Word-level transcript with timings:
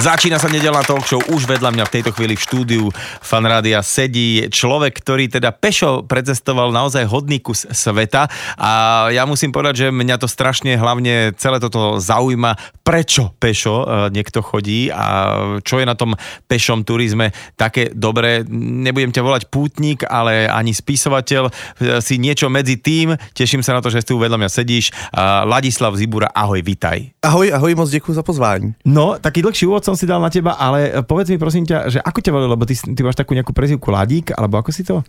Začína 0.00 0.40
sa 0.40 0.48
nedelná 0.48 0.80
talk 0.80 1.04
show. 1.04 1.20
Už 1.28 1.44
vedľa 1.44 1.76
mňa 1.76 1.84
v 1.84 1.92
tejto 2.00 2.16
chvíli 2.16 2.32
v 2.32 2.40
štúdiu 2.40 2.84
Fanrádia 3.20 3.84
sedí 3.84 4.48
človek, 4.48 4.96
ktorý 4.96 5.28
teda 5.28 5.52
pešo 5.52 6.08
precestoval 6.08 6.72
naozaj 6.72 7.04
hodný 7.04 7.36
kus 7.36 7.68
sveta 7.68 8.24
a 8.56 8.70
ja 9.12 9.28
musím 9.28 9.52
povedať, 9.52 9.74
že 9.76 9.86
mňa 9.92 10.16
to 10.16 10.24
strašne 10.24 10.72
hlavne 10.80 11.36
celé 11.36 11.60
toto 11.60 12.00
zaujíma, 12.00 12.80
prečo 12.80 13.36
pešo 13.36 13.84
e, 13.84 14.16
niekto 14.16 14.40
chodí 14.40 14.88
a 14.88 15.36
čo 15.60 15.76
je 15.76 15.84
na 15.84 15.92
tom 15.92 16.16
pešom 16.48 16.80
turizme 16.80 17.36
také 17.60 17.92
dobré. 17.92 18.40
Nebudem 18.56 19.12
ťa 19.12 19.20
volať 19.20 19.52
pútnik, 19.52 20.08
ale 20.08 20.48
ani 20.48 20.72
spisovateľ. 20.72 21.52
E, 21.52 21.52
si 22.00 22.16
niečo 22.16 22.48
medzi 22.48 22.80
tým. 22.80 23.20
Teším 23.36 23.60
sa 23.60 23.76
na 23.76 23.84
to, 23.84 23.92
že 23.92 24.00
tu 24.00 24.16
vedľa 24.16 24.40
mňa 24.40 24.48
sedíš. 24.48 24.96
Ladislav 25.44 25.92
Zibura, 26.00 26.32
ahoj, 26.32 26.64
vitaj. 26.64 27.20
Ahoj, 27.20 27.52
ahoj, 27.52 27.76
moc 27.76 27.90
děkuji 27.92 28.16
za 28.16 28.24
pozvání. 28.24 28.74
No, 28.88 29.20
taký 29.20 29.44
dlhší 29.44 29.68
úvod 29.68 29.89
som 29.90 29.98
si 29.98 30.06
dal 30.06 30.22
na 30.22 30.30
teba, 30.30 30.54
ale 30.54 31.02
povedz 31.02 31.34
mi 31.34 31.38
prosím 31.42 31.66
ťa, 31.66 31.90
že 31.90 31.98
ako 31.98 32.18
ťa 32.22 32.30
volili, 32.30 32.50
lebo 32.54 32.62
ty, 32.62 32.78
ty 32.78 33.00
máš 33.02 33.18
takú 33.18 33.34
nejakú 33.34 33.50
prezivku 33.50 33.90
Ládík, 33.90 34.38
alebo 34.38 34.62
ako 34.62 34.70
si 34.70 34.86
to? 34.86 35.02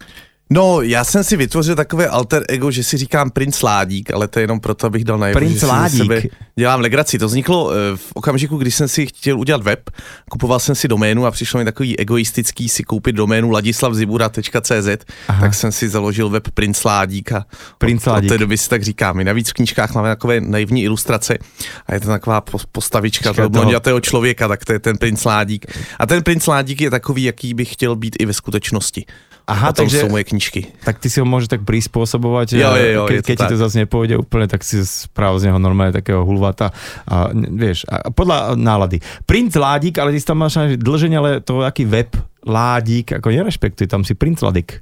No, 0.54 0.82
já 0.82 1.04
jsem 1.04 1.24
si 1.24 1.38
vytvořil 1.38 1.76
takové 1.76 2.08
alter 2.08 2.44
ego, 2.50 2.72
že 2.72 2.84
si 2.84 2.98
říkám 2.98 3.30
princ 3.30 3.62
Ládík, 3.62 4.12
ale 4.12 4.28
to 4.28 4.40
je 4.40 4.44
jenom 4.44 4.60
proto, 4.60 4.88
abych 4.88 5.04
dal 5.04 5.18
najevo, 5.18 5.40
princ 5.40 5.60
že 5.60 5.66
Ládík. 5.66 5.98
sebe 6.02 6.22
dělám 6.56 6.80
legraci. 6.80 7.20
To 7.20 7.28
vzniklo 7.28 7.72
eh, 7.72 7.98
v 7.98 8.12
okamžiku, 8.14 8.58
kdy 8.58 8.72
jsem 8.72 8.88
si 8.88 9.06
chtěl 9.08 9.40
udělat 9.40 9.64
web, 9.64 9.90
kupoval 10.30 10.60
jsem 10.60 10.76
si 10.76 10.88
doménu 10.88 11.26
a 11.26 11.32
přišlo 11.32 11.58
mi 11.58 11.66
takový 11.66 12.00
egoistický 12.00 12.70
si 12.70 12.84
koupit 12.84 13.16
doménu 13.16 13.52
ladislavzibura.cz, 13.52 15.06
tak 15.40 15.54
jsem 15.54 15.72
si 15.72 15.90
založil 15.90 16.30
web 16.30 16.48
Princ 16.54 16.84
Ládík 16.84 17.32
a 17.32 17.46
Princ 17.78 18.08
od, 18.08 18.10
Ládík. 18.12 18.32
od 18.32 18.34
té 18.34 18.38
doby 18.38 18.58
si 18.58 18.70
tak 18.70 18.84
říkám. 18.84 19.18
My 19.18 19.24
navíc 19.24 19.50
v 19.50 19.54
knížkách 19.54 19.94
máme 19.94 20.10
takové 20.10 20.42
naivní 20.42 20.84
ilustrace 20.84 21.38
a 21.86 21.94
je 21.94 22.00
to 22.00 22.08
taková 22.08 22.44
postavička 22.72 23.34
toho- 23.34 23.50
blondětého 23.50 24.00
člověka, 24.00 24.48
tak 24.48 24.66
to 24.66 24.74
je 24.74 24.80
ten 24.80 24.98
Princ 24.98 25.26
Ládík. 25.26 25.66
A 26.00 26.06
ten 26.06 26.24
Princ 26.24 26.48
Ládík 26.48 26.82
je 26.82 26.90
takový, 26.90 27.24
jaký 27.24 27.54
bych 27.54 27.74
chtěl 27.74 27.96
být 27.96 28.16
i 28.20 28.26
ve 28.26 28.34
skutečnosti. 28.34 29.06
Aha, 29.52 29.68
a 29.68 29.74
takže- 29.74 30.00
jsou 30.00 30.10
moje 30.10 30.24
knížky. 30.24 30.62
Tak 30.86 31.00
ty 31.00 31.10
si 31.10 31.20
ho 31.20 31.26
môžeš 31.28 31.48
tak 31.52 31.62
prispôsobovať, 31.68 32.48
Jo, 32.56 32.72
jo, 32.76 32.88
jo, 32.88 33.04
ke, 33.08 33.14
je 33.14 33.22
to 33.22 33.28
keď 33.28 33.38
ti 33.38 33.46
to 33.52 33.58
zase 33.60 33.76
nepôjde 33.84 34.16
úplne, 34.16 34.48
tak 34.48 34.64
si 34.64 34.80
správ 34.86 35.36
z 35.44 35.52
neho 35.52 35.60
normálne 35.60 35.92
takého 35.92 36.24
hulvata 36.24 36.72
a 37.04 37.30
vieš, 37.36 37.84
a 37.92 38.08
podľa 38.12 38.56
nálady. 38.56 39.04
Princ 39.28 39.52
Ládík, 39.56 40.00
ale 40.00 40.16
ty 40.16 40.20
si 40.24 40.28
tam 40.28 40.40
máš 40.40 40.56
dlženie, 40.80 41.18
ale 41.20 41.32
to 41.44 41.62
aký 41.68 41.84
web 41.84 42.16
Ládík, 42.48 43.20
ako 43.20 43.28
nerešpektuje, 43.30 43.86
tam 43.86 44.02
si 44.08 44.16
Princ 44.16 44.42
Ladik. 44.42 44.82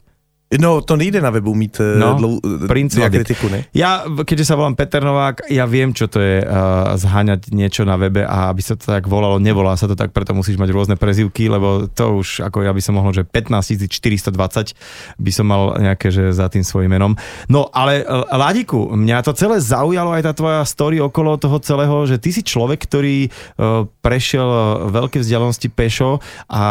No, 0.50 0.82
to 0.82 0.98
nejde 0.98 1.22
na 1.22 1.30
webu 1.30 1.54
mít 1.54 1.78
No, 1.78 2.18
no, 2.18 2.18
dlou, 2.18 2.34
Ladik. 2.66 2.98
diakritiku, 2.98 3.54
ne? 3.54 3.70
Ja, 3.70 4.02
keďže 4.26 4.50
sa 4.50 4.58
volám 4.58 4.74
Peter 4.74 4.98
Novák, 4.98 5.46
ja 5.46 5.70
viem, 5.70 5.94
čo 5.94 6.10
to 6.10 6.18
je 6.18 6.42
uh, 6.42 6.98
zháňať 6.98 7.54
niečo 7.54 7.86
na 7.86 8.02
webe 8.02 8.26
a 8.26 8.50
aby 8.50 8.58
sa 8.66 8.74
to 8.74 8.90
tak 8.90 9.06
volalo, 9.06 9.38
nevolá 9.38 9.78
sa 9.78 9.86
to 9.86 9.94
tak, 9.94 10.10
preto 10.10 10.34
musíš 10.34 10.58
mať 10.58 10.74
rôzne 10.74 10.96
prezivky, 10.98 11.46
lebo 11.54 11.86
to 11.94 12.18
už, 12.18 12.42
ako 12.50 12.66
ja 12.66 12.74
by 12.74 12.82
som 12.82 12.98
mohol, 12.98 13.14
že 13.14 13.22
15 13.30 13.86
420 13.94 14.74
by 15.22 15.32
som 15.32 15.46
mal 15.46 15.78
nejaké, 15.78 16.10
že 16.10 16.34
za 16.34 16.50
tým 16.50 16.66
svojím 16.66 16.98
menom. 16.98 17.14
No, 17.46 17.70
ale 17.70 18.02
Ládiku, 18.34 18.90
mňa 18.90 19.22
to 19.22 19.38
celé 19.38 19.62
zaujalo 19.62 20.18
aj 20.18 20.26
tá 20.26 20.34
tvoja 20.34 20.66
story 20.66 20.98
okolo 20.98 21.38
toho 21.38 21.62
celého, 21.62 22.10
že 22.10 22.18
ty 22.18 22.34
si 22.34 22.42
človek, 22.42 22.90
ktorý 22.90 23.30
uh, 23.30 23.86
prešiel 24.02 24.50
veľké 24.90 25.22
vzdialenosti 25.22 25.70
pešo 25.70 26.18
a 26.50 26.64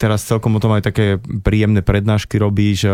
teraz 0.00 0.24
celkom 0.24 0.56
o 0.56 0.62
tom 0.62 0.72
aj 0.72 0.88
také 0.88 1.20
príjemné 1.44 1.84
prednášky 1.84 2.40
robíš, 2.40 2.93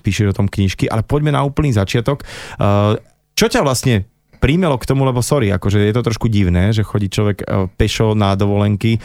píšeš 0.00 0.32
o 0.32 0.38
tom 0.42 0.48
knižky, 0.48 0.88
ale 0.88 1.06
poďme 1.06 1.34
na 1.34 1.44
úplný 1.44 1.74
začiatok. 1.74 2.24
Uh, 2.58 2.96
čo 3.32 3.48
ťa 3.48 3.64
vlastne 3.64 4.06
príjmelo 4.42 4.74
k 4.74 4.90
tomu, 4.90 5.06
lebo 5.06 5.22
sorry, 5.22 5.54
akože 5.54 5.78
je 5.78 5.94
to 5.94 6.02
trošku 6.02 6.26
divné, 6.26 6.74
že 6.74 6.82
chodí 6.82 7.06
človek 7.06 7.46
uh, 7.46 7.70
pešo 7.78 8.18
na 8.18 8.34
dovolenky 8.34 8.98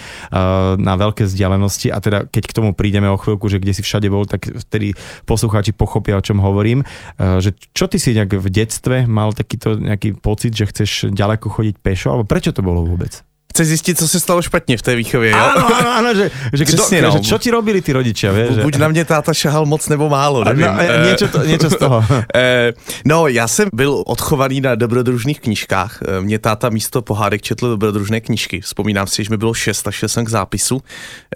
na 0.81 0.93
veľké 0.97 1.29
vzdialenosti 1.29 1.93
a 1.93 2.01
teda 2.01 2.25
keď 2.25 2.43
k 2.49 2.55
tomu 2.57 2.73
prídeme 2.73 3.05
o 3.05 3.21
chvíľku, 3.21 3.45
že 3.45 3.61
kde 3.61 3.77
si 3.77 3.85
všade 3.85 4.09
bol, 4.09 4.25
tak 4.25 4.49
vtedy 4.49 4.97
poslucháči 5.29 5.77
pochopia, 5.77 6.17
o 6.17 6.25
čom 6.25 6.41
hovorím. 6.41 6.81
Že 7.21 7.53
čo 7.69 7.85
ty 7.85 8.01
si 8.01 8.17
nejak 8.17 8.33
v 8.33 8.47
detstve 8.49 9.05
mal 9.05 9.29
takýto 9.29 9.77
nejaký 9.77 10.17
pocit, 10.17 10.57
že 10.57 10.65
chceš 10.73 11.13
ďaleko 11.13 11.53
chodiť 11.53 11.75
pešo, 11.85 12.17
alebo 12.17 12.25
prečo 12.25 12.49
to 12.49 12.65
bolo 12.65 12.81
vôbec? 12.81 13.21
Chceš 13.57 13.67
zjistit, 13.67 13.97
co 13.97 14.07
se 14.07 14.19
stalo 14.19 14.41
špatně 14.41 14.77
v 14.77 14.81
té 14.81 14.93
výchově, 14.95 15.31
jo? 15.33 15.37
Áno, 15.41 15.65
áno, 15.65 15.89
áno, 15.97 16.09
že, 16.13 16.29
že, 16.53 16.63
kdo, 16.65 16.77
Přesně, 16.77 17.01
no. 17.01 17.09
že 17.11 17.19
čo 17.25 17.37
ti 17.41 17.49
robili 17.49 17.81
tí 17.81 17.89
rodičia, 17.89 18.29
vieš? 18.29 18.55
že- 18.55 18.61
Buď 18.61 18.75
na 18.77 18.87
mě 18.93 19.01
táta 19.05 19.33
šahal 19.33 19.65
moc 19.65 19.81
nebo 19.89 20.05
málo, 20.09 20.43
nevím. 20.45 20.69
No, 20.69 20.77
e, 20.77 21.03
niečo, 21.09 21.25
to, 21.27 21.41
niečo 21.41 21.69
z 21.73 21.77
toho. 21.81 22.05
Eh, 22.37 22.73
no, 23.05 23.27
já 23.27 23.47
jsem 23.49 23.69
byl 23.73 24.03
odchovaný 24.05 24.61
na 24.61 24.75
dobrodružných 24.77 25.39
knížkách. 25.41 25.99
Eh, 26.05 26.21
Mě 26.21 26.39
táta 26.39 26.69
místo 26.69 27.01
pohádek 27.01 27.41
četl 27.41 27.69
dobrodružné 27.69 28.21
knížky. 28.21 28.61
Vzpomínám 28.61 29.07
si, 29.09 29.23
že 29.25 29.29
mi 29.33 29.37
bylo 29.41 29.53
6 29.53 29.87
a 29.87 29.91
šel 29.91 30.09
jsem 30.09 30.25
k 30.25 30.29
zápisu. 30.29 30.77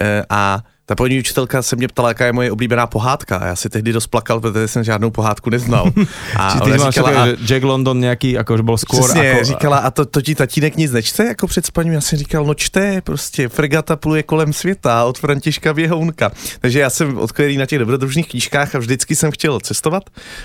Eh, 0.02 0.22
A 0.30 0.62
ta 0.86 0.96
paní 0.96 1.20
učitelka 1.20 1.62
se 1.62 1.76
mě 1.76 1.88
ptala, 1.88 2.10
jaká 2.10 2.26
je 2.26 2.34
moje 2.34 2.52
oblíbená 2.52 2.88
pohádka. 2.88 3.38
A 3.38 3.46
já 3.46 3.56
si 3.56 3.70
tehdy 3.70 3.94
dost 3.94 4.08
plakal, 4.08 4.40
protože 4.40 4.68
jsem 4.68 4.84
žádnou 4.84 5.12
pohádku 5.12 5.50
neznal. 5.50 5.92
A 6.36 6.60
ty 6.60 6.72
ona 6.72 6.92
říkala, 6.92 7.24
a- 7.24 7.28
že 7.28 7.38
Jack 7.46 7.64
London 7.64 8.00
nejaký, 8.00 8.38
akože 8.38 8.64
bol 8.64 8.78
skôr 8.78 9.04
Přesně, 9.04 9.32
ako... 9.32 9.44
říkala, 9.44 9.78
a 9.78 9.92
to, 9.92 10.06
to 10.06 10.22
ti 10.22 10.36
tatínek 10.36 10.76
nic 10.78 10.92
nečte 10.92 11.26
jako 11.26 11.48
před 11.48 11.66
spaním? 11.66 11.94
Já 11.94 12.02
jsem 12.02 12.20
říkal, 12.20 12.46
no 12.46 12.54
čte, 12.54 13.02
prostě 13.02 13.50
fregata 13.50 13.96
pluje 13.96 14.24
kolem 14.24 14.54
světa 14.54 15.06
od 15.06 15.18
Františka 15.20 15.74
Běhounka. 15.74 16.32
Takže 16.60 16.80
já 16.80 16.90
jsem 16.90 17.18
odkvělý 17.18 17.58
na 17.58 17.66
těch 17.66 17.80
dobrodružných 17.80 18.28
knížkách 18.30 18.76
a 18.76 18.80
vždycky 18.80 19.16
jsem 19.16 19.32
chtěl 19.32 19.60
cestovat, 19.60 20.04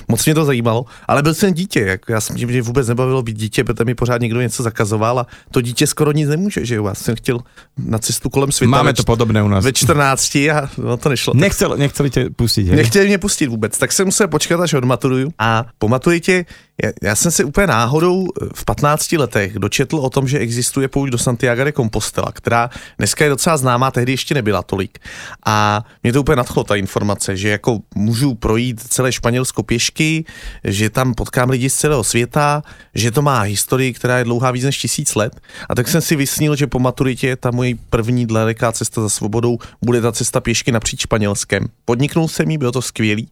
moc 0.09 0.25
mě 0.25 0.35
to 0.35 0.45
zajímalo, 0.45 0.85
ale 1.09 1.23
byl 1.23 1.35
jsem 1.35 1.55
dítě, 1.55 1.81
jako 1.81 2.13
já 2.13 2.21
jsem 2.21 2.37
mě 2.37 2.63
vůbec 2.63 2.89
nebavilo 2.89 3.23
být 3.23 3.37
dítě, 3.37 3.65
protože 3.65 3.85
mi 3.85 3.95
pořád 3.95 4.21
někdo 4.21 4.41
něco 4.41 4.63
zakazoval 4.63 5.19
a 5.19 5.27
to 5.51 5.61
dítě 5.61 5.87
skoro 5.87 6.13
nic 6.13 6.29
nemůže, 6.29 6.65
že 6.67 6.75
jo, 6.75 6.87
já 6.87 6.95
jsem 6.95 7.17
chtěl 7.17 7.39
na 7.79 7.99
cestu 7.99 8.31
kolem 8.31 8.53
světa 8.53 8.71
Máme 8.71 8.93
to 8.95 9.03
podobné 9.05 9.43
u 9.43 9.49
nás. 9.49 9.65
ve 9.65 9.73
14 9.73 10.26
a 10.35 10.71
no 10.79 10.97
to 10.97 11.09
nešlo. 11.09 11.35
Nechcel, 11.35 11.77
nechceli 11.77 12.11
tě 12.11 12.31
pustit, 12.37 12.67
hej? 12.69 12.77
Nechtěli 12.77 13.07
mě 13.07 13.19
pustit 13.19 13.47
vůbec, 13.47 13.79
tak 13.79 13.93
jsem 13.93 14.07
musel 14.07 14.29
počkat, 14.29 14.61
až 14.61 14.73
odmaturuju. 14.75 15.31
A 15.39 15.65
po 15.79 15.89
maturitě, 15.89 16.45
já, 16.85 16.91
já 17.03 17.17
jsem 17.17 17.31
se 17.31 17.45
úplně 17.45 17.67
náhodou 17.67 18.27
eh, 18.43 18.47
v 18.55 18.65
15 18.65 19.13
letech 19.13 19.59
dočetl 19.59 19.97
o 19.97 20.11
tom, 20.11 20.29
že 20.29 20.39
existuje 20.39 20.89
pouť 20.89 21.11
do 21.11 21.19
Santiago 21.19 21.65
de 21.65 21.73
Compostela, 21.73 22.33
která 22.33 22.71
dneska 22.99 23.25
je 23.25 23.31
docela 23.31 23.57
známá, 23.57 23.91
tehdy 23.91 24.13
ještě 24.13 24.35
nebyla 24.35 24.63
tolik. 24.63 24.99
A 25.47 25.85
mě 26.03 26.13
to 26.13 26.21
úplně 26.21 26.37
nadchlo, 26.37 26.65
ta 26.65 26.77
informace, 26.77 27.37
že 27.37 27.49
jako 27.49 27.79
můžu 27.95 28.35
projít 28.35 28.81
celé 28.89 29.13
Španělsko 29.13 29.63
pěšky, 29.63 30.25
že 30.65 30.91
tam 30.91 31.15
potkám 31.15 31.51
lidi 31.51 31.71
z 31.71 31.75
celého 31.75 32.05
světa, 32.05 32.63
že 32.95 33.11
to 33.11 33.23
má 33.23 33.41
historii, 33.41 33.93
která 33.93 34.19
je 34.19 34.25
dlouhá 34.25 34.51
víc 34.51 34.65
než 34.65 34.79
tisíc 34.79 35.15
let. 35.15 35.41
A 35.69 35.75
tak 35.75 35.89
jsem 35.89 36.01
si 36.01 36.17
vysnil, 36.17 36.57
že 36.57 36.67
po 36.67 36.79
maturitě 36.79 37.37
ta 37.37 37.51
moje 37.51 37.75
první 37.91 38.27
daleká 38.27 38.73
cesta 38.73 39.01
za 39.03 39.09
svobodou 39.09 39.59
bude 39.85 40.01
ta 40.01 40.13
cesta 40.13 40.41
pěšky 40.41 40.73
napříč 40.73 41.01
Španělskem. 41.01 41.67
Podniknul 41.85 42.29
jsem 42.29 42.51
jí, 42.51 42.59
bylo 42.59 42.73
to 42.73 42.83
skvělý. 42.83 43.29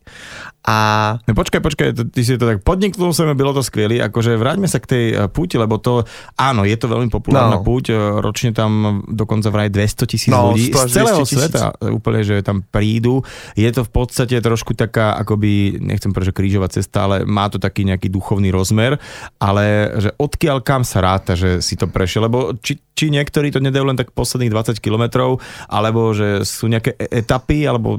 A 0.69 1.19
počkaj, 1.35 1.61
počkaj, 1.61 1.93
to- 1.93 2.05
ty 2.05 2.25
si 2.25 2.39
to 2.39 2.47
tak 2.47 2.63
podniknul 2.63 3.13
bylo 3.35 3.53
to 3.55 3.63
skvělé, 3.63 4.01
akože 4.03 4.37
vráťme 4.37 4.69
sa 4.69 4.79
k 4.79 4.87
tej 4.87 5.05
eh, 5.13 5.29
púti, 5.29 5.59
lebo 5.59 5.79
to, 5.79 6.03
áno, 6.39 6.65
je 6.65 6.77
to 6.77 6.87
veľmi 6.89 7.11
populárna 7.11 7.59
No. 7.59 7.65
púť, 7.67 7.85
eh, 7.91 7.99
ročne 8.19 8.51
tam 8.51 9.03
dokonca 9.07 9.51
vraj 9.51 9.69
200 9.71 10.07
tisíc 10.07 10.33
No, 10.33 10.51
ľudí 10.55 10.71
100 10.71 10.79
až 10.79 10.89
z 10.91 10.95
celého 10.95 11.21
200 11.23 11.35
000. 11.35 11.41
sveta, 11.41 11.65
eh, 11.75 11.91
úplne, 11.91 12.21
že 12.25 12.43
tam 12.43 12.63
prídu. 12.63 13.23
Je 13.55 13.71
to 13.71 13.83
v 13.85 13.91
podstate 13.91 14.37
trošku 14.41 14.75
taká, 14.75 15.15
akoby, 15.17 15.79
nechcem 15.81 16.11
povedať, 16.11 16.31
že 16.31 16.39
krížová 16.39 16.69
cesta, 16.69 17.05
ale 17.05 17.17
má 17.25 17.47
to 17.49 17.59
taký 17.59 17.85
nejaký 17.85 18.09
duchovný 18.09 18.51
rozmer, 18.51 18.99
ale 19.39 19.91
že 19.99 20.11
odkiaľ 20.17 20.61
kam 20.63 20.83
sa 20.83 21.01
ráta, 21.01 21.35
že 21.35 21.61
si 21.63 21.77
to 21.77 21.87
prešiel, 21.87 22.27
lebo 22.27 22.55
či, 22.63 22.79
či 22.95 23.11
niektorí 23.11 23.51
to 23.51 23.59
nedajú 23.59 23.85
len 23.85 23.97
tak 23.97 24.15
posledných 24.15 24.51
20 24.51 24.79
kilometrov, 24.79 25.39
alebo 25.67 26.15
že 26.15 26.43
sú 26.43 26.67
nejaké 26.67 26.95
e- 26.97 27.21
etapy, 27.21 27.67
alebo 27.67 27.99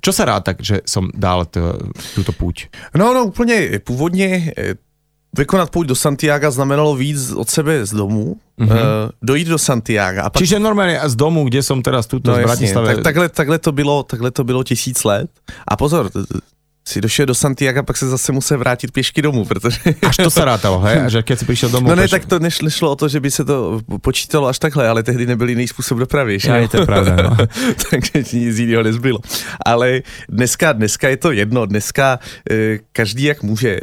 čo 0.00 0.12
sa 0.12 0.24
ráta, 0.24 0.54
že 0.58 0.82
som 0.86 1.10
dal 1.12 1.46
túto 2.14 2.32
púť? 2.32 2.68
no, 2.94 3.14
no 3.14 3.24
úplně 3.24 3.80
původně 3.84 4.52
vykonat 5.32 5.70
půjď 5.70 5.88
do 5.88 5.94
Santiago 5.94 6.50
znamenalo 6.50 6.96
víc 6.96 7.32
od 7.32 7.50
sebe 7.50 7.86
z 7.86 7.92
domu, 7.92 8.36
mm-hmm. 8.58 8.72
uh, 8.72 9.10
dojít 9.22 9.48
do 9.48 9.58
Santiago 9.58 10.20
a 10.20 10.30
pak 10.30 10.40
Čiže 10.40 10.58
normálne 10.58 10.96
z 11.08 11.14
domu, 11.16 11.44
kde 11.44 11.62
som 11.62 11.82
teraz 11.82 12.06
tuto 12.06 12.30
No 12.30 12.36
v 12.36 12.40
jasně, 12.40 12.72
Bratislave. 12.72 12.86
tak, 12.94 13.02
takhle, 13.04 13.28
takhle, 13.28 13.58
to 13.58 13.72
bylo, 13.72 14.02
takhle 14.02 14.30
to 14.30 14.44
bylo 14.44 14.64
tisíc 14.64 15.04
let. 15.04 15.30
A 15.68 15.76
pozor, 15.76 16.10
si 16.86 17.00
došel 17.00 17.26
do 17.26 17.34
Santiago, 17.34 17.82
pak 17.82 17.96
se 17.96 18.08
zase 18.08 18.32
musel 18.32 18.58
vrátit 18.58 18.92
pěšky 18.92 19.22
domů, 19.22 19.44
protože... 19.44 19.78
Až 20.06 20.16
to 20.16 20.30
sa 20.30 20.44
rátalo, 20.44 20.78
hej? 20.86 21.02
A 21.06 21.08
že 21.10 21.26
keď 21.26 21.36
si 21.38 21.44
prišiel 21.44 21.70
domov... 21.74 21.90
No 21.90 21.98
ne, 21.98 22.06
peš- 22.06 22.14
tak 22.14 22.30
to 22.30 22.38
nešlo, 22.38 22.70
nešlo 22.70 22.94
o 22.94 22.96
to, 22.96 23.10
že 23.10 23.18
by 23.18 23.30
se 23.30 23.42
to 23.44 23.82
počítalo 23.98 24.46
až 24.46 24.58
takhle, 24.62 24.88
ale 24.88 25.02
tehdy 25.02 25.26
nebyl 25.26 25.48
jiný 25.48 25.66
způsob 25.68 25.98
dopravy. 25.98 26.38
že 26.38 26.50
je 26.50 26.68
to 26.68 26.86
pravda, 26.86 27.16
no. 27.16 27.36
Takže 27.90 28.38
nic 28.38 28.58
jiného 28.58 28.82
nezbylo. 28.82 29.18
Ale 29.66 30.06
dneska, 30.30 30.72
dneska 30.72 31.08
je 31.08 31.16
to 31.16 31.32
jedno, 31.32 31.66
dneska 31.66 32.18
e, 32.50 32.78
každý 32.92 33.34
jak 33.34 33.42
může. 33.42 33.70
E, 33.70 33.80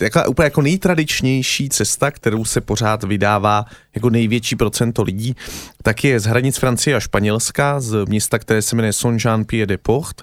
jako, 0.00 0.30
úplně 0.30 0.46
jako 0.46 0.62
nejtradičnější 0.62 1.68
cesta, 1.68 2.10
kterou 2.10 2.44
se 2.44 2.60
pořád 2.60 3.04
vydává 3.04 3.66
jako 3.94 4.10
největší 4.10 4.56
procento 4.56 5.02
lidí, 5.02 5.36
tak 5.82 6.04
je 6.04 6.20
z 6.20 6.26
hranic 6.26 6.56
Francie 6.58 6.96
a 6.96 7.00
Španělska, 7.00 7.80
z 7.80 8.06
města, 8.08 8.38
které 8.38 8.62
se 8.62 8.76
jmenuje 8.76 8.92
Saint-Jean-Pied-de-Port. 8.92 10.22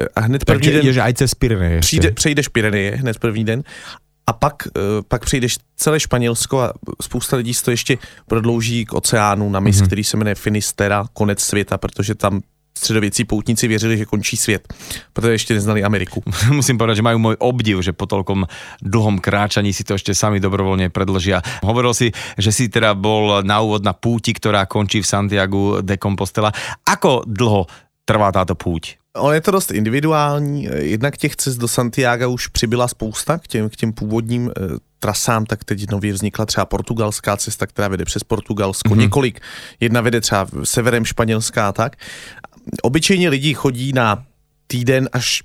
E, 0.00 0.08
a 0.16 0.20
hned 0.20 0.44
první 0.44 0.60
Takže 0.60 0.72
den 0.72 0.82
ideš 0.82 0.96
aj 0.96 1.14
cez 1.14 1.34
Pyreneje. 1.34 1.80
přijde, 1.80 2.10
přejdeš 2.10 2.48
Pyreneje 2.48 2.96
hned 2.96 3.18
první 3.18 3.44
den 3.44 3.62
a 4.26 4.32
pak, 4.32 4.68
uh, 4.76 4.82
pak 5.08 5.24
přijdeš 5.24 5.58
celé 5.76 6.00
Španělsko 6.00 6.60
a 6.60 6.72
spousta 7.02 7.36
lidí 7.36 7.52
to 7.64 7.70
ještě 7.70 7.98
prodlouží 8.26 8.84
k 8.84 8.92
oceánu 8.92 9.50
na 9.50 9.60
mis, 9.60 9.76
mm-hmm. 9.76 9.86
který 9.86 10.04
se 10.04 10.16
jmenuje 10.16 10.34
Finistera, 10.34 11.04
konec 11.12 11.40
světa, 11.40 11.78
protože 11.78 12.14
tam 12.14 12.40
středověcí 12.78 13.24
poutníci 13.24 13.68
věřili, 13.68 13.98
že 13.98 14.04
končí 14.04 14.36
svět, 14.36 14.74
protože 15.12 15.32
ještě 15.32 15.54
neznali 15.54 15.84
Ameriku. 15.84 16.22
Musím 16.50 16.78
povedať, 16.78 17.02
že 17.02 17.06
majú 17.06 17.18
môj 17.18 17.36
obdiv, 17.42 17.82
že 17.82 17.92
po 17.92 18.06
tolkom 18.06 18.46
dlhom 18.80 19.18
kráčaní 19.18 19.74
si 19.74 19.82
to 19.84 19.98
ešte 19.98 20.14
sami 20.14 20.40
dobrovoľne 20.40 20.88
predlžia. 20.88 21.42
Hovoril 21.66 21.92
si, 21.92 22.08
že 22.38 22.50
si 22.54 22.70
teda 22.70 22.94
bol 22.94 23.42
na 23.42 23.60
úvod 23.60 23.82
na 23.82 23.92
púti, 23.92 24.32
ktorá 24.32 24.64
končí 24.64 25.02
v 25.02 25.10
Santiago 25.10 25.82
de 25.82 25.98
Compostela. 25.98 26.54
Ako 26.86 27.26
dlho 27.26 27.66
trvá 28.06 28.30
táto 28.32 28.54
púť? 28.54 28.99
Ono 29.16 29.32
je 29.32 29.40
to 29.40 29.50
dost 29.50 29.70
individuální. 29.70 30.68
Jednak 30.74 31.16
těch 31.16 31.36
cest 31.36 31.56
do 31.56 31.68
Santiago 31.68 32.30
už 32.30 32.46
přibyla 32.46 32.88
spousta 32.88 33.38
k 33.38 33.48
těm, 33.48 33.70
k 33.70 33.76
těm 33.76 33.92
původním 33.92 34.48
e, 34.48 34.52
trasám, 34.98 35.46
tak 35.46 35.64
teď 35.64 35.90
nově 35.90 36.12
vznikla 36.12 36.46
třeba 36.46 36.64
portugalská 36.64 37.36
cesta, 37.36 37.66
která 37.66 37.88
vede 37.88 38.04
přes 38.04 38.24
Portugalsko. 38.24 38.88
Mm-hmm. 38.88 38.98
Několik, 38.98 39.40
jedna 39.80 40.00
vede 40.00 40.20
třeba 40.20 40.46
severem 40.64 41.04
Španělská 41.04 41.68
a 41.68 41.72
tak. 41.72 41.96
Obyčejně 42.82 43.28
lidi 43.28 43.54
chodí 43.54 43.92
na 43.92 44.24
týden 44.66 45.08
až 45.12 45.42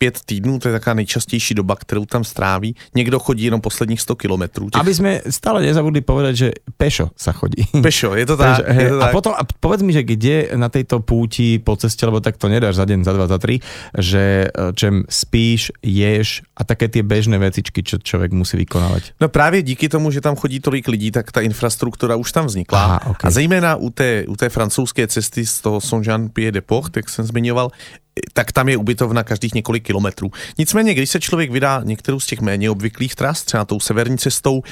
pět 0.00 0.20
týdnů, 0.24 0.58
to 0.58 0.68
je 0.68 0.72
taková 0.72 0.94
nejčastější 0.94 1.54
doba, 1.54 1.76
kterou 1.76 2.04
tam 2.08 2.24
stráví. 2.24 2.74
Někdo 2.94 3.18
chodí 3.18 3.44
jenom 3.44 3.60
posledních 3.60 4.00
100 4.00 4.16
kilometrů. 4.16 4.70
Těch... 4.70 4.80
Aby 4.80 4.94
jsme 4.94 5.20
stále 5.30 5.60
nezabudli 5.62 6.00
povedať, 6.00 6.34
že 6.36 6.48
pešo 6.80 7.12
sa 7.12 7.36
chodí. 7.36 7.68
Pešo, 7.84 8.16
je 8.16 8.24
to 8.24 8.36
tak. 8.40 8.64
je 8.64 8.88
to 8.88 8.96
tak. 8.96 9.12
A 9.12 9.12
potom, 9.12 9.36
a 9.36 9.44
povedz 9.44 9.84
mi, 9.84 9.92
že 9.92 10.00
kde 10.00 10.56
na 10.56 10.72
tejto 10.72 11.04
púti 11.04 11.60
po 11.60 11.76
ceste, 11.76 12.08
lebo 12.08 12.24
tak 12.24 12.40
to 12.40 12.48
nedáš 12.48 12.80
za 12.80 12.88
deň, 12.88 13.04
za 13.04 13.12
dva, 13.12 13.28
za 13.28 13.36
tri, 13.36 13.60
že 13.92 14.48
e, 14.48 14.72
čem 14.72 15.04
spíš, 15.04 15.76
ješ 15.84 16.48
a 16.56 16.64
také 16.64 16.88
tie 16.88 17.04
bežné 17.04 17.36
vecičky, 17.36 17.84
čo 17.84 18.00
člověk 18.00 18.32
musí 18.32 18.56
vykonávať. 18.56 19.20
No 19.20 19.28
právě 19.28 19.62
díky 19.62 19.92
tomu, 19.92 20.08
že 20.08 20.24
tam 20.24 20.32
chodí 20.32 20.64
tolik 20.64 20.88
lidí, 20.88 21.12
tak 21.12 21.28
ta 21.28 21.44
infrastruktura 21.44 22.16
už 22.16 22.32
tam 22.32 22.48
vznikla. 22.48 22.78
Aha, 22.84 22.98
okay. 23.12 23.28
A 23.28 23.30
zejména 23.30 23.76
u 23.76 23.90
té, 23.90 24.24
u 24.24 24.36
té 24.36 24.48
francouzské 24.48 25.06
cesty 25.06 25.46
z 25.46 25.60
toho 25.60 25.80
Saint-Jean-Pied-de-Port, 25.80 26.96
jak 26.96 27.08
jsem 27.08 27.24
zmiňoval, 27.24 27.70
tak 28.32 28.52
tam 28.52 28.68
je 28.68 28.76
ubytovna 28.76 29.22
každých 29.22 29.54
několik 29.54 29.84
kilometrů. 29.84 30.30
Nicméně, 30.58 30.94
když 30.94 31.10
se 31.10 31.20
člověk 31.20 31.50
vydá 31.50 31.80
některou 31.84 32.20
z 32.20 32.26
těch 32.26 32.40
méně 32.40 32.70
obvyklých 32.70 33.14
tras, 33.14 33.42
třeba 33.42 33.64
tou 33.64 33.80
severní 33.80 34.18
cestou, 34.18 34.62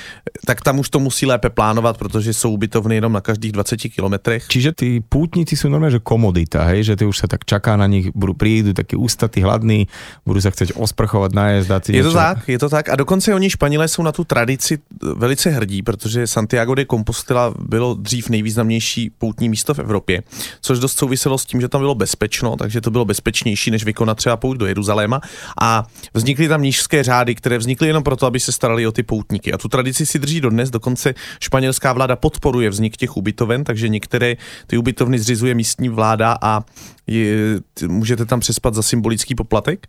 tak 0.46 0.60
tam 0.60 0.78
už 0.78 0.90
to 0.90 1.00
musí 1.00 1.26
lépe 1.26 1.50
plánovat, 1.50 1.98
protože 1.98 2.34
jsou 2.34 2.50
ubytovny 2.50 2.94
jenom 2.94 3.12
na 3.12 3.20
každých 3.20 3.52
20 3.52 3.76
kilometrech. 3.76 4.44
Čiže 4.48 4.72
ty 4.72 5.00
pútnici 5.08 5.56
jsou 5.56 5.68
normálně 5.68 5.92
že 5.92 5.98
komodita, 5.98 6.64
hej? 6.64 6.84
že 6.84 6.96
ty 6.96 7.04
už 7.04 7.18
se 7.18 7.28
tak 7.28 7.44
čaká 7.44 7.76
na 7.76 7.86
nich, 7.86 8.10
budou 8.14 8.34
přijít 8.34 8.76
taky 8.76 8.96
ústatý, 8.96 9.40
hladný, 9.42 9.88
budou 10.26 10.40
se 10.40 10.50
chcet 10.50 10.70
osprchovat, 10.74 11.32
najezd, 11.32 11.68
dát 11.68 11.84
si 11.84 11.96
Je 11.96 12.02
to 12.02 12.12
tak, 12.12 12.48
je 12.48 12.58
to 12.58 12.68
tak. 12.68 12.88
A 12.88 12.96
dokonce 12.96 13.34
oni 13.34 13.50
Španělé 13.50 13.88
jsou 13.88 14.02
na 14.02 14.12
tu 14.12 14.24
tradici 14.24 14.78
velice 15.16 15.50
hrdí, 15.50 15.82
protože 15.82 16.26
Santiago 16.26 16.74
de 16.74 16.86
Compostela 16.86 17.54
bylo 17.58 17.94
dřív 17.94 18.28
nejvýznamnější 18.28 19.10
poutní 19.18 19.48
místo 19.48 19.74
v 19.74 19.78
Evropě, 19.78 20.22
což 20.60 20.78
dost 20.78 20.98
souviselo 20.98 21.38
s 21.38 21.44
tím, 21.44 21.60
že 21.60 21.68
tam 21.68 21.80
bylo 21.80 21.94
bezpečno, 21.94 22.56
takže 22.56 22.80
to 22.80 22.90
bylo 22.90 23.04
bezpečné 23.04 23.37
bezpečnější, 23.38 23.70
než 23.70 23.84
vykonat 23.84 24.16
třeba 24.16 24.36
pouť 24.36 24.56
do 24.56 24.66
Jeruzaléma. 24.66 25.20
A 25.60 25.86
vznikly 26.14 26.48
tam 26.48 26.62
nížské 26.62 27.02
řády, 27.02 27.34
které 27.34 27.58
vznikly 27.58 27.86
jenom 27.86 28.02
proto, 28.02 28.26
aby 28.26 28.40
se 28.40 28.52
starali 28.52 28.86
o 28.86 28.92
ty 28.92 29.02
poutníky. 29.02 29.52
A 29.52 29.58
tu 29.58 29.68
tradici 29.68 30.06
si 30.06 30.18
drží 30.18 30.40
dodnes, 30.40 30.70
dokonce 30.70 31.14
španělská 31.40 31.92
vláda 31.92 32.16
podporuje 32.16 32.70
vznik 32.70 32.96
těch 32.96 33.16
ubytoven, 33.16 33.64
takže 33.64 33.88
některé 33.88 34.36
ty 34.66 34.78
ubytovny 34.78 35.18
zřizuje 35.18 35.54
místní 35.54 35.88
vláda 35.88 36.36
a 36.42 36.64
je, 37.06 37.60
můžete 37.86 38.24
tam 38.24 38.40
přespat 38.40 38.74
za 38.74 38.82
symbolický 38.82 39.34
poplatek. 39.34 39.86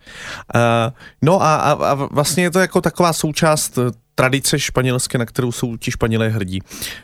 Uh, 0.56 0.94
no 1.22 1.42
a, 1.42 1.56
a, 1.56 1.72
a 1.72 1.94
vlastně 1.94 2.44
je 2.44 2.52
to 2.52 2.60
jako 2.60 2.82
taková 2.82 3.14
součást 3.14 3.80
tradice 4.20 4.60
španělské, 4.60 5.18
na 5.18 5.26
kterou 5.26 5.52
jsou 5.52 5.78
ti 5.78 5.92
Španělé 5.92 6.30
hrdí. 6.30 6.60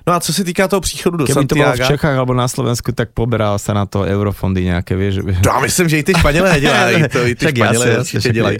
No 0.07 0.13
a 0.13 0.19
co 0.19 0.33
se 0.33 0.43
týká 0.43 0.67
toho 0.67 0.81
příchodu 0.81 1.17
do 1.17 1.25
Keby 1.25 1.33
Santiago... 1.33 1.71
to 1.71 1.75
bylo 1.77 1.87
v 1.87 1.91
Čechách 1.91 2.17
alebo 2.17 2.33
na 2.33 2.47
Slovensku, 2.47 2.91
tak 2.91 3.09
poberal 3.13 3.59
se 3.59 3.73
na 3.73 3.85
to 3.85 4.01
eurofondy 4.01 4.63
nějaké, 4.63 4.95
víš? 4.95 5.15
To 5.43 5.49
já 5.49 5.59
myslím, 5.59 5.89
že 5.89 5.97
i 5.97 6.03
ty 6.03 6.13
Španělé 6.19 6.59
dělají, 6.59 7.03
to 7.11 7.27
i 7.27 7.35
ty 7.35 7.47
Španělé 7.47 7.99
určitě 7.99 8.29
dělají. 8.29 8.57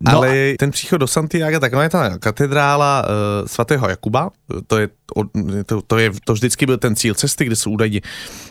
No. 0.00 0.16
Ale 0.16 0.54
ten 0.58 0.70
příchod 0.70 1.00
do 1.00 1.06
Santiago, 1.06 1.60
taková 1.60 1.82
je 1.82 1.88
ta 1.88 2.18
katedrála 2.18 3.02
uh, 3.02 3.46
svatého 3.46 3.88
Jakuba, 3.88 4.30
to 4.66 4.78
je, 4.78 4.88
to, 5.66 5.82
to 5.82 5.98
je, 5.98 6.10
to 6.24 6.32
vždycky 6.32 6.66
byl 6.66 6.78
ten 6.78 6.96
cíl 6.96 7.14
cesty, 7.14 7.44
kde 7.44 7.56
jsou 7.56 7.70
údajně 7.70 8.00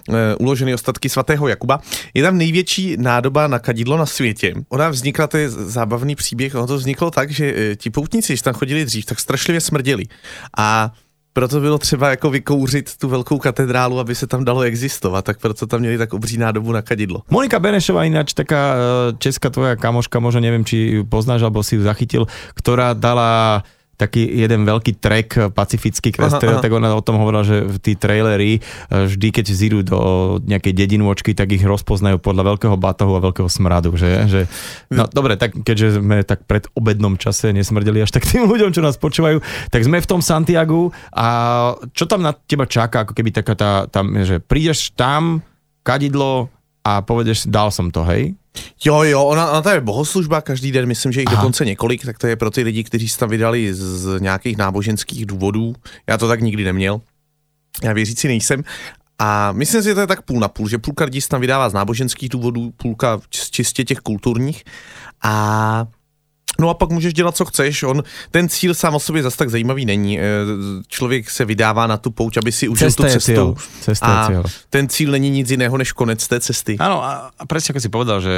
uh, 0.10 0.16
uloženy 0.40 0.74
ostatky 0.74 1.10
svatého 1.10 1.48
Jakuba. 1.48 1.80
Je 2.13 2.24
tam 2.24 2.38
největší 2.38 2.98
nádoba 2.98 3.48
na 3.48 3.60
kadidlo 3.60 3.98
na 3.98 4.06
světě. 4.06 4.54
Ona 4.69 4.90
vznikla, 4.90 5.28
to 5.28 5.38
je 5.38 5.50
zábavný 5.50 6.16
příběh, 6.16 6.56
ono 6.56 6.68
to 6.68 6.78
vzniklo 6.78 7.12
tak, 7.12 7.31
že 7.31 7.54
uh, 7.54 7.60
ti 7.75 7.90
poutníci, 7.90 8.34
když 8.34 8.42
tam 8.42 8.54
chodili 8.54 8.86
dřív, 8.86 9.06
tak 9.06 9.19
strašlivě 9.19 9.62
smrděli. 9.62 10.04
A 10.57 10.92
proto 11.33 11.59
bylo 11.59 11.77
třeba 11.77 12.09
jako 12.09 12.30
vykouřit 12.30 12.97
tu 12.97 13.09
velkou 13.09 13.38
katedrálu, 13.38 14.00
aby 14.00 14.15
se 14.15 14.27
tam 14.27 14.45
dalo 14.45 14.62
existovat, 14.62 15.25
tak 15.25 15.39
proto 15.39 15.68
tam 15.68 15.80
měli 15.80 15.97
tak 15.97 16.13
obří 16.13 16.38
nádobu 16.38 16.71
na 16.71 16.81
kadidlo. 16.81 17.21
Monika 17.30 17.59
Benešová 17.59 18.03
ináč 18.03 18.33
taká 18.33 18.75
eh, 18.75 19.13
česká 19.18 19.50
tvoja 19.50 19.75
kamoška, 19.75 20.19
možno 20.19 20.41
nevím, 20.41 20.65
či 20.65 21.03
poznáš, 21.09 21.41
alebo 21.41 21.65
si 21.65 21.75
ju 21.75 21.83
zachytil, 21.83 22.30
ktorá 22.53 22.94
dala 22.94 23.63
taký 24.03 24.27
jeden 24.27 24.67
veľký 24.67 25.00
trek 25.00 25.55
pacifický 25.55 26.11
kres, 26.11 26.35
aha, 26.35 26.44
aha. 26.44 26.59
tak 26.59 26.71
ona 26.75 26.91
o 26.91 27.00
tom 27.00 27.23
hovorila, 27.23 27.47
že 27.47 27.63
tí 27.79 27.95
trailery 27.95 28.59
eh, 28.59 29.07
vždy, 29.07 29.27
keď 29.31 29.45
zídu 29.47 29.79
do 29.88 30.00
nejakej 30.44 30.73
dedinôčky, 30.75 31.31
tak 31.31 31.55
ich 31.55 31.63
rozpoznajú 31.63 32.19
podľa 32.19 32.55
veľkého 32.55 32.75
batohu 32.75 33.15
a 33.15 33.23
veľkého 33.23 33.47
smradu. 33.47 33.95
Že, 33.95 34.09
že, 34.27 34.41
no 34.91 35.07
dobre, 35.07 35.39
tak 35.39 35.55
keďže 35.55 36.03
sme 36.03 36.27
tak 36.27 36.44
pred 36.44 36.67
obednom 36.75 37.15
čase 37.15 37.55
nesmrdeli 37.55 38.03
až 38.03 38.11
tak 38.11 38.27
tým 38.27 38.44
ľuďom, 38.51 38.75
čo 38.75 38.83
nás 38.83 39.00
počúvajú, 39.00 39.39
tak 39.71 39.81
sme 39.88 40.03
v 40.03 40.09
tom 40.09 40.19
Santiagu 40.19 40.91
a 41.15 41.27
čo 41.95 42.03
tam 42.03 42.19
na 42.19 42.35
teba 42.35 42.67
čaká, 42.67 43.07
ako 43.07 43.15
keby 43.15 43.31
taká 43.31 43.53
tá, 43.56 43.71
tam, 43.88 44.11
že 44.27 44.44
prídeš 44.44 44.91
tam, 44.91 45.39
kadidlo 45.85 46.51
a 46.83 46.99
povedeš, 46.99 47.47
dal 47.47 47.71
som 47.71 47.88
to, 47.88 48.03
hej? 48.03 48.35
Jo, 48.85 49.03
jo, 49.03 49.23
ona, 49.23 49.51
ona 49.51 49.61
to 49.61 49.69
je 49.69 49.81
bohoslužba 49.81 50.41
každý 50.41 50.71
den, 50.71 50.85
myslím, 50.85 51.11
že 51.11 51.19
jich 51.19 51.27
Aha. 51.27 51.35
dokonce 51.35 51.65
několik, 51.65 52.05
tak 52.05 52.17
to 52.17 52.27
je 52.27 52.35
pro 52.35 52.51
ty 52.51 52.63
lidi, 52.63 52.83
kteří 52.83 53.09
se 53.09 53.19
tam 53.19 53.29
vydali 53.29 53.73
z, 53.73 53.79
z 53.79 54.19
nějakých 54.21 54.57
náboženských 54.57 55.25
důvodů. 55.25 55.75
Já 56.07 56.17
to 56.17 56.27
tak 56.27 56.41
nikdy 56.41 56.63
neměl. 56.63 57.01
Já 57.83 57.94
věřící 57.94 58.27
nejsem. 58.27 58.63
A 59.19 59.51
myslím 59.51 59.81
si, 59.81 59.89
že 59.89 59.95
to 59.95 60.01
je 60.01 60.07
tak 60.07 60.21
půl 60.21 60.39
na 60.39 60.47
půl, 60.47 60.69
že 60.69 60.77
půlka 60.77 61.05
lidí 61.05 61.21
se 61.21 61.29
tam 61.29 61.41
vydává 61.41 61.69
z 61.69 61.73
náboženských 61.73 62.29
důvodů, 62.29 62.73
půlka 62.77 63.19
čistě 63.29 63.83
těch 63.83 63.97
kulturních. 63.97 64.63
A 65.23 65.85
No 66.60 66.69
a 66.69 66.74
pak 66.74 66.90
můžeš 66.90 67.14
dělat, 67.14 67.36
co 67.36 67.45
chceš. 67.45 67.83
On, 67.83 68.04
ten 68.31 68.50
cíl 68.50 68.74
sám 68.74 68.95
o 68.95 69.00
sobě 69.00 69.24
zase 69.24 69.38
tak 69.38 69.50
zajímavý 69.50 69.86
není. 69.86 70.19
Eh, 70.19 70.24
člověk 70.88 71.30
se 71.30 71.45
vydává 71.45 71.88
na 71.88 71.98
tu 71.98 72.12
pouť, 72.12 72.38
aby 72.38 72.52
si 72.52 72.68
užil 72.68 72.88
Cesta 72.88 73.04
tu 73.04 73.10
cestu. 73.10 73.56
Cesta 73.81 74.06
a 74.06 74.28
cíl. 74.28 74.44
ten 74.69 74.90
cíl 74.90 75.12
není 75.12 75.30
nic 75.30 75.52
jiného 75.52 75.78
než 75.78 75.92
konec 75.92 76.28
té 76.28 76.40
cesty. 76.40 76.78
Ano, 76.80 77.04
a, 77.04 77.31
a 77.40 77.44
presne 77.45 77.74
ako 77.74 77.80
si 77.81 77.90
povedal, 77.90 78.22
že 78.22 78.33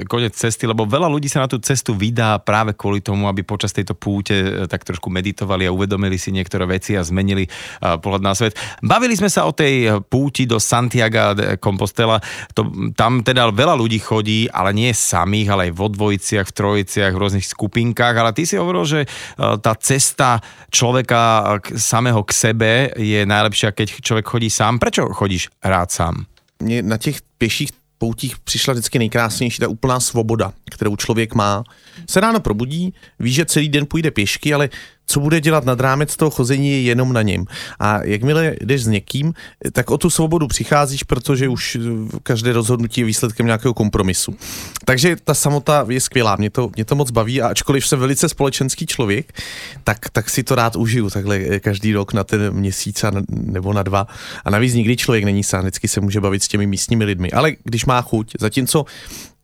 e, 0.00 0.04
konec 0.04 0.34
cesty, 0.34 0.66
lebo 0.66 0.86
veľa 0.86 1.06
ľudí 1.06 1.30
sa 1.30 1.44
na 1.44 1.48
tú 1.48 1.62
cestu 1.62 1.94
vydá 1.94 2.38
práve 2.42 2.74
kvôli 2.74 2.98
tomu, 3.00 3.28
aby 3.28 3.46
počas 3.46 3.70
tejto 3.70 3.94
púte 3.94 4.34
e, 4.34 4.66
tak 4.66 4.82
trošku 4.82 5.12
meditovali 5.12 5.66
a 5.66 5.74
uvedomili 5.74 6.18
si 6.18 6.34
niektoré 6.34 6.66
veci 6.66 6.98
a 6.98 7.06
zmenili 7.06 7.46
e, 7.46 7.50
pohľad 8.02 8.22
na 8.22 8.34
svet. 8.34 8.58
Bavili 8.82 9.14
sme 9.14 9.30
sa 9.30 9.46
o 9.46 9.52
tej 9.54 10.02
púti 10.10 10.48
do 10.48 10.58
Santiago 10.58 11.34
de 11.38 11.56
Compostela. 11.62 12.18
To, 12.56 12.66
tam 12.96 13.22
teda 13.22 13.52
veľa 13.52 13.78
ľudí 13.78 14.00
chodí, 14.02 14.50
ale 14.50 14.74
nie 14.74 14.90
samých, 14.90 15.48
ale 15.52 15.62
aj 15.70 15.72
vo 15.76 15.86
dvojiciach, 15.86 16.46
v 16.48 16.56
trojiciach, 16.56 17.12
v 17.14 17.20
rôznych 17.20 17.46
skupinkách, 17.60 18.16
ale 18.16 18.32
ty 18.32 18.48
si 18.48 18.56
hovoril, 18.56 18.88
že 18.88 19.00
e, 19.04 19.06
tá 19.60 19.76
cesta 19.76 20.40
človeka 20.72 21.44
samého 21.76 22.24
k 22.24 22.32
sebe 22.32 22.70
je 22.96 23.20
najlepšia, 23.28 23.76
keď 23.76 24.00
člověk 24.00 24.26
chodí 24.26 24.48
sám. 24.48 24.80
Prečo 24.80 25.12
chodíš 25.12 25.52
rád 25.60 25.92
sám? 25.92 26.24
Mně 26.64 26.82
na 26.82 26.96
těch 26.96 27.20
pěších 27.38 27.76
poutích 28.00 28.38
přišla 28.38 28.72
vždycky 28.72 28.98
nejkrásnější 28.98 29.58
ta 29.60 29.68
úplná 29.68 30.00
svoboda, 30.00 30.52
kterou 30.70 30.96
člověk 30.96 31.34
má. 31.34 31.64
Se 32.08 32.20
ráno 32.20 32.40
probudí, 32.40 32.94
ví, 33.18 33.32
že 33.32 33.44
celý 33.44 33.68
den 33.68 33.86
půjde 33.86 34.10
pěšky, 34.10 34.54
ale 34.54 34.68
co 35.10 35.20
bude 35.20 35.40
dělat 35.40 35.64
nad 35.64 35.80
rámec 35.80 36.16
toho 36.16 36.30
chození 36.30 36.70
je 36.70 36.80
jenom 36.82 37.12
na 37.12 37.22
něm. 37.22 37.44
A 37.80 38.04
jakmile 38.04 38.54
jdeš 38.60 38.84
s 38.84 38.86
někým, 38.86 39.32
tak 39.72 39.90
o 39.90 39.98
tu 39.98 40.10
svobodu 40.10 40.46
přicházíš, 40.46 41.02
protože 41.02 41.48
už 41.48 41.78
každé 42.22 42.52
rozhodnutí 42.52 43.00
je 43.00 43.04
výsledkem 43.04 43.46
nějakého 43.46 43.74
kompromisu. 43.74 44.34
Takže 44.84 45.16
ta 45.24 45.34
samota 45.34 45.86
je 45.88 46.00
skvělá, 46.00 46.36
mě 46.36 46.50
to, 46.50 46.70
mě 46.76 46.84
to 46.84 46.94
moc 46.94 47.10
baví 47.10 47.42
a 47.42 47.48
ačkoliv 47.48 47.86
jsem 47.86 47.98
velice 47.98 48.28
společenský 48.28 48.86
člověk, 48.86 49.32
tak, 49.84 50.10
tak 50.10 50.30
si 50.30 50.42
to 50.42 50.54
rád 50.54 50.76
užiju 50.76 51.10
takhle 51.10 51.60
každý 51.60 51.92
rok 51.92 52.12
na 52.12 52.24
ten 52.24 52.54
měsíc 52.54 53.04
a, 53.04 53.12
nebo 53.30 53.72
na 53.72 53.82
dva. 53.82 54.06
A 54.44 54.50
navíc 54.50 54.74
nikdy 54.74 54.96
člověk 54.96 55.24
není 55.24 55.44
sám, 55.44 55.60
vždycky 55.60 55.88
se 55.88 56.00
může 56.00 56.20
bavit 56.20 56.42
s 56.42 56.48
těmi 56.48 56.66
místními 56.66 57.04
lidmi. 57.04 57.30
Ale 57.30 57.52
když 57.64 57.84
má 57.84 58.02
chuť, 58.02 58.32
zatímco 58.40 58.84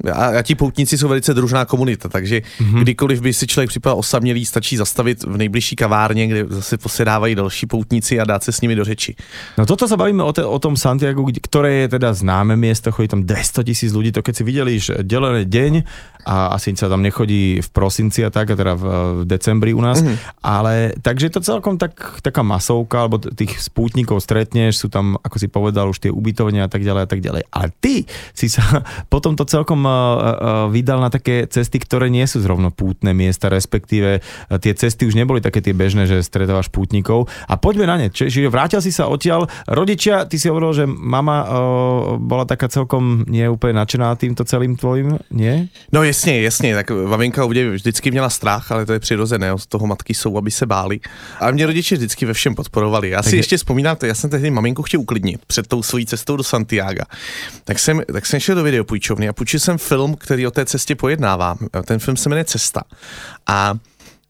a, 0.04 0.38
a 0.38 0.42
ti 0.42 0.54
poutníci 0.54 0.98
jsou 0.98 1.08
velice 1.08 1.34
družná 1.34 1.64
komunita, 1.64 2.08
takže 2.08 2.40
mm-hmm. 2.40 2.80
kdykoliv 2.80 3.20
by 3.20 3.32
si 3.32 3.46
člověk 3.46 3.68
připadal 3.68 3.98
osamělý, 3.98 4.46
stačí 4.46 4.76
zastavit 4.76 5.24
v 5.24 5.36
nejbližší 5.36 5.76
kavárně, 5.76 6.26
kde 6.26 6.44
zase 6.48 6.78
posedávají 6.78 7.34
další 7.34 7.66
poutníci 7.66 8.20
a 8.20 8.24
dát 8.24 8.44
se 8.44 8.52
s 8.52 8.60
nimi 8.60 8.74
do 8.74 8.84
řeči. 8.84 9.16
No 9.58 9.66
toto 9.66 9.88
sa 9.88 9.96
bavíme 9.96 10.20
o, 10.20 10.32
te, 10.32 10.44
o 10.44 10.58
tom 10.60 10.76
Santiago, 10.76 11.24
ktoré 11.24 11.88
je 11.88 11.96
teda 11.96 12.12
známe 12.12 12.56
miesto, 12.60 12.92
chodí 12.92 13.08
tam 13.08 13.24
200 13.24 13.64
tisíc 13.64 13.90
ľudí, 13.96 14.12
to 14.12 14.20
keď 14.20 14.34
si 14.36 14.44
videli, 14.44 14.72
že 14.76 15.00
delené 15.00 15.48
deň 15.48 15.72
a 16.26 16.58
asi 16.58 16.74
sa 16.76 16.90
tam 16.90 17.00
nechodí 17.00 17.62
v 17.62 17.68
prosinci 17.70 18.20
a 18.26 18.34
tak, 18.34 18.50
a 18.52 18.58
teda 18.58 18.74
v, 18.74 18.84
v 18.84 19.24
decembri 19.24 19.72
u 19.72 19.80
nás, 19.80 20.02
mm-hmm. 20.02 20.42
ale 20.42 20.92
takže 21.00 21.30
to 21.30 21.40
celkom 21.40 21.78
tak, 21.78 22.20
taká 22.20 22.42
masovka, 22.42 23.06
alebo 23.06 23.22
tých 23.22 23.62
spútnikov 23.62 24.20
stretneš, 24.20 24.82
sú 24.82 24.88
tam, 24.90 25.16
ako 25.22 25.36
si 25.38 25.48
povedal, 25.48 25.88
už 25.88 26.02
tie 26.02 26.12
ubytovania 26.12 26.66
a 26.66 26.70
tak 26.70 26.82
ďalej 26.82 27.02
a 27.06 27.08
tak 27.08 27.20
ďalej. 27.22 27.42
Ale 27.48 27.66
ty 27.78 28.04
si 28.34 28.50
sa 28.50 28.82
potom 29.12 29.38
to 29.38 29.46
celkom 29.46 29.85
vydal 30.70 31.00
na 31.00 31.10
také 31.10 31.46
cesty, 31.46 31.78
ktoré 31.78 32.10
nie 32.10 32.26
sú 32.26 32.42
zrovna 32.42 32.70
pútne 32.70 33.14
miesta, 33.16 33.48
respektíve 33.48 34.20
uh, 34.20 34.58
tie 34.60 34.74
cesty 34.74 35.06
už 35.06 35.14
neboli 35.14 35.40
také 35.40 35.62
tie 35.62 35.72
bežné, 35.72 36.06
že 36.06 36.22
stretávaš 36.22 36.68
pútnikov. 36.68 37.28
A 37.48 37.56
poďme 37.56 37.86
na 37.86 37.96
ne. 37.96 38.08
Čiže 38.10 38.50
vrátil 38.52 38.82
si 38.82 38.92
sa 38.92 39.08
odtiaľ. 39.08 39.46
Rodičia, 39.68 40.26
ty 40.26 40.38
si 40.38 40.48
hovoril, 40.48 40.72
že 40.72 40.84
mama 40.86 41.48
bola 42.18 42.44
taká 42.44 42.68
celkom 42.68 43.24
nie 43.26 43.46
úplne 43.48 43.78
nadšená 43.80 44.14
týmto 44.16 44.44
celým 44.44 44.76
tvojim, 44.76 45.18
nie? 45.30 45.68
No 45.92 46.02
jasně, 46.02 46.42
jasně, 46.42 46.74
tak 46.74 46.90
maminka 46.90 47.46
vždycky 47.46 48.10
měla 48.10 48.30
strach, 48.30 48.72
ale 48.72 48.86
to 48.86 48.92
je 48.92 49.00
přirozené, 49.00 49.52
od 49.52 49.66
toho 49.66 49.86
matky 49.86 50.14
jsou, 50.14 50.38
aby 50.38 50.50
se 50.50 50.66
báli. 50.66 51.00
A 51.40 51.50
mě 51.50 51.66
rodiče 51.66 51.96
vždycky 51.96 52.26
ve 52.26 52.32
všem 52.32 52.54
podporovali. 52.54 53.10
Já 53.10 53.22
si 53.22 53.24
Takže... 53.24 53.36
ještě 53.36 53.56
vzpomínám, 53.56 53.96
já 54.02 54.14
jsem 54.14 54.30
tehdy 54.30 54.50
maminku 54.50 54.82
chtěl 54.82 55.00
uklidnit 55.00 55.40
před 55.46 55.66
tou 55.66 55.82
svojí 55.82 56.06
cestou 56.06 56.36
do 56.36 56.42
Santiago. 56.42 57.02
Tak 57.64 57.78
jsem, 57.78 58.02
tak 58.12 58.26
jsem 58.26 58.40
šel 58.40 58.54
do 58.54 58.62
videopůjčovny 58.62 59.28
a 59.28 59.32
půjčil 59.32 59.60
jsem 59.60 59.75
film, 59.78 60.14
který 60.14 60.47
o 60.47 60.50
té 60.50 60.66
cestě 60.66 60.95
pojednává. 60.95 61.56
Ten 61.85 61.99
film 61.99 62.16
se 62.16 62.28
jmenuje 62.28 62.45
Cesta. 62.45 62.83
A 63.47 63.75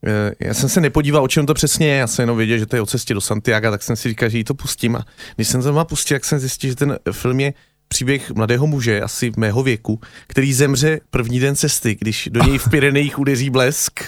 e, 0.07 0.47
já 0.47 0.55
jsem 0.55 0.69
se 0.69 0.81
nepodíval, 0.81 1.25
o 1.25 1.29
čem 1.29 1.47
to 1.47 1.55
přesně 1.55 1.87
je, 1.87 1.97
já 1.97 2.07
jsem 2.07 2.23
jenom 2.23 2.37
věděl, 2.37 2.59
že 2.59 2.67
to 2.67 2.77
je 2.77 2.83
o 2.83 2.87
cestě 2.87 3.15
do 3.15 3.21
Santiago, 3.21 3.71
tak 3.71 3.83
jsem 3.83 3.97
si 3.97 4.09
říkal, 4.09 4.29
že 4.29 4.39
jí 4.39 4.45
to 4.45 4.55
pustím. 4.55 4.97
A 4.97 5.05
když 5.37 5.49
jsem 5.49 5.63
to 5.63 5.85
pustil, 5.85 6.15
tak 6.15 6.25
jsem 6.25 6.39
zjistil, 6.39 6.71
že 6.71 6.77
ten 6.77 6.99
film 7.13 7.41
je 7.41 7.55
příběh 7.89 8.31
mladého 8.31 8.67
muže, 8.67 9.03
asi 9.03 9.33
mého 9.37 9.63
věku, 9.63 10.01
který 10.27 10.53
zemře 10.53 11.01
první 11.11 11.41
den 11.41 11.57
cesty, 11.57 11.97
když 12.01 12.29
do 12.33 12.45
něj 12.45 12.59
v 12.59 12.69
Pyrenejích 12.71 13.19
udeří 13.19 13.51
blesk 13.51 14.01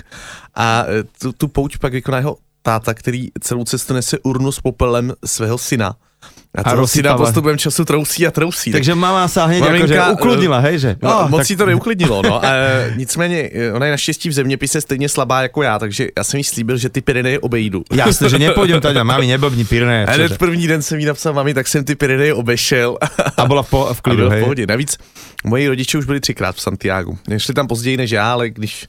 a 0.55 0.85
e, 0.89 1.05
tu, 1.19 1.33
tu 1.33 1.49
pouť 1.49 1.79
pak 1.79 1.93
vykoná 1.93 2.19
jeho 2.19 2.37
táta, 2.63 2.95
který 2.95 3.29
celou 3.41 3.65
cestu 3.65 3.95
nese 3.95 4.19
urnu 4.19 4.53
s 4.53 4.61
popelem 4.61 5.13
svého 5.25 5.59
syna 5.59 5.97
a 6.65 6.77
to 6.77 6.83
a 6.83 6.87
si 6.87 7.03
na 7.03 7.15
postupem 7.15 7.59
času 7.59 7.85
trousí 7.85 8.27
a 8.27 8.31
trousí. 8.31 8.73
Takže 8.73 8.95
mama 8.95 9.29
sa 9.29 9.47
hneď 9.47 9.61
Maminka, 9.63 9.87
akože 9.87 10.13
ukludnila, 10.19 10.59
hej, 10.61 10.77
že? 10.79 10.91
No, 11.03 11.09
oh, 11.09 11.25
moc 11.31 11.41
tak... 11.43 11.47
si 11.47 11.55
to 11.57 11.67
neuklidnilo, 11.67 12.23
no. 12.23 12.41
E, 12.45 12.95
nicméně, 12.97 13.51
ona 13.75 13.87
je 13.87 13.93
naštěstí 13.93 14.29
v 14.29 14.33
zeměpise 14.33 14.81
stejně 14.81 15.09
slabá 15.09 15.43
jako 15.43 15.63
já, 15.63 15.79
takže 15.79 16.09
já 16.17 16.25
jsem 16.25 16.39
jí 16.39 16.45
slíbil, 16.45 16.77
že 16.77 16.89
ty 16.89 17.01
Pyreneje 17.01 17.39
obejdu. 17.39 17.85
Jasně, 17.93 18.29
že 18.29 18.39
nepůjdem 18.39 18.81
tady, 18.81 19.05
mami, 19.05 19.27
neblbni 19.27 19.65
Pyreneje. 19.65 20.07
A 20.07 20.13
hned 20.19 20.39
první 20.39 20.67
den 20.67 20.83
jsem 20.83 20.99
jí 20.99 21.07
napsal, 21.07 21.33
mami, 21.33 21.55
tak 21.55 21.69
jsem 21.69 21.85
ty 21.85 21.95
Pyreneje 21.95 22.35
obešel. 22.35 22.99
A 23.37 23.47
byla 23.47 23.63
v, 23.63 23.71
po, 23.71 23.89
v 23.93 24.01
klidu, 24.01 24.27
a 24.27 24.31
hej? 24.31 24.41
v 24.41 24.45
pohodě. 24.45 24.67
Navíc 24.67 24.99
moji 25.45 25.69
rodiče 25.69 25.99
už 25.99 26.05
byli 26.05 26.21
třikrát 26.21 26.57
v 26.57 26.61
Santiago. 26.61 27.13
Šli 27.37 27.55
tam 27.55 27.67
později 27.67 27.97
než 27.97 28.11
já, 28.11 28.33
ale 28.33 28.51
když 28.51 28.87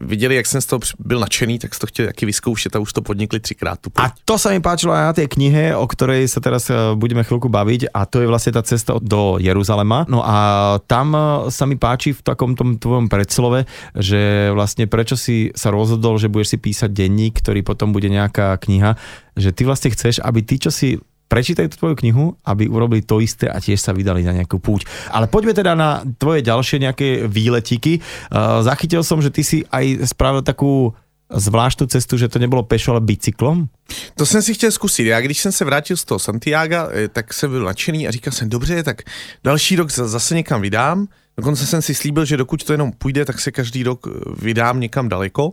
viděli, 0.00 0.34
jak 0.34 0.46
jsem 0.46 0.60
z 0.60 0.66
toho 0.66 0.80
byl 0.98 1.20
nadšený, 1.20 1.58
tak 1.58 1.78
to 1.78 1.86
chtěli 1.86 2.08
taky 2.08 2.26
vyzkoušet 2.26 2.76
a 2.76 2.78
už 2.78 2.92
to 2.92 3.02
podnikli 3.02 3.40
třikrát. 3.40 3.78
Tu 3.80 3.90
a 3.96 4.14
to 4.24 4.38
sa 4.38 4.50
mi 4.50 4.60
páčilo 4.60 4.94
na 4.94 5.12
tej 5.12 5.28
knihe, 5.28 5.74
o 5.74 5.86
ktorej 5.86 6.30
sa 6.30 6.38
teraz 6.38 6.70
eh, 6.70 6.94
budeme 6.94 7.26
chvíľku 7.26 7.50
baviť 7.50 7.90
a 7.90 8.06
to 8.06 8.22
je 8.22 8.30
vlastne 8.30 8.54
tá 8.54 8.62
cesta 8.62 8.96
do 9.02 9.36
Jeruzalema. 9.42 10.06
No 10.06 10.22
a 10.22 10.78
tam 10.86 11.14
eh, 11.14 11.22
sa 11.50 11.66
mi 11.66 11.74
páči 11.74 12.14
v 12.14 12.22
takom 12.22 12.54
tom 12.54 12.78
tvojom 12.78 13.10
predslove, 13.10 13.66
že 13.98 14.50
vlastne 14.54 14.86
prečo 14.86 15.18
si 15.18 15.50
sa 15.58 15.74
rozhodol, 15.74 16.16
že 16.18 16.30
budeš 16.30 16.56
si 16.56 16.58
písať 16.58 16.90
denník, 16.90 17.42
ktorý 17.42 17.66
potom 17.66 17.90
bude 17.90 18.06
nejaká 18.06 18.54
kniha, 18.62 18.94
že 19.34 19.50
ty 19.50 19.64
vlastne 19.64 19.90
chceš, 19.90 20.20
aby 20.22 20.44
tí, 20.44 20.60
čo 20.62 20.70
si 20.70 21.00
prečítajú 21.28 21.68
tú 21.72 21.76
tvoju 21.80 21.96
knihu, 22.04 22.24
aby 22.44 22.68
urobili 22.68 23.00
to 23.00 23.22
isté 23.22 23.48
a 23.48 23.56
tiež 23.56 23.80
sa 23.80 23.96
vydali 23.96 24.20
na 24.20 24.36
nejakú 24.36 24.60
púť. 24.60 24.84
Ale 25.08 25.26
poďme 25.26 25.56
teda 25.56 25.72
na 25.72 26.04
tvoje 26.20 26.44
ďalšie 26.44 26.82
nejaké 26.84 27.24
výletiky. 27.24 28.04
Uh, 28.28 28.60
zachytil 28.60 29.00
som, 29.00 29.24
že 29.24 29.32
ty 29.32 29.40
si 29.40 29.64
aj 29.72 30.12
spravil 30.12 30.44
takú 30.44 30.92
zvláštnu 31.32 31.86
cestu, 31.86 32.20
že 32.20 32.28
to 32.28 32.38
nebylo 32.38 32.62
pešo, 32.62 32.92
ale 32.92 33.00
bicyklom? 33.00 33.68
To 34.14 34.26
jsem 34.26 34.42
si 34.42 34.54
chtěl 34.54 34.70
zkusit. 34.70 35.06
Já 35.06 35.20
když 35.20 35.40
jsem 35.40 35.52
se 35.52 35.64
vrátil 35.64 35.96
z 35.96 36.04
toho 36.04 36.18
Santiago, 36.18 36.76
eh, 36.92 37.08
tak 37.08 37.32
jsem 37.32 37.50
byl 37.50 37.64
nadšený 37.64 38.08
a 38.08 38.10
říkal 38.10 38.32
jsem, 38.32 38.48
dobře, 38.48 38.82
tak 38.82 39.02
další 39.44 39.76
rok 39.76 39.90
zase 39.90 40.34
někam 40.34 40.60
vydám. 40.60 41.08
Dokonce 41.36 41.66
jsem 41.66 41.82
si 41.82 41.94
slíbil, 41.94 42.24
že 42.24 42.36
dokud 42.36 42.64
to 42.64 42.72
jenom 42.72 42.92
půjde, 42.92 43.24
tak 43.24 43.40
se 43.40 43.52
každý 43.52 43.82
rok 43.82 44.06
eh, 44.06 44.10
vydám 44.42 44.80
někam 44.80 45.08
daleko. 45.08 45.52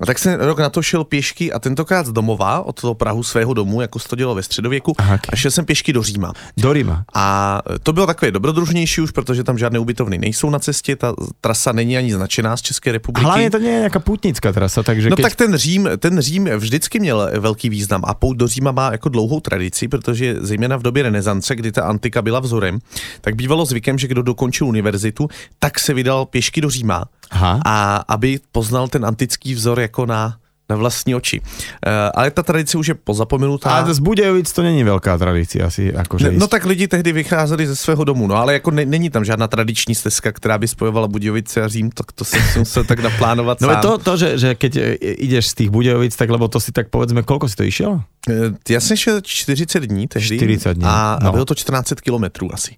A 0.00 0.06
tak 0.06 0.18
jsem 0.18 0.40
rok 0.40 0.58
na 0.58 0.70
to 0.70 0.82
šel 0.82 1.04
pěšky 1.04 1.52
a 1.52 1.58
tentokrát 1.58 2.06
z 2.06 2.12
domova, 2.12 2.60
od 2.60 2.80
toho 2.80 2.94
Prahu 2.94 3.22
svého 3.22 3.54
domu, 3.54 3.80
jako 3.80 3.98
se 3.98 4.08
to 4.08 4.16
dělo 4.16 4.34
ve 4.34 4.42
středověku, 4.42 4.94
Aha, 4.98 5.14
okay. 5.14 5.30
a 5.32 5.36
šel 5.36 5.50
jsem 5.50 5.64
pěšky 5.64 5.92
do 5.92 6.02
Říma. 6.02 6.32
Do 6.56 6.74
Říma. 6.74 7.04
A 7.14 7.58
to 7.82 7.92
bylo 7.92 8.06
takové 8.06 8.30
dobrodružnější 8.30 9.00
už, 9.00 9.10
protože 9.10 9.44
tam 9.44 9.58
žádné 9.58 9.78
ubytovny 9.78 10.18
nejsou 10.18 10.50
na 10.50 10.58
cestě, 10.58 10.96
ta 10.96 11.14
trasa 11.40 11.72
není 11.72 11.96
ani 11.96 12.14
značená 12.14 12.56
z 12.56 12.62
České 12.62 12.92
republiky. 12.92 13.24
Hlavně 13.24 13.50
to 13.50 13.58
není 13.58 13.70
nějaká 13.70 13.98
putnická 13.98 14.52
trasa, 14.52 14.82
takže... 14.82 15.10
No 15.10 15.16
keď... 15.16 15.22
tak 15.22 15.36
ten 15.36 15.56
Řím, 15.56 15.88
ten 15.98 16.20
Řím 16.20 16.48
vždycky 16.56 17.00
měl 17.00 17.30
velký 17.38 17.68
význam 17.68 18.02
a 18.06 18.14
pout 18.14 18.36
do 18.36 18.48
Říma 18.48 18.72
má 18.72 18.92
jako 18.92 19.08
dlouhou 19.08 19.40
tradici, 19.40 19.88
protože 19.88 20.36
zejména 20.40 20.76
v 20.76 20.82
době 20.82 21.02
renesance, 21.02 21.56
kdy 21.56 21.72
ta 21.72 21.82
antika 21.82 22.22
byla 22.22 22.40
vzorem, 22.40 22.78
tak 23.20 23.34
bývalo 23.34 23.64
zvykem, 23.64 23.98
že 23.98 24.08
kdo 24.08 24.22
dokončil 24.22 24.66
univerzitu, 24.66 25.09
tak 25.58 25.78
se 25.78 25.94
vydal 25.94 26.26
pěšky 26.26 26.60
do 26.60 26.70
Říma. 26.70 27.04
Aha. 27.30 27.60
A 27.64 27.96
aby 28.08 28.40
poznal 28.52 28.88
ten 28.88 29.04
antický 29.06 29.54
vzor 29.54 29.80
jako 29.80 30.06
na 30.06 30.36
na 30.70 30.76
vlastní 30.76 31.14
oči. 31.14 31.40
Uh, 31.40 31.46
ale 32.14 32.30
ta 32.30 32.42
tradice 32.42 32.78
už 32.78 32.86
je 32.86 32.94
pozapomenutá. 32.94 33.70
Ale 33.70 33.94
z 33.94 33.98
Budějovic 33.98 34.52
to 34.52 34.62
není 34.62 34.84
velká 34.84 35.18
tradice 35.18 35.58
asi. 35.58 35.92
Jakože 35.94 36.32
no, 36.32 36.38
no 36.38 36.46
tak 36.46 36.64
lidi 36.64 36.88
tehdy 36.88 37.12
vycházeli 37.12 37.66
ze 37.66 37.76
svého 37.76 38.04
domu, 38.04 38.26
no 38.26 38.34
ale 38.34 38.52
jako 38.52 38.70
ne, 38.70 38.84
není 38.84 39.10
tam 39.10 39.24
žádná 39.24 39.48
tradiční 39.48 39.94
stezka, 39.94 40.32
která 40.32 40.58
by 40.58 40.68
spojovala 40.68 41.08
Budějovice 41.08 41.62
a 41.62 41.68
Řím, 41.68 41.90
tak 41.90 42.12
to 42.12 42.24
jsem 42.24 42.42
si 42.42 42.58
musel 42.58 42.84
tak 42.84 43.00
naplánovat 43.00 43.60
No 43.60 43.68
sám. 43.68 43.82
to, 43.82 43.98
to 43.98 44.16
že, 44.16 44.38
že 44.38 44.54
keď 44.54 44.76
e, 44.76 44.94
ideš 44.94 45.46
z 45.46 45.54
těch 45.54 45.70
Budějovic, 45.70 46.16
tak 46.16 46.30
lebo 46.30 46.48
to 46.48 46.60
si 46.60 46.72
tak 46.72 46.88
povedzme, 46.88 47.22
kolko 47.22 47.48
si 47.48 47.56
to 47.56 47.62
išel? 47.62 47.90
Uh, 47.90 48.34
já 48.68 48.80
jsem 48.80 48.96
šel 48.96 49.20
40 49.20 49.80
dní 49.80 50.08
tehdy 50.08 50.36
40 50.36 50.74
dní. 50.74 50.84
A, 50.86 51.18
no. 51.22 51.28
a 51.28 51.32
bylo 51.32 51.44
to 51.44 51.54
14 51.54 51.92
kilometrů 52.00 52.54
asi. 52.54 52.76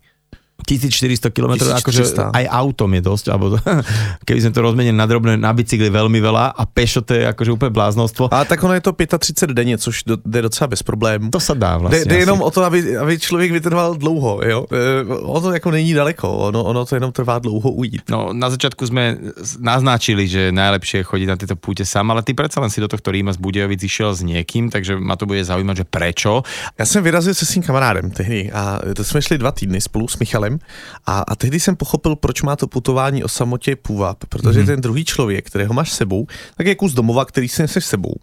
1400 0.67 1.31
km, 1.31 1.55
akože 1.75 2.03
aj 2.33 2.45
autom 2.49 2.91
je 2.95 3.03
dosť, 3.03 3.27
alebo 3.29 3.55
to, 3.55 3.59
keby 4.27 4.39
sme 4.43 4.53
to 4.55 4.61
rozmenili 4.63 4.95
na 4.97 5.07
drobné, 5.07 5.37
na 5.37 5.53
bicykli 5.53 5.91
veľmi 5.91 6.19
veľa 6.23 6.55
a 6.55 6.63
pešo 6.67 7.03
to 7.03 7.15
je 7.15 7.25
akože 7.29 7.51
úplne 7.53 7.73
bláznostvo. 7.75 8.31
A 8.31 8.45
tak 8.45 8.63
ono 8.63 8.75
je 8.75 8.83
to 8.85 8.93
35 8.93 9.55
denně, 9.55 9.79
což 9.79 10.03
jde 10.27 10.43
docela 10.43 10.69
bez 10.69 10.83
problémů. 10.83 11.31
To 11.31 11.41
se 11.41 11.55
dá 11.55 11.79
vlastně. 11.79 12.01
Jde, 12.01 12.05
jde 12.05 12.17
jenom 12.19 12.43
o 12.43 12.51
to, 12.51 12.65
aby, 12.65 12.99
aby 12.99 13.19
člověk 13.19 13.53
vytrval 13.53 13.95
dlouho, 13.95 14.41
jo. 14.45 14.67
E, 14.73 15.05
ono 15.05 15.41
to 15.41 15.53
jako 15.53 15.71
není 15.71 15.95
daleko, 15.95 16.37
ono, 16.37 16.65
ono 16.65 16.85
to 16.85 16.97
jenom 16.97 17.13
trvá 17.13 17.39
dlouho 17.39 17.71
ujít. 17.71 18.03
No, 18.11 18.33
na 18.33 18.51
začátku 18.51 18.87
jsme 18.87 19.17
naznačili, 19.59 20.29
že 20.29 20.53
najlepšie 20.53 21.01
je 21.01 21.05
chodit 21.05 21.27
na 21.27 21.37
tyto 21.37 21.57
púte 21.57 21.85
sám, 21.85 22.11
ale 22.11 22.23
ty 22.23 22.35
predsa 22.35 22.61
len 22.61 22.71
si 22.71 22.81
do 22.81 22.89
tohto 22.89 23.11
Ríma 23.11 23.33
z 23.33 23.37
Budějovic 23.37 23.83
išiel 23.83 24.15
s 24.15 24.23
někým, 24.23 24.71
takže 24.71 24.97
ma 24.97 25.17
to 25.17 25.27
bude 25.27 25.45
zaujímať, 25.45 25.77
že 25.77 25.85
prečo. 25.85 26.43
Já 26.79 26.87
jsem 26.87 27.05
vyrazil 27.05 27.35
se 27.35 27.47
svým 27.47 27.63
kamarádem 27.63 28.11
tehdy 28.11 28.53
a 28.53 28.79
to 28.97 29.05
jsme 29.05 29.23
šli 29.23 29.39
dva 29.39 29.53
týdny 29.53 29.81
spolu 29.81 30.09
s 30.09 30.19
Michalem 30.19 30.52
a, 31.07 31.21
a 31.21 31.37
tehdy 31.37 31.61
jsem 31.61 31.77
pochopil, 31.77 32.17
proč 32.17 32.43
má 32.43 32.57
to 32.57 32.67
putování 32.67 33.25
o 33.25 33.29
samotě 33.29 33.77
půvab, 33.77 34.25
protože 34.29 34.61
mm-hmm. 34.61 34.67
ten 34.67 34.81
druhý 34.81 35.05
člověk, 35.05 35.47
kterého 35.47 35.75
máš 35.75 35.93
sebou, 35.93 36.27
tak 36.57 36.67
je 36.67 36.75
kus 36.75 36.93
domova, 36.93 37.25
který 37.25 37.49
si 37.49 37.63
neseš 37.63 37.85
sebou. 37.85 38.15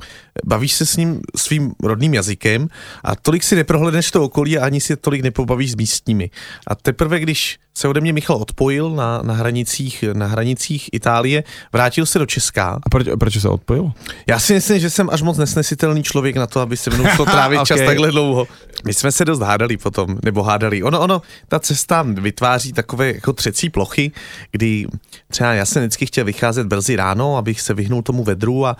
Bavíš 0.46 0.74
se 0.74 0.86
s 0.86 0.98
ním 0.98 1.22
svým 1.36 1.74
rodným 1.84 2.14
jazykem 2.14 2.68
a 3.04 3.16
tolik 3.16 3.44
si 3.44 3.56
neprohledneš 3.56 4.12
to 4.12 4.24
okolí 4.24 4.58
a 4.58 4.66
ani 4.66 4.82
si 4.82 4.96
tolik 4.96 5.22
nepobavíš 5.22 5.72
s 5.72 5.76
místními. 5.76 6.30
A 6.68 6.76
teprve, 6.76 7.20
když 7.20 7.60
se 7.80 7.88
ode 7.88 8.02
mě 8.02 8.14
Michal 8.14 8.36
odpojil 8.36 8.90
na, 8.90 9.22
na, 9.24 9.34
hranicích, 9.34 10.04
na 10.14 10.28
hranicích 10.28 10.90
Itálie, 10.92 11.44
vrátil 11.74 12.06
se 12.06 12.20
do 12.20 12.26
Česka. 12.26 12.80
A 12.84 12.90
proč, 12.90 13.08
proč 13.20 13.42
se 13.42 13.50
odpojil? 13.50 13.92
Já 14.28 14.40
si 14.40 14.54
myslím, 14.54 14.80
že 14.80 14.90
jsem 14.90 15.10
až 15.10 15.22
moc 15.22 15.38
nesnesitelný 15.38 16.04
člověk 16.04 16.36
na 16.36 16.48
to, 16.48 16.60
aby 16.60 16.78
se 16.78 16.90
mnou 16.90 17.06
to 17.18 17.26
trávit 17.26 17.60
okay. 17.62 17.66
čas 17.78 17.86
takhle 17.86 18.12
dlouho. 18.12 18.48
My 18.86 18.94
jsme 18.94 19.12
se 19.12 19.26
dost 19.26 19.40
hádali 19.40 19.78
potom, 19.78 20.18
nebo 20.24 20.44
hádali. 20.44 20.84
Ono, 20.84 21.00
ono, 21.00 21.22
ta 21.48 21.60
cesta 21.60 22.02
vytváří 22.02 22.74
takové 22.74 23.14
jako 23.14 23.34
třecí 23.34 23.70
plochy, 23.70 24.12
kdy 24.52 24.88
třeba 25.28 25.54
já 25.54 25.66
jsem 25.66 25.82
vždycky 25.82 26.06
chtěl 26.06 26.26
vycházet 26.26 26.68
brzy 26.68 26.96
ráno, 26.96 27.38
abych 27.38 27.62
se 27.62 27.74
vyhnul 27.74 28.02
tomu 28.02 28.24
vedru 28.24 28.66
a 28.66 28.78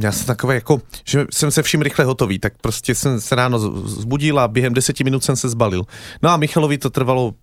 já 0.00 0.12
jsem 0.12 0.26
takové 0.26 0.54
jako, 0.54 0.80
že 1.04 1.26
jsem 1.30 1.50
se 1.50 1.62
vším 1.62 1.82
rychle 1.82 2.04
hotový, 2.04 2.38
tak 2.38 2.52
prostě 2.60 2.94
jsem 2.94 3.20
se 3.20 3.34
ráno 3.34 3.58
zbudil 3.88 4.40
a 4.40 4.48
během 4.48 4.74
deseti 4.74 5.04
minut 5.04 5.24
jsem 5.24 5.36
se 5.36 5.48
zbalil. 5.48 5.84
No 6.22 6.30
a 6.30 6.36
Michalovi 6.36 6.78
to 6.78 6.90
trvalo 6.90 7.34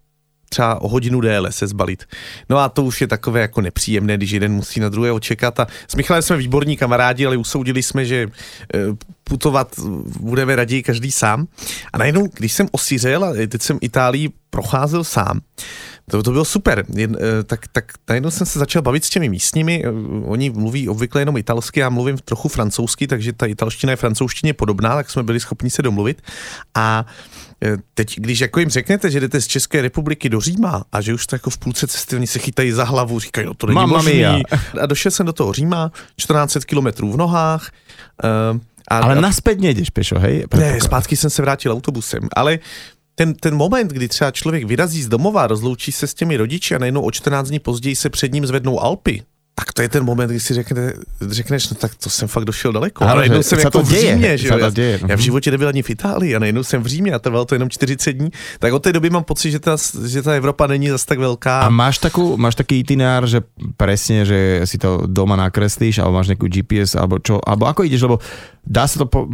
třeba 0.49 0.81
o 0.81 0.87
hodinu 0.87 1.21
déle 1.21 1.51
se 1.51 1.67
zbalit. 1.67 2.05
No 2.49 2.57
a 2.57 2.69
to 2.69 2.83
už 2.83 3.01
je 3.01 3.07
takové 3.07 3.41
jako 3.41 3.61
nepříjemné, 3.61 4.17
když 4.17 4.31
jeden 4.31 4.53
musí 4.53 4.79
na 4.79 4.89
druhého 4.89 5.19
čekat. 5.19 5.59
A 5.59 5.67
s 5.87 5.95
Michalem 5.95 6.21
jsme 6.21 6.37
výborní 6.37 6.77
kamarádi, 6.77 7.25
ale 7.25 7.37
usoudili 7.37 7.83
jsme, 7.83 8.05
že 8.05 8.15
e, 8.15 8.27
putovat 9.29 9.79
budeme 10.19 10.55
raději 10.55 10.83
každý 10.83 11.11
sám. 11.11 11.47
A 11.93 11.97
najednou, 11.97 12.27
když 12.33 12.53
jsem 12.53 12.67
osířel 12.71 13.23
a 13.23 13.33
teď 13.47 13.61
jsem 13.61 13.77
Itálii 13.81 14.29
procházel 14.49 15.03
sám, 15.03 15.41
to, 16.09 16.23
to 16.23 16.31
bylo 16.31 16.45
super. 16.45 16.85
Jen, 16.95 17.17
eh, 17.19 17.43
tak, 17.43 17.67
tak 17.71 17.85
najednou 18.09 18.31
jsem 18.31 18.47
se 18.47 18.59
začal 18.59 18.81
bavit 18.81 19.05
s 19.05 19.09
těmi 19.09 19.29
místními. 19.29 19.83
Eh, 19.85 19.89
oni 20.25 20.49
mluví 20.49 20.89
obvykle 20.89 21.21
jenom 21.21 21.37
italsky, 21.37 21.79
já 21.79 21.89
mluvím 21.89 22.17
trochu 22.17 22.47
francouzsky, 22.47 23.07
takže 23.07 23.33
ta 23.33 23.45
italština 23.45 23.91
je 23.91 23.97
francouzštině 23.97 24.53
podobná, 24.53 24.95
tak 24.95 25.09
jsme 25.09 25.23
byli 25.23 25.39
schopni 25.39 25.69
se 25.69 25.81
domluvit. 25.81 26.21
A 26.75 27.05
eh, 27.63 27.77
teď, 27.93 28.19
když 28.19 28.39
jako 28.39 28.59
jim 28.59 28.69
řeknete, 28.69 29.11
že 29.11 29.19
jdete 29.19 29.41
z 29.41 29.47
České 29.47 29.81
republiky 29.81 30.29
do 30.29 30.41
Říma 30.41 30.83
a 30.91 31.01
že 31.01 31.13
už 31.13 31.27
to 31.27 31.35
jako 31.35 31.49
v 31.49 31.57
půlce 31.57 31.87
cesty 31.87 32.15
oni 32.15 32.27
se 32.27 32.39
chytají 32.39 32.71
za 32.71 32.83
hlavu, 32.83 33.19
říkají, 33.19 33.47
no 33.47 33.53
to 33.53 33.67
není 33.67 33.75
Mamma 33.75 33.97
možný. 33.97 34.13
Mia. 34.13 34.39
A 34.81 34.85
došel 34.85 35.11
jsem 35.11 35.25
do 35.25 35.33
toho 35.33 35.53
Říma, 35.53 35.91
1400 36.15 36.65
kilometrů 36.65 37.11
v 37.11 37.17
nohách, 37.17 37.71
a, 38.89 38.99
ale 38.99 39.15
a, 39.15 39.21
naspět 39.21 39.59
nejdeš 39.59 39.89
pešo, 39.89 40.19
hej? 40.19 40.45
Ne, 40.55 40.81
zpátky 40.81 41.15
jsem 41.15 41.29
se 41.29 41.41
vrátil 41.41 41.71
autobusem, 41.71 42.29
ale 42.35 42.59
ten, 43.15 43.33
ten 43.33 43.55
moment, 43.55 43.91
kdy 43.91 44.07
třeba 44.07 44.31
člověk 44.31 44.63
vyrazí 44.63 45.03
z 45.03 45.07
domova, 45.07 45.47
rozloučí 45.47 45.91
se 45.91 46.07
s 46.07 46.13
těmi 46.13 46.37
rodiči 46.37 46.75
a 46.75 46.77
najednou 46.77 47.01
o 47.01 47.11
14 47.11 47.47
dní 47.47 47.59
později 47.59 47.95
se 47.95 48.09
před 48.09 48.33
ním 48.33 48.45
zvednou 48.45 48.79
Alpy, 48.79 49.23
tak 49.59 49.73
to 49.73 49.81
je 49.81 49.89
ten 49.89 50.03
moment, 50.03 50.29
kdy 50.29 50.39
si 50.39 50.53
řekne, 50.53 50.93
řekneš, 51.21 51.69
no 51.69 51.75
tak 51.75 51.95
to 51.95 52.09
jsem 52.09 52.27
fakt 52.27 52.45
došel 52.45 52.71
daleko. 52.71 53.03
Ale 53.03 53.15
najednou 53.15 53.43
jsem 53.43 53.59
jako 53.59 53.71
to 53.71 53.81
v 53.83 53.91
Římě, 53.91 54.37
že 54.37 54.47
jo? 54.47 54.57
Já, 54.57 54.69
děje. 54.69 54.99
já 55.07 55.15
v 55.15 55.19
životě 55.19 55.51
nebyl 55.51 55.67
ani 55.67 55.83
v 55.83 55.89
Itálii 55.89 56.35
a 56.35 56.39
najednou 56.39 56.63
jsem 56.63 56.83
v 56.83 56.87
Římě 56.87 57.11
a 57.11 57.19
trvalo 57.19 57.45
to 57.45 57.55
jenom 57.55 57.69
40 57.69 58.11
dní. 58.11 58.29
Tak 58.59 58.73
od 58.73 58.79
té 58.79 58.93
doby 58.93 59.09
mám 59.09 59.23
pocit, 59.23 59.51
že 59.51 59.59
ta, 59.59 59.75
že 60.07 60.21
ta 60.21 60.33
Evropa 60.33 60.67
není 60.67 60.89
zase 60.89 61.05
tak 61.05 61.19
velká. 61.19 61.59
A 61.59 61.69
máš, 61.69 61.97
takú, 61.97 62.37
máš 62.37 62.55
taký 62.55 62.79
itinerár, 62.79 63.27
že 63.27 63.43
presne, 63.75 64.23
že 64.23 64.63
si 64.63 64.77
to 64.79 65.03
doma 65.07 65.35
nakreslíš, 65.35 65.99
alebo 65.99 66.23
máš 66.23 66.31
nejakú 66.31 66.47
GPS, 66.47 66.95
alebo 66.95 67.19
čo, 67.19 67.43
alebo 67.43 67.67
ako 67.67 67.83
ideš, 67.83 68.07
lebo 68.07 68.23
dá 68.63 68.87
sa 68.87 69.03
to 69.03 69.05
po, 69.09 69.27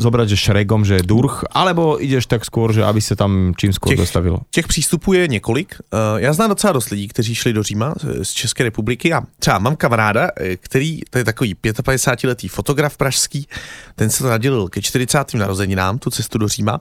zobrať, 0.00 0.26
že 0.32 0.36
šregom, 0.48 0.82
že 0.82 1.04
durch, 1.04 1.44
alebo 1.52 2.00
ideš 2.00 2.26
tak 2.26 2.42
skôr, 2.42 2.72
že 2.72 2.82
aby 2.82 3.00
se 3.00 3.16
tam 3.16 3.54
čím 3.54 3.72
skôr 3.72 3.94
těch, 3.94 3.98
dostavilo? 3.98 4.38
Těch 4.50 4.66
přístupů 4.66 5.12
je 5.12 5.28
několik. 5.28 5.76
Uh, 5.92 6.18
já 6.18 6.32
znám 6.32 6.48
docela 6.50 6.72
dost 6.72 6.90
lidí, 6.90 7.08
kteří 7.08 7.34
šli 7.34 7.52
do 7.52 7.62
Říma 7.62 7.94
z 8.22 8.30
České 8.30 8.64
republiky 8.64 9.12
a 9.12 9.22
třeba 9.38 9.58
mám 9.68 9.76
kamaráda, 9.76 10.30
eh, 10.36 10.56
který, 10.56 11.00
to 11.10 11.18
je 11.18 11.24
takový 11.24 11.54
55-letý 11.54 12.48
fotograf 12.48 12.96
pražský, 12.96 13.48
ten 13.94 14.10
se 14.10 14.22
to 14.22 14.28
nadělil 14.30 14.68
ke 14.68 14.82
40. 14.82 15.38
narozeninám, 15.38 15.98
tu 15.98 16.10
cestu 16.10 16.38
do 16.38 16.48
Říma. 16.48 16.80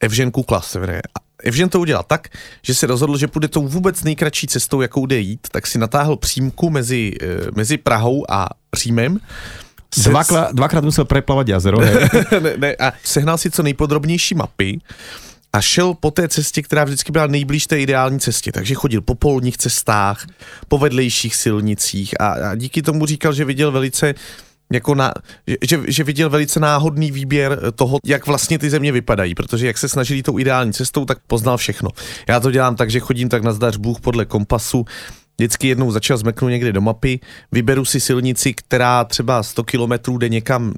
Evžen 0.00 0.30
Kukla 0.30 0.60
se 0.60 0.80
jmenuje. 0.80 1.02
Evžen 1.42 1.68
to 1.68 1.80
udělal 1.80 2.04
tak, 2.06 2.28
že 2.62 2.74
se 2.74 2.86
rozhodl, 2.86 3.18
že 3.18 3.28
půjde 3.28 3.48
tou 3.48 3.68
vůbec 3.68 4.02
nejkratší 4.02 4.46
cestou, 4.46 4.80
jakou 4.80 5.06
jde 5.06 5.18
jít, 5.18 5.46
tak 5.50 5.66
si 5.66 5.78
natáhl 5.78 6.16
přímku 6.16 6.70
mezi, 6.70 7.12
eh, 7.22 7.26
mezi 7.54 7.76
Prahou 7.76 8.24
a 8.30 8.48
Římem 8.76 9.18
Dvakrát, 9.96 10.52
dvakrát 10.52 10.84
musel 10.84 11.04
preplavat 11.04 11.48
jazero. 11.48 11.80
ne, 12.40 12.56
ne, 12.56 12.76
a 12.76 12.92
sehnal 13.04 13.38
si 13.38 13.50
co 13.50 13.62
nejpodrobnější 13.62 14.34
mapy 14.34 14.78
a 15.56 15.60
šel 15.60 15.94
po 15.94 16.10
té 16.10 16.28
cestě, 16.28 16.62
která 16.62 16.84
vždycky 16.84 17.12
byla 17.12 17.26
nejblíž 17.26 17.66
té 17.66 17.80
ideální 17.80 18.20
cestě. 18.20 18.52
Takže 18.52 18.74
chodil 18.74 19.00
po 19.00 19.14
polních 19.14 19.56
cestách, 19.56 20.26
po 20.68 20.78
vedlejších 20.78 21.36
silnicích 21.36 22.20
a, 22.20 22.28
a 22.28 22.54
díky 22.54 22.82
tomu 22.82 23.06
říkal, 23.06 23.32
že 23.32 23.44
viděl 23.44 23.72
velice 23.72 24.14
jako 24.72 24.94
na, 24.94 25.12
že, 25.68 25.80
že 25.88 26.04
viděl 26.04 26.30
velice 26.30 26.60
náhodný 26.60 27.12
výběr 27.12 27.72
toho, 27.74 27.98
jak 28.04 28.26
vlastně 28.26 28.58
ty 28.58 28.70
země 28.70 28.92
vypadají, 28.92 29.34
protože 29.34 29.66
jak 29.66 29.78
se 29.78 29.88
snažili 29.88 30.22
tou 30.22 30.38
ideální 30.38 30.72
cestou, 30.72 31.04
tak 31.04 31.18
poznal 31.26 31.56
všechno. 31.56 31.90
Já 32.28 32.40
to 32.40 32.50
dělám 32.50 32.76
tak, 32.76 32.90
že 32.90 33.00
chodím 33.00 33.28
tak 33.28 33.42
na 33.42 33.52
zdař 33.52 33.76
Bůh 33.76 34.00
podle 34.00 34.24
kompasu, 34.24 34.84
vždycky 35.38 35.68
jednou 35.68 35.90
začal 35.90 36.16
zmeknout 36.16 36.50
někde 36.50 36.72
do 36.72 36.80
mapy, 36.80 37.20
vyberu 37.52 37.84
si 37.84 38.00
silnici, 38.00 38.54
která 38.54 39.04
třeba 39.04 39.42
100 39.42 39.64
kilometrů 39.64 40.18
jde 40.18 40.28
někam 40.28 40.72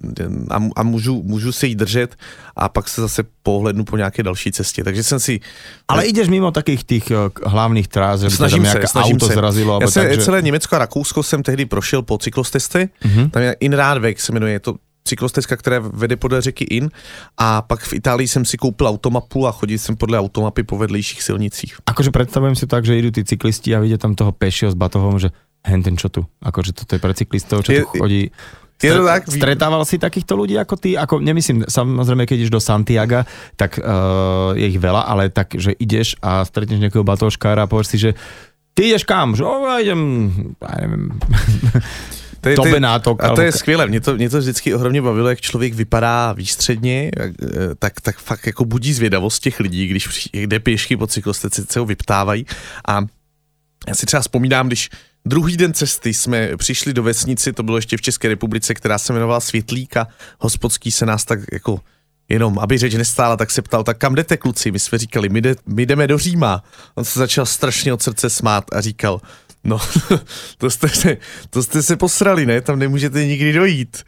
a, 0.51 0.59
a 0.77 0.83
můžu, 0.83 1.23
můžu 1.23 1.53
se 1.53 1.67
jí 1.67 1.75
držet 1.75 2.17
a 2.57 2.69
pak 2.69 2.89
se 2.89 3.01
zase 3.01 3.23
pohlednu 3.43 3.85
po 3.85 3.97
nějaké 3.97 4.23
další 4.23 4.53
cestě. 4.53 4.85
Takže 4.85 5.03
jsem 5.03 5.21
si... 5.21 5.41
Ale 5.89 6.07
jdeš 6.07 6.29
mimo 6.29 6.51
takých 6.51 6.85
těch 6.85 7.11
eh, 7.11 7.17
hlavních 7.45 7.89
trás, 7.89 8.21
že 8.21 8.31
snažím 8.31 8.63
tam 8.63 8.73
se, 8.73 8.87
snažím 8.87 9.17
auto 9.17 9.27
se. 9.27 9.35
zrazilo. 9.35 9.79
Já 9.81 9.91
se, 9.91 10.19
celé 10.19 10.43
Německo 10.43 10.77
a 10.77 10.79
Rakousko 10.79 11.23
jsem 11.23 11.43
tehdy 11.43 11.67
prošel 11.67 12.03
po 12.03 12.19
cyklosteste, 12.19 12.89
mm-hmm. 13.05 13.31
tam 13.31 13.43
je 13.43 13.53
Inrádweg 13.61 14.21
se 14.21 14.33
jmenuje, 14.33 14.61
to 14.61 14.75
cyklostezka, 15.09 15.57
která 15.57 15.79
vede 15.81 16.17
podle 16.17 16.41
řeky 16.41 16.65
In 16.65 16.91
a 17.39 17.63
pak 17.63 17.81
v 17.81 17.93
Itálii 17.93 18.29
jsem 18.29 18.45
si 18.45 18.57
koupil 18.57 18.89
automapu 18.89 19.47
a 19.47 19.53
chodil 19.53 19.79
jsem 19.79 19.97
podle 19.97 20.19
automapy 20.19 20.63
po 20.63 20.79
vedlejších 20.79 21.23
silnicích. 21.23 21.77
Akože 21.87 22.11
představujem 22.11 22.57
si 22.57 22.67
tak, 22.67 22.85
že 22.85 22.97
jdou 22.97 23.11
ty 23.11 23.25
cyklisti 23.25 23.77
a 23.77 23.81
vidí 23.81 23.99
tam 23.99 24.15
toho 24.15 24.33
pešího 24.33 24.71
s 24.71 24.75
batohom, 24.75 25.19
že 25.19 25.31
hen 25.67 25.83
ten 25.83 25.97
čo 25.97 26.09
tu, 26.09 26.23
akože 26.45 26.73
toto 26.73 26.95
je 26.95 27.01
pre 27.01 27.15
cyklistov, 27.15 27.67
čo 27.67 27.73
je, 27.73 27.83
tu 27.83 27.99
chodí. 27.99 28.31
Je 28.79 28.95
to 28.95 29.03
tak? 29.03 29.27
Stretával 29.27 29.83
si 29.83 29.99
takýchto 29.99 30.39
ľudí 30.39 30.55
ako 30.55 30.79
ty? 30.79 30.95
Ako, 30.95 31.19
nemyslím, 31.19 31.67
samozrejme, 31.67 32.31
keď 32.31 32.47
ideš 32.47 32.55
do 32.55 32.63
Santiaga, 32.63 33.27
tak 33.59 33.83
uh, 33.83 34.55
je 34.55 34.71
ich 34.71 34.79
veľa, 34.79 35.03
ale 35.03 35.35
tak, 35.35 35.59
že 35.59 35.75
ideš 35.75 36.15
a 36.23 36.47
stretneš 36.47 36.79
nejakého 36.79 37.03
batoškára 37.03 37.67
a 37.67 37.71
povieš 37.71 37.89
si, 37.91 37.99
že 37.99 38.11
ty 38.79 38.95
ideš 38.95 39.03
kam? 39.03 39.35
Že 39.35 39.43
oh, 39.43 39.67
ja 39.67 39.77
idem, 39.83 40.03
ja 40.63 40.75
neviem, 40.87 41.05
to 42.57 42.67
je, 42.67 42.75
to 42.75 42.81
nátok. 42.81 43.25
A 43.25 43.35
to 43.35 43.41
je 43.41 43.53
skvělé, 43.53 43.87
mě 43.87 44.01
to, 44.01 44.17
mě 44.17 44.31
to 44.31 44.39
vždycky 44.39 44.75
ohromně 44.75 45.03
bavilo, 45.03 45.29
jak 45.29 45.41
člověk 45.41 45.75
vypadá 45.75 46.33
výstředně, 46.33 47.11
eh, 47.21 47.31
tak, 47.79 48.01
tak 48.01 48.19
fakt 48.19 48.47
jako 48.47 48.65
budí 48.65 48.93
zvědavost 48.93 49.43
těch 49.43 49.61
lidí, 49.61 49.87
když 49.87 50.29
jde 50.33 50.61
pěšky 50.61 50.97
po 50.97 51.07
cyklostece, 51.07 51.65
se 51.71 51.81
ho 51.81 51.87
vyptávají. 51.87 52.47
A 52.89 53.01
já 53.89 53.95
si 53.95 54.07
třeba 54.07 54.21
vzpomínám, 54.21 54.67
když 54.67 54.91
druhý 55.25 55.57
den 55.57 55.75
cesty 55.75 56.15
jsme 56.15 56.57
přišli 56.57 56.93
do 56.93 57.03
vesnici, 57.03 57.53
to 57.53 57.63
bylo 57.63 57.79
ještě 57.79 57.97
v 57.97 58.03
České 58.03 58.29
republice, 58.29 58.75
která 58.75 58.99
se 58.99 59.13
jmenovala 59.13 59.41
Světlíka, 59.41 60.09
hospodský 60.39 60.91
se 60.91 61.07
nás 61.07 61.25
tak 61.25 61.41
jako 61.53 61.81
jenom, 62.29 62.59
aby 62.59 62.79
řeč 62.79 62.95
nestála, 62.95 63.37
tak 63.37 63.51
se 63.51 63.63
ptal, 63.63 63.85
tak 63.85 63.99
kam 63.99 64.15
jdete 64.15 64.37
kluci? 64.37 64.71
My 64.71 64.79
jsme 64.79 64.99
říkali, 64.99 65.29
my, 65.29 65.41
jde, 65.41 65.55
my 65.67 65.87
jdeme 65.87 66.07
do 66.07 66.19
Říma. 66.19 66.63
On 66.95 67.05
se 67.05 67.19
začal 67.19 67.47
strašně 67.47 67.93
od 67.93 68.03
srdce 68.03 68.31
smát 68.31 68.65
a 68.73 68.81
říkal, 68.81 69.21
No, 69.69 69.79
to 70.59 70.71
jste, 70.71 70.89
se, 70.89 71.17
to 71.51 71.63
jste 71.63 71.83
se 71.83 71.97
posrali, 71.97 72.47
ne? 72.47 72.61
Tam 72.61 72.79
nemůžete 72.79 73.27
nikdy 73.27 73.53
dojít. 73.53 74.05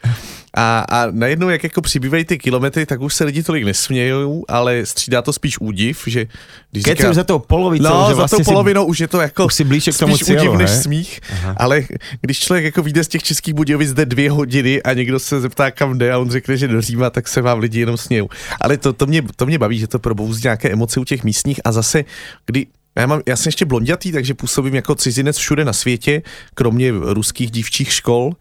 A, 0.57 0.79
a 0.79 1.07
najednou, 1.11 1.49
jak 1.49 1.63
jako 1.63 1.81
přibývají 1.81 2.25
ty 2.25 2.37
kilometry, 2.37 2.85
tak 2.85 3.01
už 3.01 3.13
se 3.13 3.23
lidi 3.23 3.43
tolik 3.43 3.63
nesmějou, 3.63 4.45
ale 4.47 4.85
střídá 4.85 5.21
to 5.21 5.33
spíš 5.33 5.59
údiv, 5.59 6.03
že 6.07 6.27
když 6.71 6.83
Keď 6.83 6.97
říká, 6.97 7.13
za 7.13 7.23
tou 7.23 7.39
polovicou, 7.39 7.83
no, 7.83 8.05
že 8.09 8.13
vlastně 8.13 8.37
za 8.37 8.43
tou 8.43 8.51
polovinou 8.51 8.85
už 8.85 8.99
je 8.99 9.07
to 9.07 9.21
jako 9.21 9.45
už 9.45 9.53
si 9.53 9.63
blíže 9.63 9.91
k 9.91 9.97
tomu 9.97 10.15
spíš 10.15 10.25
cílu, 10.25 10.39
údiv 10.39 10.53
než 10.53 10.69
smích, 10.69 11.19
Aha. 11.31 11.55
ale 11.57 11.83
když 12.21 12.39
člověk 12.39 12.65
jako 12.65 12.81
vyjde 12.81 13.03
z 13.03 13.07
těch 13.07 13.23
českých 13.23 13.53
Budějovic 13.53 13.89
zde 13.89 14.05
dvě 14.05 14.31
hodiny 14.31 14.83
a 14.83 14.93
někdo 14.93 15.19
se 15.19 15.41
zeptá, 15.41 15.71
kam 15.71 15.97
jde 15.97 16.11
a 16.11 16.17
on 16.17 16.31
řekne, 16.31 16.57
že 16.57 16.67
do 16.67 16.81
Říma, 16.81 17.09
tak 17.09 17.27
se 17.27 17.41
vám 17.41 17.59
lidi 17.59 17.79
jenom 17.79 17.97
smějou. 17.97 18.29
Ale 18.61 18.77
to, 18.77 18.93
to, 18.93 19.05
mě, 19.05 19.21
to 19.35 19.45
mě 19.45 19.59
baví, 19.59 19.79
že 19.79 19.87
to 19.87 19.99
probouzí 19.99 20.41
nějaké 20.43 20.71
emoce 20.71 20.99
u 20.99 21.03
těch 21.03 21.23
místních 21.23 21.61
a 21.65 21.71
zase, 21.71 22.05
kdy 22.45 22.67
já, 22.95 23.07
mám, 23.07 23.21
já 23.27 23.35
jsem 23.35 23.47
ještě 23.47 23.65
blondětý, 23.65 24.11
takže 24.11 24.33
působím 24.33 24.75
jako 24.75 24.95
cizinec 24.95 25.37
všude 25.37 25.65
na 25.65 25.73
světě, 25.73 26.21
kromě 26.53 26.91
ruských 26.91 27.51
dívčích 27.51 27.93
škol. 27.93 28.31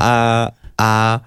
A, 0.00 0.48
a 0.78 1.20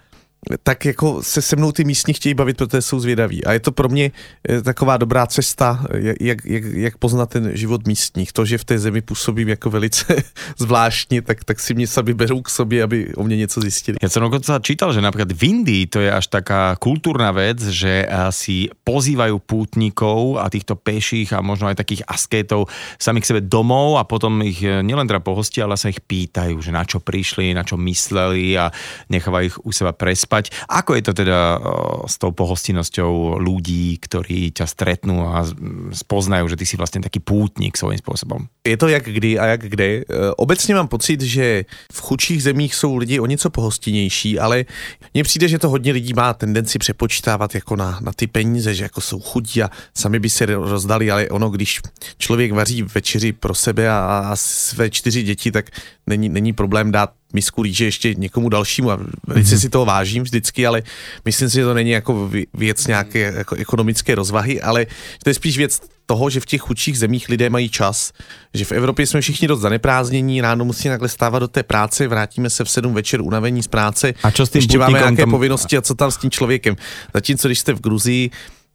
tak 0.63 0.86
jako 0.86 1.23
se 1.23 1.41
se 1.41 1.56
mnou 1.56 1.71
ty 1.71 1.84
místní 1.84 2.13
chtějí 2.13 2.34
bavit, 2.34 2.58
protože 2.58 2.82
jsou 2.82 2.99
zvědaví. 2.99 3.45
A 3.45 3.54
je 3.54 3.60
to 3.60 3.71
pro 3.71 3.89
mě 3.89 4.12
eh, 4.49 4.62
taková 4.62 4.97
dobrá 4.97 5.27
cesta, 5.27 5.86
jak, 6.21 6.45
jak, 6.45 6.63
jak 6.63 6.97
poznat 6.97 7.30
ten 7.30 7.51
život 7.54 7.88
místních. 7.88 8.34
To, 8.34 8.45
že 8.45 8.58
v 8.58 8.65
té 8.65 8.80
zemi 8.80 9.01
působím 9.01 9.49
jako 9.49 9.69
velice 9.69 10.06
zvláštně, 10.58 11.21
tak, 11.21 11.43
tak 11.43 11.60
si 11.60 11.73
mě 11.73 11.88
sami 11.88 12.13
berou 12.13 12.41
k 12.41 12.49
sobě, 12.49 12.84
aby 12.84 13.15
o 13.15 13.23
mě 13.23 13.38
něco 13.38 13.62
zjistili. 13.62 13.97
Já 14.01 14.10
jsem 14.10 14.21
dokonce 14.21 14.54
čítal, 14.62 14.93
že 14.93 15.01
například 15.01 15.32
v 15.32 15.43
Indii 15.43 15.88
to 15.88 15.99
je 15.99 16.12
až 16.12 16.27
taká 16.27 16.75
kulturná 16.75 17.32
věc, 17.32 17.62
že 17.67 18.06
eh, 18.10 18.32
si 18.32 18.69
pozývají 18.84 19.38
pútnikov 19.45 20.41
a 20.41 20.49
týchto 20.49 20.75
peších 20.75 21.34
a 21.34 21.45
možno 21.45 21.69
aj 21.69 21.77
takých 21.77 22.01
asketov 22.08 22.73
sami 22.97 23.21
k 23.21 23.30
sebe 23.30 23.41
domov 23.45 24.01
a 24.01 24.04
potom 24.10 24.41
ich 24.41 24.65
eh, 24.65 24.82
nielen 24.82 25.06
teda 25.06 25.21
pohostí, 25.21 25.62
ale 25.62 25.77
sa 25.77 25.93
ich 25.93 26.01
pýtajú, 26.01 26.58
že 26.65 26.73
na 26.73 26.82
čo 26.82 26.97
prišli, 26.97 27.54
na 27.54 27.62
čo 27.62 27.77
mysleli 27.77 28.58
a 28.58 28.73
nechávajú 29.13 29.45
ich 29.45 29.58
u 29.62 29.69
seba 29.69 29.93
prespať 29.93 30.31
spať. 30.32 30.56
Ako 30.72 30.96
je 30.96 31.04
to 31.04 31.12
teda 31.12 31.60
s 32.08 32.15
tou 32.15 32.32
pohostinnosťou 32.32 33.44
ľudí, 33.44 34.00
ktorí 34.00 34.56
ťa 34.56 34.63
stretnú 34.63 35.28
a 35.28 35.44
spoznajú, 35.91 36.48
že 36.48 36.56
ty 36.56 36.65
si 36.65 36.78
vlastně 36.80 37.02
taký 37.04 37.20
pútnik 37.20 37.76
svým 37.76 37.98
způsobem? 38.00 38.48
Je 38.67 38.78
to 38.78 38.88
jak 38.88 39.04
kdy 39.04 39.39
a 39.39 39.46
jak 39.46 39.62
kde. 39.62 39.86
E, 39.86 40.04
obecně 40.38 40.76
mám 40.76 40.88
pocit, 40.88 41.22
že 41.22 41.65
v 41.91 42.02
chudších 42.02 42.44
zemích 42.44 42.76
jsou 42.76 42.96
lidi 42.96 43.20
o 43.20 43.26
něco 43.26 43.50
pohostinnější, 43.50 44.39
ale 44.39 44.65
mně 45.13 45.24
přijde, 45.24 45.48
že 45.48 45.60
to 45.60 45.70
hodně 45.70 45.91
lidí 45.91 46.13
má 46.13 46.34
tendenci 46.34 46.80
přepočítávat 46.80 47.56
jako 47.56 47.76
na, 47.76 48.00
na 48.02 48.12
ty 48.15 48.28
peníze, 48.28 48.74
že 48.74 48.84
jako 48.84 49.02
jsou 49.02 49.20
chudí 49.20 49.63
a 49.63 49.70
sami 49.98 50.20
by 50.20 50.30
se 50.30 50.46
rozdali, 50.46 51.12
ale 51.12 51.30
ono, 51.30 51.50
když 51.50 51.82
člověk 52.17 52.52
vaří 52.52 52.84
večeři 52.84 53.34
pro 53.34 53.56
sebe 53.56 53.89
a, 53.89 54.30
a 54.32 54.36
své 54.36 54.89
čtyři 54.89 55.24
děti, 55.24 55.52
tak 55.52 55.65
není, 56.08 56.30
není 56.30 56.54
problém 56.54 56.92
dát 56.92 57.12
misku 57.34 57.64
rýže 57.64 57.86
ještě 57.86 58.14
někomu 58.14 58.50
dalšímu 58.50 58.92
a 58.92 59.00
velice 59.28 59.56
mm-hmm. 59.56 59.60
si 59.60 59.70
toho 59.70 59.86
vážím 59.86 60.24
vždycky, 60.24 60.68
ale 60.68 60.84
myslím 61.26 61.50
si, 61.50 61.56
že 61.56 61.64
to 61.64 61.74
není 61.74 61.90
jako 61.90 62.32
věc 62.54 62.88
nějaké 62.88 63.20
jako 63.20 63.56
ekonomické 63.56 64.16
rozvahy, 64.16 64.62
ale 64.62 64.86
to 65.24 65.30
je 65.30 65.34
spíš 65.34 65.58
věc 65.58 65.82
toho, 66.06 66.30
že 66.30 66.40
v 66.40 66.46
těch 66.46 66.62
chudších 66.62 67.00
zemích 67.00 67.30
lidé 67.30 67.50
mají 67.50 67.70
čas, 67.70 68.12
že 68.54 68.66
v 68.66 68.72
Evropě 68.72 69.08
jsme 69.08 69.22
všichni 69.22 69.48
dost 69.48 69.60
zaneprázdnění, 69.60 70.42
ráno 70.42 70.66
musí 70.66 70.90
takhle 70.90 71.10
stávat 71.10 71.40
do 71.40 71.48
té 71.48 71.64
práce, 71.64 72.08
vrátíme 72.08 72.50
se 72.50 72.64
v 72.64 72.70
sedm 72.70 72.94
večer 72.94 73.22
unavení 73.22 73.64
z 73.64 73.68
práce, 73.68 74.14
a 74.24 74.32
čo 74.32 74.46
s 74.46 74.50
tím 74.50 74.60
ještě 74.60 74.78
máme 74.78 75.00
nějaké 75.00 75.22
tam... 75.22 75.30
povinnosti 75.30 75.78
a 75.78 75.82
co 75.82 75.96
tam 75.96 76.12
s 76.12 76.18
tím 76.18 76.32
člověkem. 76.32 76.76
Zatímco 77.14 77.48
když 77.48 77.60
jste 77.60 77.74
v 77.74 77.82
Gruzii, 77.82 78.30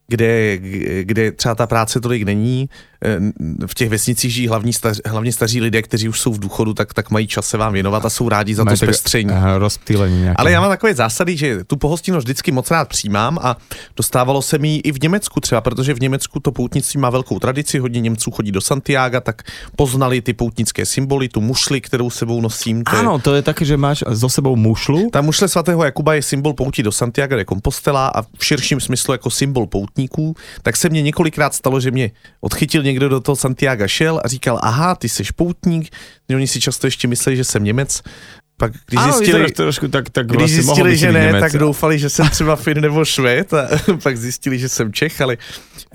kde, 0.08 0.58
kde 1.02 1.32
třeba 1.32 1.54
ta 1.54 1.66
práce 1.66 2.00
tolik 2.00 2.22
není, 2.22 2.68
v 3.66 3.74
těch 3.74 3.88
vesnicích 3.88 4.32
žijí 4.32 4.48
hlavní 4.48 4.72
staři, 4.72 5.00
hlavně 5.06 5.32
staří 5.32 5.60
lidé, 5.60 5.82
kteří 5.82 6.08
už 6.08 6.20
jsou 6.20 6.32
v 6.32 6.38
důchodu, 6.38 6.74
tak, 6.74 6.94
tak 6.94 7.10
mají 7.10 7.26
čas 7.26 7.48
se 7.48 7.56
vám 7.56 7.72
věnovat 7.72 8.04
a 8.04 8.10
jsou 8.10 8.28
rádi 8.28 8.54
za 8.54 8.64
to 8.64 8.76
zpestření. 8.76 9.30
Ale 10.36 10.52
já 10.52 10.60
mám 10.60 10.70
takové 10.70 10.94
zásady, 10.94 11.36
že 11.36 11.64
tu 11.64 11.76
pohostinnost 11.76 12.24
vždycky 12.24 12.52
moc 12.52 12.70
rád 12.70 12.88
přijímám 12.88 13.38
a 13.42 13.56
dostávalo 13.96 14.42
se 14.42 14.58
mi 14.58 14.76
i 14.76 14.92
v 14.92 15.02
Německu 15.02 15.40
třeba, 15.40 15.60
protože 15.60 15.94
v 15.94 16.00
Německu 16.00 16.40
to 16.40 16.52
poutnictví 16.52 17.00
má 17.00 17.10
velkou 17.10 17.38
tradici, 17.38 17.78
hodně 17.78 18.00
Němců 18.00 18.30
chodí 18.30 18.52
do 18.52 18.60
Santiago, 18.60 19.20
tak 19.20 19.42
poznali 19.76 20.22
ty 20.22 20.32
poutnické 20.32 20.86
symboly, 20.86 21.28
tu 21.28 21.40
mušli, 21.40 21.80
kterou 21.80 22.10
sebou 22.10 22.40
nosím. 22.40 22.84
To 22.84 22.96
ano, 22.96 23.18
to 23.18 23.34
je 23.34 23.42
také, 23.42 23.64
že 23.64 23.76
máš 23.76 24.04
za 24.06 24.28
sebou 24.28 24.56
mušlu. 24.56 25.10
Ta 25.12 25.20
mušle 25.20 25.48
svatého 25.48 25.84
Jakuba 25.84 26.14
je 26.14 26.22
symbol 26.22 26.52
poutí 26.52 26.82
do 26.82 26.92
Santiago 26.92 27.36
de 27.36 27.44
Compostela 27.44 28.08
a 28.08 28.22
v 28.22 28.44
širším 28.44 28.80
smyslu 28.80 29.14
jako 29.14 29.30
symbol 29.30 29.66
poutníků, 29.66 30.34
tak 30.62 30.76
se 30.76 30.88
mě 30.88 31.02
několikrát 31.02 31.54
stalo, 31.54 31.80
že 31.80 31.90
mě 31.90 32.10
odchytil 32.40 32.82
někdo 32.86 33.08
do 33.08 33.20
toho 33.20 33.36
Santiago 33.36 33.88
šel 33.88 34.20
a 34.24 34.28
říkal, 34.28 34.58
aha, 34.62 34.94
ty 34.94 35.08
jsi 35.08 35.22
poutník, 35.36 35.94
oni 36.34 36.46
si 36.46 36.60
často 36.60 36.86
ještě 36.86 37.08
mysleli, 37.08 37.36
že 37.36 37.44
jsem 37.44 37.64
Němec, 37.64 38.02
pak 38.56 38.72
když 38.86 39.00
ano, 39.00 39.12
zjistili, 39.12 39.52
trošku, 39.52 39.88
tak, 39.88 40.10
tak 40.10 40.26
když 40.26 40.38
vlastně 40.38 40.62
zjistili, 40.62 40.96
že 40.96 41.12
ne, 41.12 41.26
Němec. 41.26 41.40
tak 41.40 41.60
doufali, 41.60 41.98
že 41.98 42.10
jsem 42.10 42.28
třeba 42.28 42.56
Fin 42.56 42.80
nebo 42.80 43.04
Švéd 43.04 43.54
a 43.54 43.68
pak 44.02 44.16
zjistili, 44.16 44.58
že 44.58 44.68
jsem 44.68 44.92
Čech, 44.92 45.20
ale 45.20 45.36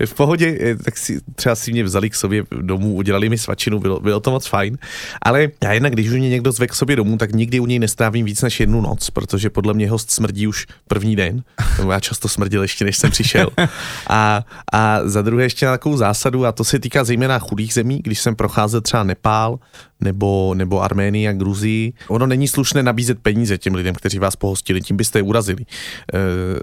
v 0.06 0.14
pohodě, 0.14 0.58
eh, 0.60 0.76
tak 0.76 0.98
si 0.98 1.20
třeba 1.34 1.54
si 1.54 1.72
mě 1.72 1.84
vzali 1.84 2.10
k 2.10 2.14
sobě 2.14 2.44
domů, 2.60 2.94
udělali 2.94 3.28
mi 3.28 3.38
svačinu, 3.38 3.78
bylo, 3.78 4.00
bylo 4.00 4.20
to 4.20 4.30
moc 4.30 4.46
fajn, 4.46 4.78
ale 5.22 5.48
já 5.62 5.72
jednak, 5.72 5.92
když 5.92 6.08
už 6.08 6.14
mě 6.14 6.28
někdo 6.28 6.52
zve 6.52 6.66
k 6.66 6.74
sobě 6.74 6.96
domů, 6.96 7.16
tak 7.16 7.32
nikdy 7.32 7.60
u 7.60 7.66
něj 7.66 7.78
nestrávím 7.78 8.26
víc 8.26 8.42
než 8.42 8.60
jednu 8.60 8.80
noc, 8.80 9.10
protože 9.10 9.50
podle 9.50 9.74
mě 9.74 9.90
host 9.90 10.10
smrdí 10.10 10.46
už 10.46 10.66
první 10.88 11.16
den, 11.16 11.42
já 11.90 12.00
často 12.00 12.28
smrdil 12.28 12.62
ještě, 12.62 12.84
než 12.84 12.96
jsem 12.96 13.10
přišel. 13.10 13.48
A, 14.06 14.44
a 14.72 15.00
za 15.04 15.22
druhé 15.22 15.44
ještě 15.44 15.66
na 15.66 15.72
takovou 15.72 15.96
zásadu, 15.96 16.46
a 16.46 16.52
to 16.52 16.64
se 16.64 16.78
týká 16.78 17.04
zejména 17.04 17.38
chudých 17.38 17.74
zemí, 17.74 18.00
když 18.04 18.20
jsem 18.20 18.36
procházel 18.36 18.80
třeba 18.80 19.02
Nepál, 19.02 19.58
nebo, 20.02 20.54
nebo 20.54 20.82
Arménii 20.82 21.28
a 21.28 21.32
Gruzii. 21.32 21.92
Ono 22.08 22.26
není 22.26 22.48
slušné 22.52 22.82
nabízet 22.82 23.18
peníze 23.18 23.58
těm 23.58 23.74
lidem, 23.74 23.94
kteří 23.94 24.18
vás 24.18 24.36
pohostili, 24.36 24.80
tím 24.80 24.96
byste 24.96 25.18
je 25.18 25.22
urazili. 25.22 25.62
E, 25.62 26.18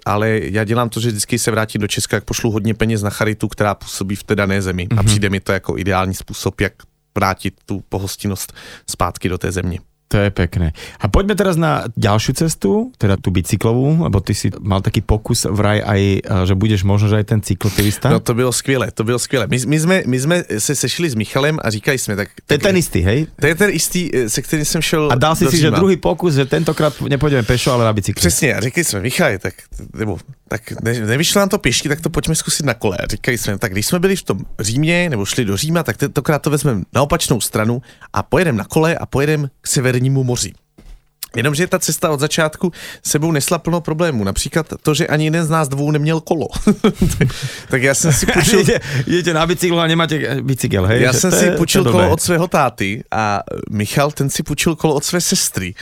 ale 0.05 0.39
já 0.43 0.63
dělám 0.63 0.89
to, 0.89 0.99
že 0.99 1.09
vždycky 1.09 1.39
se 1.39 1.51
vrátím 1.51 1.81
do 1.81 1.87
Česka, 1.87 2.17
jak 2.17 2.23
pošlu 2.23 2.51
hodně 2.51 2.73
peněz 2.73 3.01
na 3.01 3.09
charitu, 3.09 3.47
která 3.47 3.75
působí 3.75 4.15
v 4.15 4.23
té 4.23 4.35
dané 4.35 4.61
zemi. 4.61 4.87
Mm-hmm. 4.87 4.99
A 4.99 5.01
mhm. 5.01 5.05
přijde 5.05 5.29
mi 5.29 5.39
to 5.39 5.51
jako 5.51 5.77
ideální 5.77 6.13
způsob, 6.13 6.61
jak 6.61 6.73
vrátit 7.15 7.53
tu 7.65 7.83
pohostinnost 7.89 8.53
zpátky 8.89 9.29
do 9.29 9.37
té 9.37 9.51
země. 9.51 9.79
To 10.09 10.17
je 10.17 10.33
pekné. 10.33 10.73
A 10.97 11.05
poďme 11.05 11.37
teraz 11.37 11.53
na 11.53 11.85
ďalšiu 11.93 12.33
cestu, 12.33 12.89
teda 12.97 13.13
tú 13.13 13.29
bicyklovú, 13.29 14.09
lebo 14.09 14.17
ty 14.17 14.33
si 14.33 14.49
mal 14.57 14.81
taký 14.81 15.05
pokus 15.05 15.45
vraj 15.45 15.85
aj, 15.85 16.01
že 16.49 16.57
budeš 16.57 16.81
možno, 16.81 17.13
že 17.13 17.21
aj 17.21 17.25
ten 17.29 17.39
cyklotyrista. 17.45 18.09
No 18.09 18.17
to 18.17 18.33
bylo 18.33 18.49
skvělé, 18.49 18.89
to 18.89 19.05
bylo 19.05 19.19
skvělé. 19.21 19.45
My, 19.45 19.57
my, 19.67 19.79
jsme, 19.79 19.95
my 20.05 20.19
jsme 20.19 20.37
se 20.57 20.75
sešli 20.75 21.09
s 21.09 21.15
Michalem 21.15 21.61
a 21.61 21.69
říkali 21.69 21.97
jsme, 21.97 22.15
tak... 22.15 22.29
To 22.45 22.53
je 22.53 22.57
ten 22.57 22.77
istý, 22.77 23.01
hej? 23.01 23.27
To 23.37 23.47
je 23.47 23.55
ten 23.55 23.69
istý, 23.69 24.09
eh, 24.09 24.29
se 24.29 24.41
kterým 24.41 24.65
jsem 24.65 24.81
šel 24.81 25.09
A 25.11 25.15
dal 25.15 25.35
si 25.35 25.45
si, 25.45 25.57
že 25.57 25.71
druhý 25.71 25.97
pokus, 25.97 26.33
že 26.33 26.45
tentokrát 26.45 27.01
nepůjdeme 27.01 27.43
pešo, 27.43 27.71
ale 27.71 27.85
na 27.85 27.93
bicykli. 27.93 28.19
Přesně, 28.19 28.55
a 28.55 28.61
řekli 28.61 28.83
jsme, 28.83 28.99
Michal, 29.01 29.37
tak, 29.37 29.53
nebo, 29.93 30.17
tak 30.49 30.81
ne, 30.81 30.93
nevyšlo 30.93 31.39
nám 31.39 31.49
to 31.49 31.57
pěšky, 31.57 31.89
tak 31.89 32.01
to 32.01 32.09
pojďme 32.09 32.35
zkusit 32.35 32.65
na 32.65 32.73
kole. 32.73 32.97
Říkali 33.09 33.37
jsme, 33.37 33.57
tak 33.57 33.71
když 33.71 33.85
jsme 33.85 33.99
byli 33.99 34.15
v 34.15 34.23
tom 34.23 34.39
Římě, 34.59 35.09
nebo 35.09 35.25
šli 35.25 35.45
do 35.45 35.57
Říma, 35.57 35.83
tak 35.83 35.97
tentokrát 35.97 36.41
to 36.41 36.49
vezmeme 36.49 36.81
na 36.93 37.01
opačnou 37.01 37.41
stranu 37.41 37.81
a 38.13 38.23
pojedeme 38.23 38.57
na 38.57 38.63
kole 38.63 38.97
a 38.97 39.05
pojedeme 39.05 39.49
k 39.61 39.67
severnímu 39.67 40.23
moři. 40.23 40.53
Jenomže 41.35 41.67
ta 41.67 41.79
cesta 41.79 42.09
od 42.09 42.19
začátku 42.19 42.71
sebou 43.03 43.31
nesla 43.31 43.57
plno 43.57 43.81
problémů. 43.81 44.23
Například 44.23 44.73
to, 44.83 44.93
že 44.93 45.07
ani 45.07 45.25
jeden 45.25 45.45
z 45.45 45.49
nás 45.49 45.67
dvou 45.67 45.91
neměl 45.91 46.21
kolo. 46.21 46.47
tak 47.69 47.83
já 47.83 47.93
jsem 47.93 48.13
si 48.13 48.25
půjčil... 48.33 48.63
Jdete 49.07 49.33
na 49.33 49.47
bicyklu 49.47 49.79
a 49.79 49.87
nemáte 49.87 50.41
bicykel, 50.41 50.85
hej? 50.85 51.01
Já 51.01 51.13
jsem 51.13 51.31
si 51.31 51.51
půjčil 51.51 51.91
kolo 51.91 52.09
od 52.09 52.21
svého 52.21 52.47
táty 52.47 53.03
a 53.11 53.41
Michal, 53.69 54.11
ten 54.11 54.29
si 54.29 54.43
půjčil 54.43 54.75
kolo 54.75 54.93
od 54.93 55.05
své 55.05 55.21
sestry. 55.21 55.73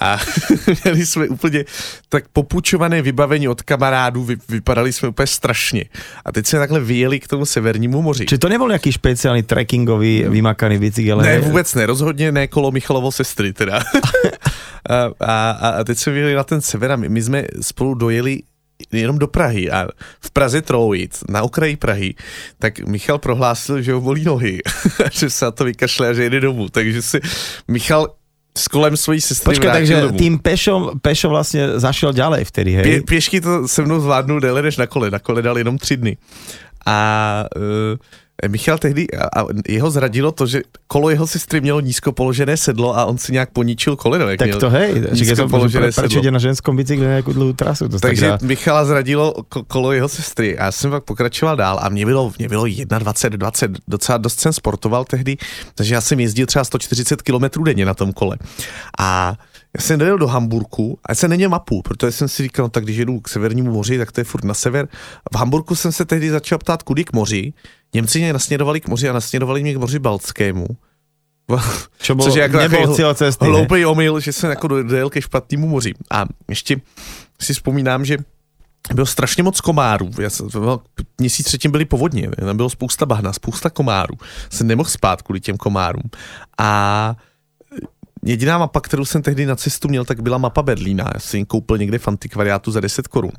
A 0.00 0.18
měli 0.84 1.06
jsme 1.06 1.28
úplně 1.28 1.64
tak 2.08 2.24
popůjčované 2.32 3.02
vybavení 3.02 3.48
od 3.48 3.62
kamarádů, 3.62 4.24
vy, 4.24 4.36
vypadali 4.48 4.92
jsme 4.92 5.08
úplně 5.08 5.26
strašně. 5.26 5.84
A 6.24 6.32
teď 6.32 6.46
jsme 6.46 6.58
takhle 6.58 6.80
vyjeli 6.80 7.20
k 7.20 7.28
tomu 7.28 7.46
severnímu 7.46 8.02
moři. 8.02 8.26
Či 8.26 8.38
to 8.38 8.48
nebyl 8.48 8.66
nějaký 8.66 8.92
speciální 8.92 9.42
trekkingový 9.42 10.24
vymakaný 10.28 10.78
bicykel? 10.78 11.18
Ne, 11.18 11.40
vůbec 11.40 11.74
ne, 11.74 11.86
rozhodně 11.86 12.32
ne 12.32 12.46
kolo 12.46 12.70
Michalovo 12.70 13.12
sestry 13.12 13.52
teda. 13.52 13.82
A, 14.90 15.10
a, 15.20 15.50
a 15.50 15.84
teď 15.84 15.98
jsme 15.98 16.12
vyjeli 16.12 16.34
na 16.34 16.44
ten 16.44 16.60
sever 16.60 16.92
a 16.92 16.96
my, 16.96 17.08
my 17.08 17.22
jsme 17.22 17.44
spolu 17.60 17.94
dojeli 17.94 18.42
jenom 18.92 19.18
do 19.18 19.26
Prahy 19.26 19.70
a 19.70 19.88
v 20.20 20.30
Praze 20.30 20.62
Trojic, 20.62 21.24
na 21.28 21.42
okraji 21.42 21.76
Prahy, 21.76 22.14
tak 22.58 22.80
Michal 22.80 23.18
prohlásil, 23.18 23.82
že 23.82 23.92
ho 23.92 24.00
bolí 24.00 24.24
nohy, 24.24 24.58
že 25.12 25.30
se 25.30 25.44
na 25.44 25.50
to 25.50 25.64
vykašle 25.64 26.08
a 26.08 26.12
že 26.12 26.22
jede 26.22 26.40
domů. 26.40 26.68
Takže 26.68 27.02
si 27.02 27.20
Michal 27.68 28.08
s 28.58 28.68
kolem 28.68 28.96
svojí 28.96 29.20
sestry 29.20 29.44
Počkej, 29.44 29.70
takže 29.70 30.00
domů. 30.00 30.18
tým 30.18 30.38
Pešo, 30.38 30.92
Pešo 31.02 31.28
vlastně 31.28 31.78
zašel 31.78 32.12
ďalej 32.12 32.44
vtedy, 32.44 32.72
hej? 32.72 32.82
Pě, 32.82 33.02
pěšky 33.02 33.40
to 33.40 33.68
se 33.68 33.82
mnou 33.82 34.00
zvládnul 34.00 34.40
déle 34.40 34.62
než 34.62 34.76
na 34.76 34.86
kole, 34.86 35.10
na 35.10 35.18
kole 35.18 35.42
dal 35.42 35.58
jenom 35.58 35.78
tři 35.78 35.96
dny. 35.96 36.16
A 36.86 37.44
uh, 37.56 37.62
Michal 38.48 38.78
tehdy, 38.78 39.06
a 39.36 39.44
jeho 39.68 39.90
zradilo 39.90 40.32
to, 40.32 40.46
že 40.46 40.62
kolo 40.86 41.10
jeho 41.10 41.26
sestry 41.26 41.60
mělo 41.60 41.80
nízko 41.80 42.12
položené 42.12 42.56
sedlo 42.56 42.98
a 42.98 43.04
on 43.04 43.18
si 43.18 43.32
nějak 43.32 43.50
poničil 43.50 43.96
koleno. 43.96 44.28
Jak 44.28 44.38
tak 44.38 44.56
to 44.56 44.70
hej, 44.70 44.94
nízko 45.12 45.36
to 45.36 45.48
položené 45.48 45.92
sedlo. 45.92 46.30
na 46.30 46.38
ženskom 46.38 46.76
bicykli 46.76 47.06
nějakou 47.06 47.32
dlouhou 47.32 47.52
trasu. 47.52 47.88
To 47.88 48.00
Takže 48.00 48.28
tak 48.28 48.42
Michala 48.42 48.84
zradilo 48.84 49.34
kolo 49.66 49.92
jeho 49.92 50.08
sestry 50.08 50.58
a 50.58 50.64
já 50.64 50.72
jsem 50.72 50.90
pak 50.90 51.04
pokračoval 51.04 51.56
dál 51.56 51.78
a 51.82 51.88
mě 51.88 52.06
bylo, 52.06 52.32
mě 52.38 52.48
bylo 52.48 52.64
21, 52.98 53.36
20, 53.36 53.70
docela 53.88 54.18
dost 54.18 54.40
jsem 54.40 54.52
sportoval 54.52 55.04
tehdy, 55.04 55.36
takže 55.74 55.94
já 55.94 56.00
jsem 56.00 56.20
jezdil 56.20 56.46
třeba 56.46 56.64
140 56.64 57.22
km 57.22 57.64
denně 57.64 57.84
na 57.84 57.94
tom 57.94 58.12
kole. 58.12 58.36
A 58.98 59.34
já 59.76 59.80
jsem 59.82 59.98
dojel 59.98 60.18
do 60.18 60.26
Hamburku 60.26 60.98
a 61.04 61.12
já 61.12 61.14
jsem 61.14 61.30
neměl 61.30 61.50
mapu, 61.50 61.82
protože 61.82 62.12
jsem 62.12 62.28
si 62.28 62.42
říkal, 62.42 62.64
no, 62.64 62.70
tak 62.70 62.84
když 62.84 62.96
jedu 62.96 63.20
k 63.20 63.28
severnímu 63.28 63.72
moři, 63.72 63.98
tak 63.98 64.12
to 64.12 64.20
je 64.20 64.24
furt 64.24 64.44
na 64.44 64.54
sever. 64.54 64.88
V 65.32 65.36
Hamburku 65.36 65.74
jsem 65.74 65.92
se 65.92 66.04
tehdy 66.04 66.30
začal 66.30 66.58
ptát, 66.58 66.82
kudy 66.82 67.04
k 67.04 67.12
moři. 67.12 67.52
Němci 67.94 68.18
mě 68.18 68.32
nasměrovali 68.32 68.80
k 68.80 68.88
moři 68.88 69.08
a 69.08 69.12
nasměrovali 69.12 69.62
mě 69.62 69.74
k 69.74 69.76
moři 69.76 69.98
Baltskému. 69.98 70.66
Čo 72.02 72.14
bol, 72.14 72.26
Což 72.26 72.34
je 72.34 72.42
jako 72.42 72.56
nebol 72.56 72.94
cíl 72.94 73.14
cesty, 73.14 73.44
hloupý 73.44 73.86
omyl, 73.86 74.20
že 74.20 74.32
jsem 74.32 74.50
jako 74.50 74.68
dojel 74.68 75.10
ke 75.10 75.22
špatnému 75.22 75.68
moři. 75.68 75.94
A 76.10 76.24
ještě 76.48 76.80
si 77.40 77.54
vzpomínám, 77.54 78.04
že 78.04 78.18
bylo 78.94 79.06
strašně 79.06 79.42
moc 79.42 79.60
komárů. 79.60 80.10
Já 80.20 80.30
jsem, 80.30 80.48
měsíc 81.18 81.46
předtím 81.46 81.70
byly 81.70 81.84
povodně, 81.84 82.30
tam 82.30 82.56
bylo 82.56 82.70
spousta 82.70 83.06
bahna, 83.06 83.32
spousta 83.32 83.70
komárů. 83.70 84.14
Jsem 84.50 84.66
nemohl 84.66 84.88
spát 84.88 85.22
kvůli 85.22 85.40
těm 85.40 85.56
komárům. 85.56 86.10
A 86.58 87.16
Jediná 88.24 88.58
mapa, 88.58 88.80
kterou 88.80 89.04
jsem 89.04 89.22
tehdy 89.22 89.46
na 89.46 89.56
cestu 89.56 89.88
měl, 89.88 90.04
tak 90.04 90.20
byla 90.20 90.38
mapa 90.38 90.62
Berlína. 90.62 91.10
Já 91.14 91.20
jsem 91.20 91.38
ji 91.38 91.46
koupil 91.46 91.78
někde 91.78 91.98
v 91.98 92.08
antikvariátu 92.08 92.70
za 92.70 92.80
10 92.80 93.08
korun. 93.08 93.32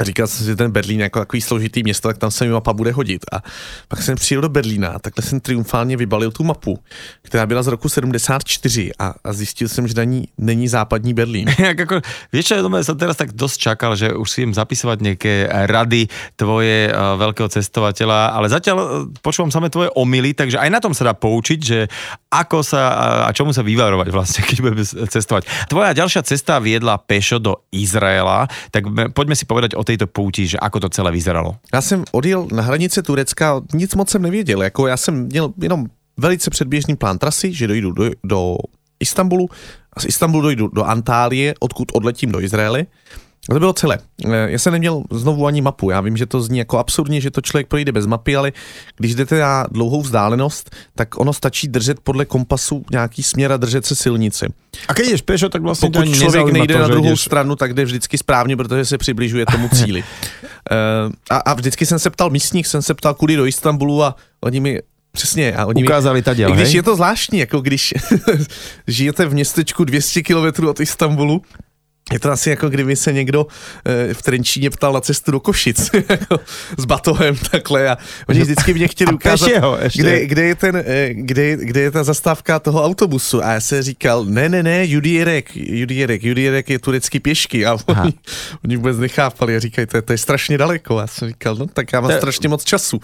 Říkal 0.00 0.26
jsem 0.26 0.38
si, 0.38 0.44
že 0.44 0.56
ten 0.56 0.70
Berlín 0.70 1.00
jako 1.00 1.18
takový 1.18 1.40
složitý 1.40 1.82
město, 1.82 2.08
tak 2.08 2.18
tam 2.18 2.30
se 2.30 2.44
mi 2.44 2.50
mapa 2.50 2.72
bude 2.72 2.92
hodit. 2.92 3.24
A 3.32 3.42
pak 3.88 4.02
jsem 4.02 4.16
přijel 4.16 4.42
do 4.42 4.48
Berlína 4.48 4.98
takhle 4.98 5.22
jsem 5.22 5.40
triumfálně 5.40 5.96
vybalil 5.96 6.30
tu 6.30 6.44
mapu, 6.44 6.78
která 7.22 7.46
byla 7.46 7.62
z 7.62 7.66
roku 7.66 7.88
74 7.88 8.90
a, 8.98 9.14
a 9.24 9.32
zjistil 9.32 9.68
jsem, 9.68 9.88
že 9.88 9.94
na 9.94 10.04
ní 10.04 10.28
není 10.38 10.68
západní 10.68 11.14
Berlín. 11.14 11.48
Jak 11.58 11.78
jako, 11.78 12.00
víš, 12.32 12.46
čo, 12.46 12.54
ja 12.54 12.82
som 12.84 12.98
teraz 12.98 13.16
tak 13.16 13.32
dost 13.32 13.56
čakal, 13.56 13.96
že 13.96 14.12
už 14.12 14.30
si 14.30 14.40
jim 14.42 14.54
zapisovat 14.54 15.00
nějaké 15.00 15.48
rady 15.50 16.08
tvoje 16.36 16.92
uh, 16.92 17.18
velkého 17.18 17.48
cestovateľa, 17.48 18.34
ale 18.34 18.48
zatiaľ 18.48 18.76
uh, 18.78 18.88
počúvam 19.22 19.50
samé 19.50 19.70
tvoje 19.70 19.90
omily, 19.94 20.34
takže 20.34 20.58
aj 20.58 20.70
na 20.70 20.80
tom 20.80 20.94
sa 20.94 21.10
dá 21.10 21.14
poučiť, 21.14 21.58
že 21.60 21.78
ako 22.30 22.62
sa 22.62 22.82
uh, 22.90 23.28
a 23.28 23.30
čomu 23.32 23.52
sa 23.52 23.62
vyvarovať 23.62 24.08
vlastne, 24.10 24.40
keď 24.48 24.56
budeme 24.60 24.84
cestovať. 24.84 25.70
Tvoja 25.70 25.94
ďalšia 25.94 26.22
cesta 26.26 26.58
viedla 26.58 26.98
pešo 26.98 27.38
do 27.38 27.60
Izraela, 27.70 28.46
tak 28.70 28.86
poďme 29.14 29.34
si 29.34 29.44
povedať 29.46 29.74
o 29.74 29.82
této 29.90 30.06
pouti, 30.06 30.46
že 30.46 30.58
ako 30.62 30.86
to 30.86 30.88
celé 30.88 31.10
vyzeralo? 31.10 31.58
Já 31.74 31.80
jsem 31.80 32.04
odjel 32.12 32.46
na 32.52 32.62
hranice 32.62 33.02
Turecka, 33.02 33.60
nic 33.74 33.94
moc 33.94 34.10
jsem 34.10 34.22
nevěděl, 34.22 34.62
jako 34.62 34.86
já 34.86 34.96
jsem 34.96 35.26
měl 35.26 35.52
jenom 35.58 35.86
velice 36.16 36.50
předběžný 36.50 36.96
plán 36.96 37.18
trasy, 37.18 37.52
že 37.52 37.66
dojdu 37.66 37.90
do, 37.92 38.04
do 38.24 38.56
Istanbulu 39.00 39.48
a 39.92 40.00
z 40.00 40.04
Istanbulu 40.04 40.42
dojdu 40.42 40.68
do 40.68 40.84
Antálie, 40.84 41.54
odkud 41.60 41.88
odletím 41.92 42.32
do 42.32 42.40
Izraele. 42.40 42.86
A 43.50 43.54
to 43.54 43.58
bylo 43.60 43.72
celé. 43.72 43.98
Já 44.46 44.58
jsem 44.58 44.72
neměl 44.72 45.02
znovu 45.10 45.46
ani 45.46 45.60
mapu. 45.60 45.90
Já 45.90 46.00
vím, 46.00 46.16
že 46.16 46.26
to 46.26 46.40
zní 46.42 46.58
jako 46.58 46.78
absurdně, 46.78 47.20
že 47.20 47.30
to 47.30 47.40
člověk 47.40 47.66
projde 47.68 47.92
bez 47.92 48.06
mapy, 48.06 48.36
ale 48.36 48.52
když 48.96 49.14
jdete 49.14 49.40
na 49.40 49.66
dlouhou 49.70 50.02
vzdálenost, 50.02 50.76
tak 50.94 51.18
ono 51.20 51.32
stačí 51.32 51.68
držet 51.68 52.00
podle 52.00 52.24
kompasu 52.24 52.84
nějaký 52.90 53.22
směr 53.22 53.52
a 53.52 53.56
držet 53.56 53.86
se 53.86 53.94
silnici. 53.94 54.46
A 54.88 54.92
když 54.92 55.08
jdeš 55.08 55.22
pešo, 55.22 55.48
tak 55.48 55.62
vlastně 55.62 55.90
Pokud 55.90 56.14
člověk 56.14 56.46
nejde 56.46 56.74
to, 56.74 56.80
na 56.80 56.88
druhou 56.88 57.08
jdeš... 57.10 57.20
stranu, 57.20 57.56
tak 57.56 57.74
jde 57.74 57.84
vždycky 57.84 58.18
správně, 58.18 58.56
protože 58.56 58.84
se 58.84 58.98
přibližuje 58.98 59.46
tomu 59.46 59.68
cíli. 59.74 60.04
uh, 60.42 61.12
a, 61.30 61.36
a 61.36 61.54
vždycky 61.54 61.86
jsem 61.86 61.98
se 61.98 62.10
ptal 62.10 62.30
místních, 62.30 62.66
jsem 62.66 62.82
se 62.82 62.94
ptal 62.94 63.14
kudy 63.14 63.36
do 63.36 63.46
Istanbulu 63.46 64.04
a 64.04 64.16
oni 64.40 64.60
mi 64.60 64.80
Přesně. 65.12 65.52
A 65.52 65.66
oni 65.66 65.84
Ukázali 65.84 66.22
ta 66.22 66.34
děl, 66.34 66.52
Když 66.52 66.68
hej? 66.68 66.76
je 66.76 66.82
to 66.82 66.94
zvláštní, 66.94 67.38
jako 67.38 67.60
když 67.60 67.94
žijete 68.86 69.26
v 69.26 69.34
městečku 69.34 69.84
200 69.84 70.22
km 70.22 70.66
od 70.66 70.80
Istanbulu, 70.80 71.42
je 72.12 72.18
to 72.18 72.30
asi 72.30 72.50
jako 72.50 72.68
kdyby 72.68 72.96
se 72.96 73.12
někdo 73.12 73.46
e, 73.84 74.14
v 74.14 74.22
Trenčíně 74.22 74.70
ptal 74.70 74.92
na 74.92 75.00
cestu 75.00 75.30
do 75.30 75.40
Košic 75.40 75.90
jako 76.08 76.40
s 76.78 76.84
batohem 76.84 77.36
takhle 77.50 77.88
a 77.88 77.98
oni 78.28 78.40
vždycky 78.40 78.74
mě 78.74 78.88
chtěli 78.88 79.12
ukázat, 79.12 79.48
jeho, 79.48 79.78
kde, 79.96 80.26
kde, 80.26 80.42
je 80.42 80.54
ten, 80.54 80.76
e, 80.86 81.14
kde, 81.14 81.56
kde 81.56 81.80
je 81.80 81.90
ta 81.90 82.04
zastávka 82.04 82.58
toho 82.58 82.84
autobusu. 82.84 83.44
A 83.44 83.52
já 83.52 83.60
jsem 83.60 83.82
říkal, 83.82 84.24
ne, 84.24 84.48
ne, 84.48 84.62
ne, 84.62 84.86
Judierek, 84.86 85.56
Judierek, 85.56 86.24
Judierek 86.24 86.70
je 86.70 86.78
turecký 86.78 87.20
pěšky. 87.20 87.66
A 87.66 87.76
oni, 87.86 88.12
oni 88.64 88.76
vůbec 88.76 88.98
nechápali. 88.98 89.56
A 89.56 89.60
říkají, 89.60 89.86
to, 89.86 90.02
to 90.02 90.12
je 90.12 90.18
strašně 90.18 90.58
daleko. 90.58 90.98
A 90.98 91.00
já 91.00 91.06
jsem 91.06 91.28
říkal, 91.28 91.54
no 91.54 91.66
tak 91.66 91.92
já 91.92 92.00
mám 92.00 92.10
to... 92.10 92.16
strašně 92.16 92.48
moc 92.48 92.64
času. 92.64 93.00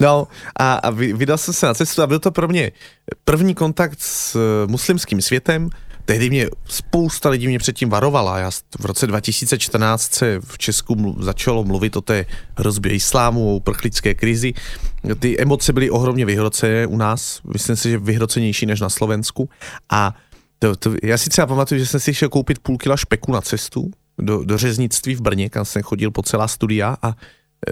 No 0.00 0.28
a, 0.58 0.74
a 0.74 0.90
vydal 0.90 1.38
jsem 1.38 1.54
se 1.54 1.66
na 1.66 1.74
cestu 1.74 2.02
a 2.02 2.06
byl 2.06 2.18
to 2.18 2.30
pro 2.30 2.48
mě 2.48 2.72
první 3.24 3.54
kontakt 3.54 3.98
s 4.00 4.36
muslimským 4.66 5.22
světem, 5.22 5.70
tehdy 6.04 6.30
mě 6.30 6.48
spousta 6.64 7.28
lidí 7.28 7.48
mě 7.48 7.58
předtím 7.58 7.90
varovala. 7.90 8.38
Já 8.38 8.50
v 8.78 8.84
roce 8.84 9.06
2014 9.06 10.14
se 10.14 10.40
v 10.44 10.58
Česku 10.58 10.94
mlu, 10.94 11.16
začalo 11.22 11.64
mluvit 11.64 11.96
o 11.96 12.00
té 12.00 12.26
hrozbě 12.58 12.92
islámu, 12.92 13.52
o 13.52 13.56
uprchlické 13.56 14.14
krizi. 14.14 14.52
Ty 15.18 15.40
emoce 15.40 15.72
byly 15.72 15.90
ohromně 15.90 16.24
vyhrocené 16.24 16.86
u 16.86 16.96
nás, 16.96 17.40
myslím 17.52 17.76
si, 17.76 17.90
že 17.90 17.98
vyhrocenější 17.98 18.66
než 18.66 18.80
na 18.80 18.88
Slovensku. 18.88 19.48
A 19.90 20.14
to, 20.58 20.76
to, 20.76 20.94
já 21.02 21.18
si 21.18 21.30
třeba 21.30 21.46
pamatuju, 21.46 21.78
že 21.78 21.86
jsem 21.86 22.00
si 22.00 22.14
šel 22.14 22.28
koupit 22.28 22.58
půl 22.58 22.78
kila 22.78 22.96
špeku 22.96 23.32
na 23.32 23.40
cestu 23.40 23.90
do, 24.18 24.44
do 24.44 24.58
řeznictví 24.58 25.14
v 25.14 25.20
Brně, 25.20 25.48
kam 25.48 25.64
jsem 25.64 25.82
chodil 25.82 26.10
po 26.10 26.22
celá 26.22 26.48
studia 26.48 26.96
a 27.02 27.08
e, 27.08 27.12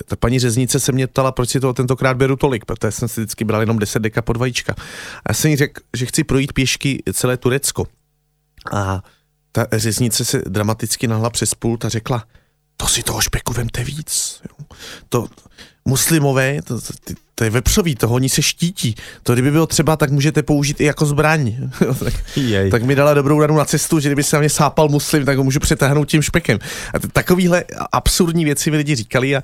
ta 0.05 0.17
paní 0.17 0.39
řeznice 0.39 0.81
se 0.81 0.93
mě 0.93 1.07
ptala, 1.07 1.33
proč 1.33 1.51
si 1.51 1.61
to 1.61 1.73
tentokrát 1.73 2.17
beru 2.17 2.37
tolik, 2.37 2.65
protože 2.65 2.91
jsem 2.91 3.09
si 3.09 3.21
vždycky 3.21 3.45
bral 3.45 3.61
jenom 3.61 3.79
10 3.79 3.99
deka 3.99 4.23
pod 4.23 4.37
vajíčka. 4.37 4.75
A 5.17 5.29
já 5.29 5.35
jsem 5.35 5.51
jí 5.51 5.57
řekl, 5.57 5.83
že 5.97 6.07
chci 6.07 6.25
projít 6.25 6.53
pěšky 6.53 7.03
celé 7.13 7.37
Turecko. 7.37 7.87
A 8.73 9.03
ta 9.53 9.67
řeznice 9.73 10.25
se 10.25 10.43
dramaticky 10.47 11.07
nahla 11.07 11.31
přes 11.31 11.55
pult 11.55 11.85
a 11.85 11.89
řekla, 11.89 12.25
to 12.77 12.87
si 12.87 13.03
toho 13.03 13.21
špeku 13.21 13.53
vemte 13.53 13.85
víc. 13.85 14.41
Jo. 14.49 14.67
To, 15.09 15.29
muslimové, 15.85 16.63
to, 16.63 16.81
to, 16.81 16.93
to 17.35 17.45
je 17.45 17.51
vepřový, 17.51 17.95
toho 17.95 18.15
oni 18.15 18.29
se 18.29 18.43
štítí. 18.43 18.95
To 19.23 19.33
kdyby 19.33 19.51
bylo 19.51 19.67
třeba, 19.67 19.97
tak 19.97 20.11
můžete 20.11 20.43
použít 20.43 20.81
i 20.81 20.85
jako 20.85 21.07
zbraň. 21.07 21.57
tak, 22.05 22.15
tak 22.71 22.83
mi 22.83 22.95
dala 22.95 23.15
dobrou 23.15 23.41
radu 23.41 23.55
na 23.55 23.65
cestu, 23.65 24.01
že 24.01 24.09
kdyby 24.09 24.23
se 24.23 24.37
na 24.37 24.41
mě 24.41 24.51
sápal 24.51 24.89
muslim, 24.89 25.25
tak 25.25 25.39
ho 25.39 25.45
můžu 25.45 25.61
přetáhnout 25.61 26.09
tím 26.09 26.23
špekem. 26.23 26.59
A 26.95 26.99
takovýhle 27.13 27.65
absurdní 27.93 28.45
věci 28.45 28.71
mi 28.71 28.77
lidi 28.77 28.95
říkali 28.95 29.37
a 29.37 29.43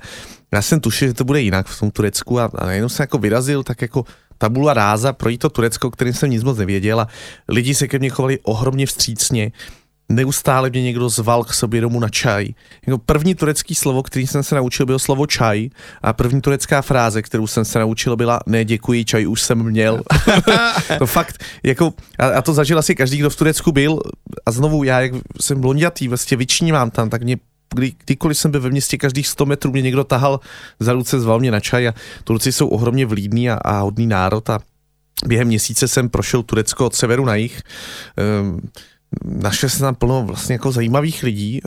já 0.53 0.61
jsem 0.61 0.79
tušil, 0.79 1.07
že 1.07 1.13
to 1.13 1.23
bude 1.23 1.41
jinak 1.41 1.67
v 1.67 1.79
tom 1.79 1.91
Turecku 1.91 2.39
a, 2.39 2.51
a 2.55 2.65
najednou 2.65 2.89
jsem 2.89 3.03
jako 3.03 3.17
vyrazil 3.17 3.63
tak 3.63 3.81
jako 3.81 4.05
tabula 4.37 4.73
ráza, 4.73 5.13
projít 5.13 5.37
to 5.37 5.49
Turecko, 5.49 5.91
kterým 5.91 6.13
jsem 6.13 6.29
nic 6.29 6.43
moc 6.43 6.57
nevěděl 6.57 6.99
a 6.99 7.07
lidi 7.47 7.75
se 7.75 7.87
ke 7.87 7.99
mně 7.99 8.09
chovali 8.09 8.39
ohromně 8.43 8.85
vstřícně. 8.85 9.51
Neustále 10.09 10.69
mě 10.69 10.81
někdo 10.81 11.09
zval 11.09 11.43
k 11.43 11.53
sobě 11.53 11.81
domů 11.81 11.99
na 11.99 12.09
čaj. 12.09 12.47
Jako 12.87 12.97
první 12.97 13.35
turecký 13.35 13.75
slovo, 13.75 14.03
který 14.03 14.27
jsem 14.27 14.43
se 14.43 14.55
naučil, 14.55 14.85
bylo 14.85 14.99
slovo 14.99 15.27
čaj 15.27 15.69
a 16.01 16.13
první 16.13 16.41
turecká 16.41 16.81
fráze, 16.81 17.21
kterou 17.21 17.47
jsem 17.47 17.65
se 17.65 17.79
naučil, 17.79 18.15
byla 18.15 18.39
ne 18.45 18.65
děkuji, 18.65 19.05
čaj 19.05 19.27
už 19.27 19.41
jsem 19.41 19.63
měl. 19.63 20.01
to 20.97 21.05
fakt, 21.05 21.43
jako, 21.63 21.93
a, 22.19 22.27
a 22.27 22.41
to 22.41 22.53
zažil 22.53 22.79
asi 22.79 22.95
každý, 22.95 23.17
kdo 23.17 23.29
v 23.29 23.35
Turecku 23.35 23.71
byl 23.71 23.99
a 24.45 24.51
znovu 24.51 24.83
já, 24.83 25.01
jak 25.01 25.11
jsem 25.41 25.61
blondětý, 25.61 26.07
vlastně 26.07 26.37
vyčnívám 26.37 26.91
tam, 26.91 27.09
tak 27.09 27.23
mě 27.23 27.37
kdy, 27.75 27.93
kdykoliv 28.05 28.37
jsem 28.37 28.51
byl 28.51 28.61
ve 28.61 28.69
městě, 28.69 28.97
každých 28.97 29.27
100 29.27 29.45
metrů 29.45 29.71
mě 29.71 29.81
někdo 29.81 30.03
tahal 30.03 30.39
za 30.79 30.93
ruce, 30.93 31.19
zval 31.19 31.39
mě 31.39 31.51
na 31.51 31.59
čaj 31.59 31.87
a 31.87 31.93
Turci 32.23 32.51
jsou 32.51 32.67
ohromně 32.67 33.05
vlídní 33.05 33.49
a, 33.49 33.53
a 33.53 33.79
hodný 33.79 34.07
národ 34.07 34.49
a 34.49 34.59
během 35.25 35.47
měsíce 35.47 35.87
jsem 35.87 36.09
prošel 36.09 36.43
Turecko 36.43 36.85
od 36.85 36.95
severu 36.95 37.25
na 37.25 37.35
jih. 37.35 37.61
Ehm, 38.17 38.59
našel 39.25 39.69
jsem 39.69 39.79
tam 39.79 39.95
plno 39.95 40.23
vlastně 40.23 40.53
jako 40.53 40.71
zajímavých 40.71 41.23
lidí. 41.23 41.61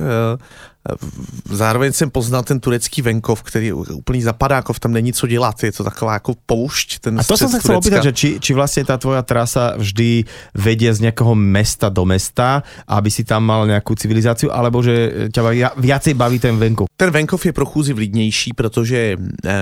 Zároveň 1.45 1.93
jsem 1.93 2.11
poznal 2.11 2.43
ten 2.43 2.61
turecký 2.61 3.03
venkov, 3.03 3.43
který 3.43 3.67
je 3.67 3.75
úplný 3.75 4.23
zapadákov, 4.23 4.81
tam 4.81 4.93
není 4.93 5.13
co 5.13 5.27
dělat, 5.27 5.63
je 5.63 5.73
to 5.73 5.85
taková 5.85 6.13
jako 6.13 6.35
poušť. 6.47 6.99
Ten 6.99 7.21
a 7.21 7.25
to 7.25 7.37
jsem 7.37 7.49
se 7.49 7.59
chcel 7.59 7.77
opýtať, 7.77 8.03
že 8.03 8.13
či, 8.13 8.29
či 8.41 8.55
vlastně 8.55 8.85
ta 8.85 8.97
tvoja 8.97 9.23
trasa 9.23 9.75
vždy 9.77 10.25
vedie 10.55 10.95
z 10.95 11.01
nějakého 11.01 11.35
mesta 11.35 11.89
do 11.89 12.05
mesta, 12.05 12.63
aby 12.89 13.11
si 13.11 13.25
tam 13.25 13.45
mal 13.45 13.67
nějakou 13.67 13.95
civilizaci, 13.95 14.47
alebo 14.47 14.83
že 14.83 15.13
tě 15.33 15.41
viacej 15.77 16.15
baví 16.15 16.39
ten 16.39 16.57
venkov? 16.57 16.87
Ten 16.97 17.11
venkov 17.11 17.47
je 17.47 17.53
pro 17.53 17.67
chůzi 17.67 17.93
vlídnější, 17.93 18.53
protože 18.53 19.17
e, 19.45 19.55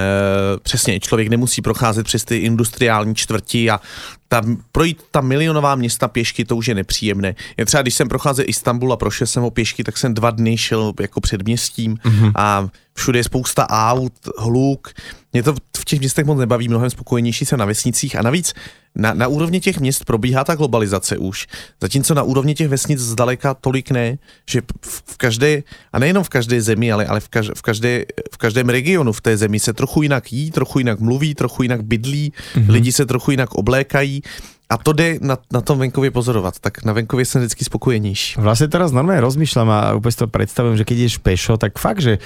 přesně 0.63 1.01
člověk 1.01 1.29
nemusí 1.29 1.63
procházet 1.63 2.07
přes 2.07 2.25
ty 2.25 2.37
industriální 2.37 3.15
čtvrti 3.15 3.71
a 3.71 3.81
ta, 4.29 4.43
projít 4.73 5.03
ta 5.11 5.21
milionová 5.21 5.75
města 5.75 6.09
pěšky, 6.09 6.45
to 6.45 6.57
už 6.57 6.69
je 6.69 6.75
nepříjemné. 6.75 7.35
Je 7.57 7.67
třeba, 7.67 7.83
když 7.83 7.95
jsem 7.95 8.09
procházel 8.09 8.45
Istanbul 8.49 8.93
a 8.93 8.97
prošel 8.97 9.27
jsem 9.27 9.43
ho 9.43 9.51
pěšky, 9.51 9.85
tak 9.85 9.97
jsem 9.97 10.15
dva 10.15 10.31
dny 10.31 10.57
šel 10.57 10.93
jako 11.07 11.21
předměstím 11.21 11.97
mm-hmm. 11.97 12.33
a 12.35 12.69
všude 12.95 13.19
je 13.19 13.25
spousta 13.25 13.69
aut, 13.71 14.13
hluk. 14.39 14.89
Mě 15.33 15.43
to 15.43 15.55
v 15.77 15.85
těch 15.85 15.99
městech 15.99 16.27
moc 16.27 16.39
nebaví, 16.39 16.69
mnohem 16.69 16.91
spokojenější 16.91 17.45
se 17.45 17.57
na 17.57 17.65
vesnicích 17.65 18.17
a 18.17 18.23
navíc 18.23 18.55
na, 18.97 19.15
na 19.15 19.29
úrovni 19.29 19.61
těch 19.61 19.81
měst 19.81 20.05
probíhá 20.05 20.45
ta 20.45 20.55
globalizace 20.55 21.19
už, 21.19 21.47
zatímco 21.81 22.15
na 22.15 22.23
úrovni 22.23 22.55
těch 22.55 22.69
vesnic 22.69 23.01
zdaleka 23.01 23.55
tolik 23.55 23.91
ne, 23.91 24.19
že 24.51 24.61
v, 24.85 25.03
v 25.07 25.17
každé, 25.17 25.63
a 25.93 25.99
nejenom 25.99 26.25
v 26.25 26.29
každé 26.29 26.63
zemi, 26.63 26.93
ale, 26.93 27.07
ale 27.07 27.21
v, 27.21 27.29
kaž, 27.29 27.51
v, 27.55 27.63
každé, 27.63 28.05
v 28.33 28.37
každém 28.37 28.69
regionu 28.69 29.13
v 29.13 29.21
té 29.21 29.37
zemi 29.37 29.61
se 29.61 29.73
trochu 29.73 30.03
jinak 30.03 30.33
jí, 30.33 30.51
trochu 30.51 30.79
jinak 30.79 31.01
mluví, 31.01 31.35
trochu 31.35 31.63
jinak 31.63 31.83
bydlí, 31.83 32.33
mm-hmm. 32.33 32.71
lidi 32.71 32.93
se 32.93 33.07
trochu 33.07 33.31
jinak 33.31 33.55
oblékají 33.55 34.23
a 34.71 34.77
to 34.77 34.93
jde 34.93 35.19
na, 35.23 35.39
na 35.53 35.61
tom 35.61 35.79
venkově 35.79 36.11
pozorovat, 36.11 36.59
tak 36.59 36.85
na 36.85 36.93
venkově 36.93 37.25
jsem 37.25 37.41
vždycky 37.41 37.65
spokojenější. 37.65 38.41
Vlastně 38.41 38.69
teraz 38.69 38.93
normálně 38.93 39.21
rozmýšlám 39.21 39.71
a 39.71 39.95
úplně 39.95 40.13
si 40.13 40.19
to 40.19 40.27
představím, 40.27 40.77
že 40.77 40.85
když 40.85 40.99
jdeš 41.01 41.19
pešo, 41.19 41.57
tak 41.57 41.79
fakt, 41.79 42.03
že 42.03 42.19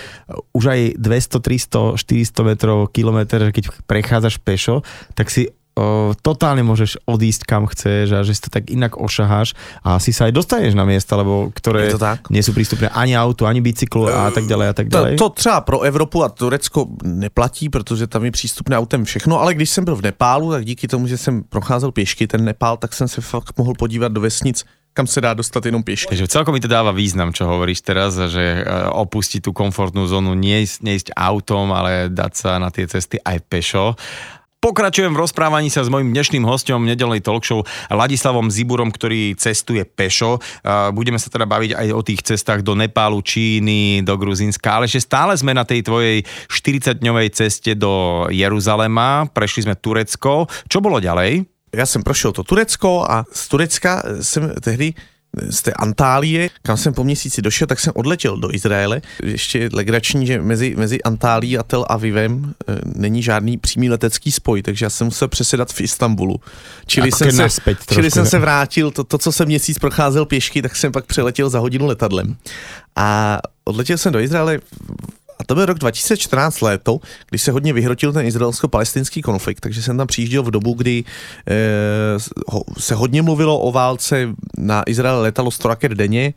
už 0.53 0.67
aj 0.67 0.95
200, 0.99 1.41
300, 1.41 1.79
400 1.97 2.43
metrov, 2.43 2.89
kilometr, 2.93 3.53
keď 3.53 3.69
prechádzaš 3.87 4.37
pešo, 4.41 4.83
tak 5.15 5.31
si 5.31 5.53
o, 5.81 6.13
totálne 6.21 6.61
môžeš 6.61 7.01
odísť 7.09 7.49
kam 7.49 7.65
chceš 7.65 8.13
a 8.13 8.21
že 8.21 8.37
si 8.37 8.43
to 8.45 8.53
tak 8.53 8.69
inak 8.69 9.01
ošaháš 9.01 9.57
a 9.81 9.97
asi 9.97 10.13
sa 10.13 10.29
aj 10.29 10.37
dostaneš 10.37 10.77
na 10.77 10.85
miesta, 10.85 11.17
lebo 11.17 11.49
ktoré 11.57 11.89
nie 12.29 12.45
sú 12.45 12.53
prístupné 12.53 12.93
ani 12.93 13.17
auto, 13.17 13.49
ani 13.49 13.65
bicyklu 13.65 14.13
a 14.13 14.29
tak 14.29 14.45
ďalej 14.45 14.67
a 14.69 14.75
tak 14.77 14.87
ďalej. 14.93 15.17
To, 15.17 15.33
to 15.33 15.41
třeba 15.41 15.61
pro 15.61 15.81
Evropu 15.81 16.25
a 16.25 16.29
Turecko 16.29 16.87
neplatí, 17.03 17.69
protože 17.69 18.07
tam 18.07 18.25
je 18.25 18.31
přístupné 18.31 18.77
autem 18.77 19.05
všechno, 19.05 19.41
ale 19.41 19.55
když 19.55 19.71
jsem 19.71 19.85
byl 19.85 19.97
v 19.97 20.03
Nepálu, 20.03 20.51
tak 20.51 20.65
díky 20.65 20.89
tomu, 20.89 21.07
že 21.07 21.19
jsem 21.19 21.43
procházel 21.43 21.93
pěšky 21.93 22.27
ten 22.27 22.45
Nepál, 22.45 22.77
tak 22.77 22.95
jsem 22.95 23.09
se 23.09 23.21
fakt 23.21 23.59
mohl 23.59 23.73
podívat 23.75 24.13
do 24.13 24.21
vesnic 24.21 24.65
kam 24.93 25.07
se 25.07 25.21
dá 25.21 25.35
dostat 25.35 25.67
jenom 25.67 25.83
pěšky. 25.83 26.09
Takže 26.09 26.29
celkom 26.29 26.55
mi 26.55 26.61
to 26.61 26.69
dáva 26.69 26.91
význam, 26.91 27.31
čo 27.31 27.47
hovoríš 27.47 27.81
teraz, 27.87 28.19
že 28.19 28.43
e, 28.43 28.63
opustiť 28.91 29.47
tú 29.47 29.55
komfortnú 29.55 30.07
zónu, 30.11 30.35
neísť, 30.35 30.83
neísť 30.83 31.09
autom, 31.15 31.71
ale 31.71 32.11
dať 32.11 32.33
sa 32.35 32.59
na 32.59 32.75
tie 32.75 32.91
cesty 32.91 33.23
aj 33.23 33.39
pešo. 33.47 33.95
Pokračujem 34.61 35.17
v 35.17 35.25
rozprávaní 35.25 35.73
sa 35.73 35.81
s 35.81 35.89
mojím 35.89 36.13
dnešným 36.13 36.45
hostom 36.45 36.85
nedelnej 36.85 37.25
talk 37.25 37.49
show 37.49 37.65
Ladislavom 37.89 38.53
Ziburom, 38.53 38.93
ktorý 38.93 39.33
cestuje 39.33 39.89
pešo. 39.89 40.37
Budeme 40.93 41.17
sa 41.17 41.33
teda 41.33 41.49
baviť 41.49 41.73
aj 41.81 41.89
o 41.97 42.05
tých 42.05 42.21
cestách 42.21 42.61
do 42.61 42.77
Nepálu, 42.77 43.25
Číny, 43.25 44.05
do 44.05 44.21
Gruzínska, 44.21 44.77
ale 44.77 44.85
že 44.85 45.01
stále 45.01 45.33
sme 45.33 45.57
na 45.57 45.65
tej 45.65 45.81
tvojej 45.89 46.29
40-dňovej 46.53 47.29
ceste 47.33 47.73
do 47.73 48.29
Jeruzalema. 48.29 49.33
Prešli 49.33 49.65
sme 49.65 49.81
Turecko. 49.81 50.45
Čo 50.69 50.85
bolo 50.85 51.01
ďalej? 51.01 51.49
Já 51.73 51.87
jsem 51.87 52.03
prošel 52.03 52.33
to 52.33 52.45
Turecko 52.45 53.09
a 53.09 53.25
z 53.33 53.49
Turecka 53.49 54.03
jsem 54.21 54.61
tehdy 54.61 54.93
z 55.51 55.63
té 55.63 55.73
Antálie, 55.73 56.51
kam 56.63 56.77
jsem 56.77 56.95
po 56.95 57.05
měsíci 57.05 57.43
došel, 57.43 57.67
tak 57.67 57.81
jsem 57.81 57.93
odletěl 57.97 58.37
do 58.37 58.55
Izraele. 58.55 59.03
Ještě 59.23 59.69
legrační, 59.73 60.27
že 60.27 60.43
mezi, 60.43 60.75
mezi 60.77 61.03
Antálií 61.03 61.59
a 61.59 61.63
Tel 61.63 61.87
Avivem 61.89 62.55
e, 62.69 62.81
není 62.85 63.23
žádný 63.23 63.59
přímý 63.59 63.91
letecký 63.91 64.33
spoj, 64.33 64.63
takže 64.63 64.87
já 64.87 64.91
jsem 64.91 65.05
musel 65.05 65.29
přesedat 65.29 65.73
v 65.73 65.81
Istanbulu. 65.81 66.41
Čili, 66.87 67.13
jsem 67.13 67.33
se, 67.51 67.61
čili 67.95 68.11
jsem 68.11 68.27
se 68.27 68.39
vrátil, 68.39 68.91
to, 68.91 69.05
to, 69.05 69.19
co 69.19 69.33
jsem 69.33 69.47
měsíc 69.47 69.79
procházel 69.79 70.27
pěšky, 70.27 70.63
tak 70.63 70.77
jsem 70.77 70.93
pak 70.93 71.07
přeletěl 71.07 71.51
za 71.51 71.59
hodinu 71.59 71.87
letadlem. 71.87 72.37
A 72.97 73.39
odletěl 73.65 73.99
jsem 73.99 74.13
do 74.13 74.21
Izraele 74.21 74.61
a 75.41 75.45
to 75.45 75.55
byl 75.55 75.67
rok 75.67 75.79
2014 75.79 76.61
léto, 76.61 77.01
kdy 77.31 77.39
se 77.39 77.53
hodně 77.53 77.73
vyhrotil 77.73 78.13
ten 78.13 78.27
izraelsko-palestinský 78.27 79.23
konflikt, 79.23 79.61
takže 79.61 79.83
jsem 79.83 79.97
tam 79.97 80.07
přijížděl 80.07 80.43
v 80.43 80.51
dobu, 80.51 80.75
kdy 80.75 81.05
e, 81.49 81.55
ho, 82.49 82.65
se 82.79 82.95
hodně 82.95 83.23
mluvilo 83.23 83.59
o 83.59 83.73
válce, 83.73 84.29
na 84.59 84.83
Izrael 84.87 85.21
letalo 85.21 85.51
100 85.51 85.69
raket 85.69 85.93
denně, 85.93 86.35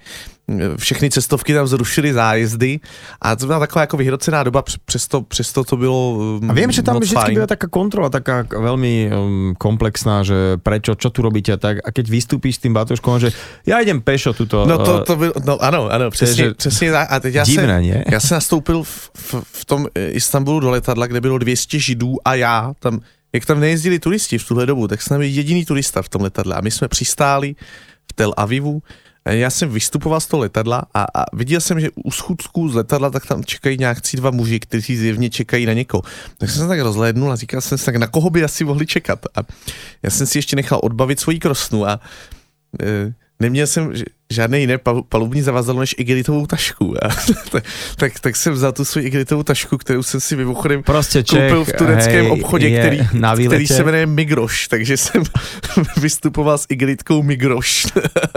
všechny 0.77 1.09
cestovky 1.09 1.53
tam 1.53 1.67
zrušily 1.67 2.13
zájezdy 2.13 2.79
a 3.21 3.35
to 3.35 3.45
byla 3.45 3.59
taková 3.59 3.81
jako 3.81 3.97
vyhrocená 3.97 4.43
doba, 4.43 4.63
přesto, 4.85 5.21
přesto 5.21 5.63
to 5.63 5.77
bylo 5.77 6.19
A 6.49 6.53
vím, 6.53 6.71
že 6.71 6.83
tam 6.83 6.99
vždycky 6.99 7.31
byla 7.31 7.47
taká 7.47 7.67
kontrola, 7.67 8.09
taká 8.09 8.47
velmi 8.59 9.11
um, 9.11 9.55
komplexná, 9.57 10.23
že 10.23 10.35
prečo, 10.63 10.95
čo 10.95 11.09
tu 11.09 11.21
robíte 11.21 11.53
a 11.53 11.57
tak 11.57 11.77
a 11.83 11.91
keď 11.91 12.05
vystúpíš 12.09 12.55
s 12.55 12.63
tým 12.67 12.73
batoškom, 12.73 13.19
že 13.19 13.31
já 13.65 13.79
idem 13.79 14.01
pešo 14.01 14.33
tuto. 14.33 14.65
No 14.65 14.77
to, 14.77 15.03
to 15.03 15.15
bylo, 15.15 15.33
no 15.45 15.63
ano, 15.63 15.87
ano, 15.89 16.11
přesně, 16.11 16.43
že, 16.43 16.53
přesně 16.53 16.91
tak. 16.91 17.07
A 17.11 17.19
teď 17.19 17.33
já, 17.33 17.43
divné, 17.43 17.73
jsem, 17.73 17.83
nie? 17.83 18.03
já 18.11 18.19
jsem 18.19 18.35
nastoupil 18.35 18.83
v, 18.83 19.11
v, 19.15 19.35
v 19.43 19.65
tom 19.65 19.87
Istanbulu 19.95 20.59
do 20.59 20.69
letadla, 20.69 21.07
kde 21.07 21.21
bylo 21.21 21.37
200 21.37 21.79
židů 21.79 22.15
a 22.25 22.35
já 22.35 22.73
tam 22.79 22.99
jak 23.33 23.45
tam 23.45 23.59
nejezdili 23.59 23.99
turisti 23.99 24.37
v 24.37 24.47
tuhle 24.47 24.65
dobu, 24.65 24.87
tak 24.87 25.01
jsem 25.01 25.17
byl 25.17 25.27
jediný 25.27 25.65
turista 25.65 26.01
v 26.01 26.09
tom 26.09 26.21
letadle 26.21 26.55
a 26.55 26.61
my 26.61 26.71
jsme 26.71 26.87
přistáli 26.87 27.55
v 28.09 28.13
Tel 28.13 28.33
Avivu 28.37 28.81
já 29.25 29.49
jsem 29.49 29.69
vystupoval 29.69 30.19
z 30.19 30.27
toho 30.27 30.41
letadla 30.41 30.83
a, 30.93 31.05
a 31.13 31.25
viděl 31.33 31.61
jsem, 31.61 31.79
že 31.79 31.89
u 32.03 32.11
schůdků 32.11 32.69
z 32.69 32.75
letadla 32.75 33.09
tak 33.09 33.25
tam 33.25 33.43
čekají 33.43 33.77
nějakcí 33.77 34.17
dva 34.17 34.31
muži, 34.31 34.59
kteří 34.59 34.97
zjevně 34.97 35.29
čekají 35.29 35.65
na 35.65 35.73
někoho. 35.73 36.03
Tak 36.37 36.49
jsem 36.49 36.61
se 36.61 36.67
tak 36.67 36.79
rozhlédnul 36.79 37.31
a 37.31 37.35
říkal 37.35 37.61
jsem 37.61 37.77
si 37.77 37.85
tak, 37.85 37.95
na 37.95 38.07
koho 38.07 38.29
by 38.29 38.43
asi 38.43 38.63
mohli 38.63 38.85
čekat. 38.85 39.25
A 39.35 39.39
já 40.03 40.09
jsem 40.09 40.27
si 40.27 40.37
ještě 40.37 40.55
nechal 40.55 40.79
odbavit 40.83 41.19
svoji 41.19 41.39
krosnu 41.39 41.85
a 41.87 41.99
e, 42.81 43.13
neměl 43.39 43.67
jsem 43.67 43.93
žádný 44.33 44.59
jiné 44.59 44.77
palubní 45.09 45.41
zavazadlo 45.41 45.79
než 45.79 45.95
igelitovou 45.97 46.45
tašku. 46.45 46.95
Tak, 47.51 47.63
tak, 47.95 48.19
tak, 48.19 48.35
jsem 48.35 48.53
vzal 48.53 48.71
tu 48.71 48.85
svou 48.85 49.01
igelitovou 49.01 49.43
tašku, 49.43 49.77
kterou 49.77 50.03
jsem 50.03 50.21
si 50.21 50.35
mimochodem 50.35 50.83
prostě 50.83 51.23
Čech, 51.23 51.51
koupil 51.51 51.65
v 51.65 51.77
tureckém 51.77 52.25
hej, 52.25 52.31
obchodě, 52.31 52.79
který, 52.79 52.99
který 53.45 53.67
se 53.67 53.83
jmenuje 53.83 54.05
Migroš, 54.05 54.67
takže 54.67 54.97
jsem 54.97 55.23
vystupoval 55.97 56.57
s 56.57 56.65
igelitkou 56.69 57.23
Migroš. 57.23 57.87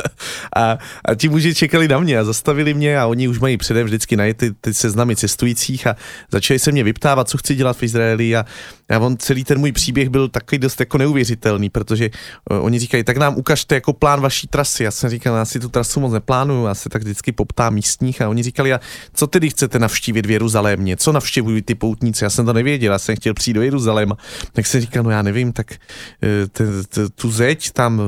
a, 0.57 0.79
a 1.05 1.15
ti 1.15 1.29
muži 1.29 1.55
čekali 1.55 1.89
na 1.89 1.99
mě 1.99 2.19
a 2.19 2.25
zastavili 2.25 2.75
mě 2.75 2.99
a 2.99 3.07
oni 3.07 3.29
už 3.29 3.39
mají 3.39 3.57
předem 3.57 3.87
vždycky 3.87 4.17
najít 4.17 4.37
ty, 4.37 4.53
ty 4.61 4.75
seznamy 4.75 5.17
cestujících 5.17 5.87
a 5.87 5.97
začali 6.33 6.59
se 6.59 6.73
mě 6.73 6.85
vyptávat, 6.85 7.29
co 7.29 7.39
chci 7.39 7.55
dělat 7.55 7.77
v 7.77 7.83
Izraeli 7.83 8.37
a, 8.37 8.45
a 8.91 8.99
on 8.99 9.17
celý 9.17 9.45
ten 9.45 9.59
můj 9.59 9.73
příběh 9.73 10.09
byl 10.09 10.29
takový 10.29 10.59
dost 10.59 10.81
jako 10.81 10.99
neuvěřitelný, 10.99 11.71
protože 11.71 12.11
uh, 12.51 12.65
oni 12.65 12.79
říkají, 12.79 13.05
tak 13.05 13.17
nám 13.17 13.37
ukažte 13.37 13.75
jako 13.75 13.93
plán 13.93 14.21
vaší 14.21 14.47
trasy. 14.47 14.85
Já 14.85 14.91
jsem 14.91 15.11
říkal, 15.11 15.37
já 15.37 15.45
si 15.45 15.61
tu 15.61 15.69
trasu 15.69 15.86
moc 16.01 16.13
neplánuju, 16.13 16.67
já 16.67 16.75
se 16.75 16.89
tak 16.89 17.03
vždycky 17.03 17.33
poptám 17.33 17.75
místních 17.75 18.23
a 18.23 18.29
oni 18.29 18.43
říkali, 18.43 18.73
a 18.73 18.81
co 19.15 19.27
tedy 19.27 19.51
chcete 19.51 19.79
navštívit 19.79 20.27
v 20.27 20.31
Jeruzalémě, 20.31 20.97
co 20.97 21.13
navštěvují 21.13 21.63
ty 21.63 21.75
poutníci, 21.75 22.25
já 22.25 22.31
jsem 22.31 22.47
to 22.47 22.53
nevěděl, 22.53 22.93
já 22.93 22.99
jsem 22.99 23.17
chtěl 23.17 23.35
přijít 23.35 23.55
do 23.55 23.63
Jeruzaléma, 23.63 24.17
tak 24.53 24.67
jsem 24.67 24.81
říkal, 24.81 25.03
no 25.03 25.11
já 25.11 25.23
nevím, 25.23 25.53
tak 25.53 25.75
eh, 26.23 27.09
tu 27.15 27.31
zeď 27.31 27.71
tam, 27.71 28.01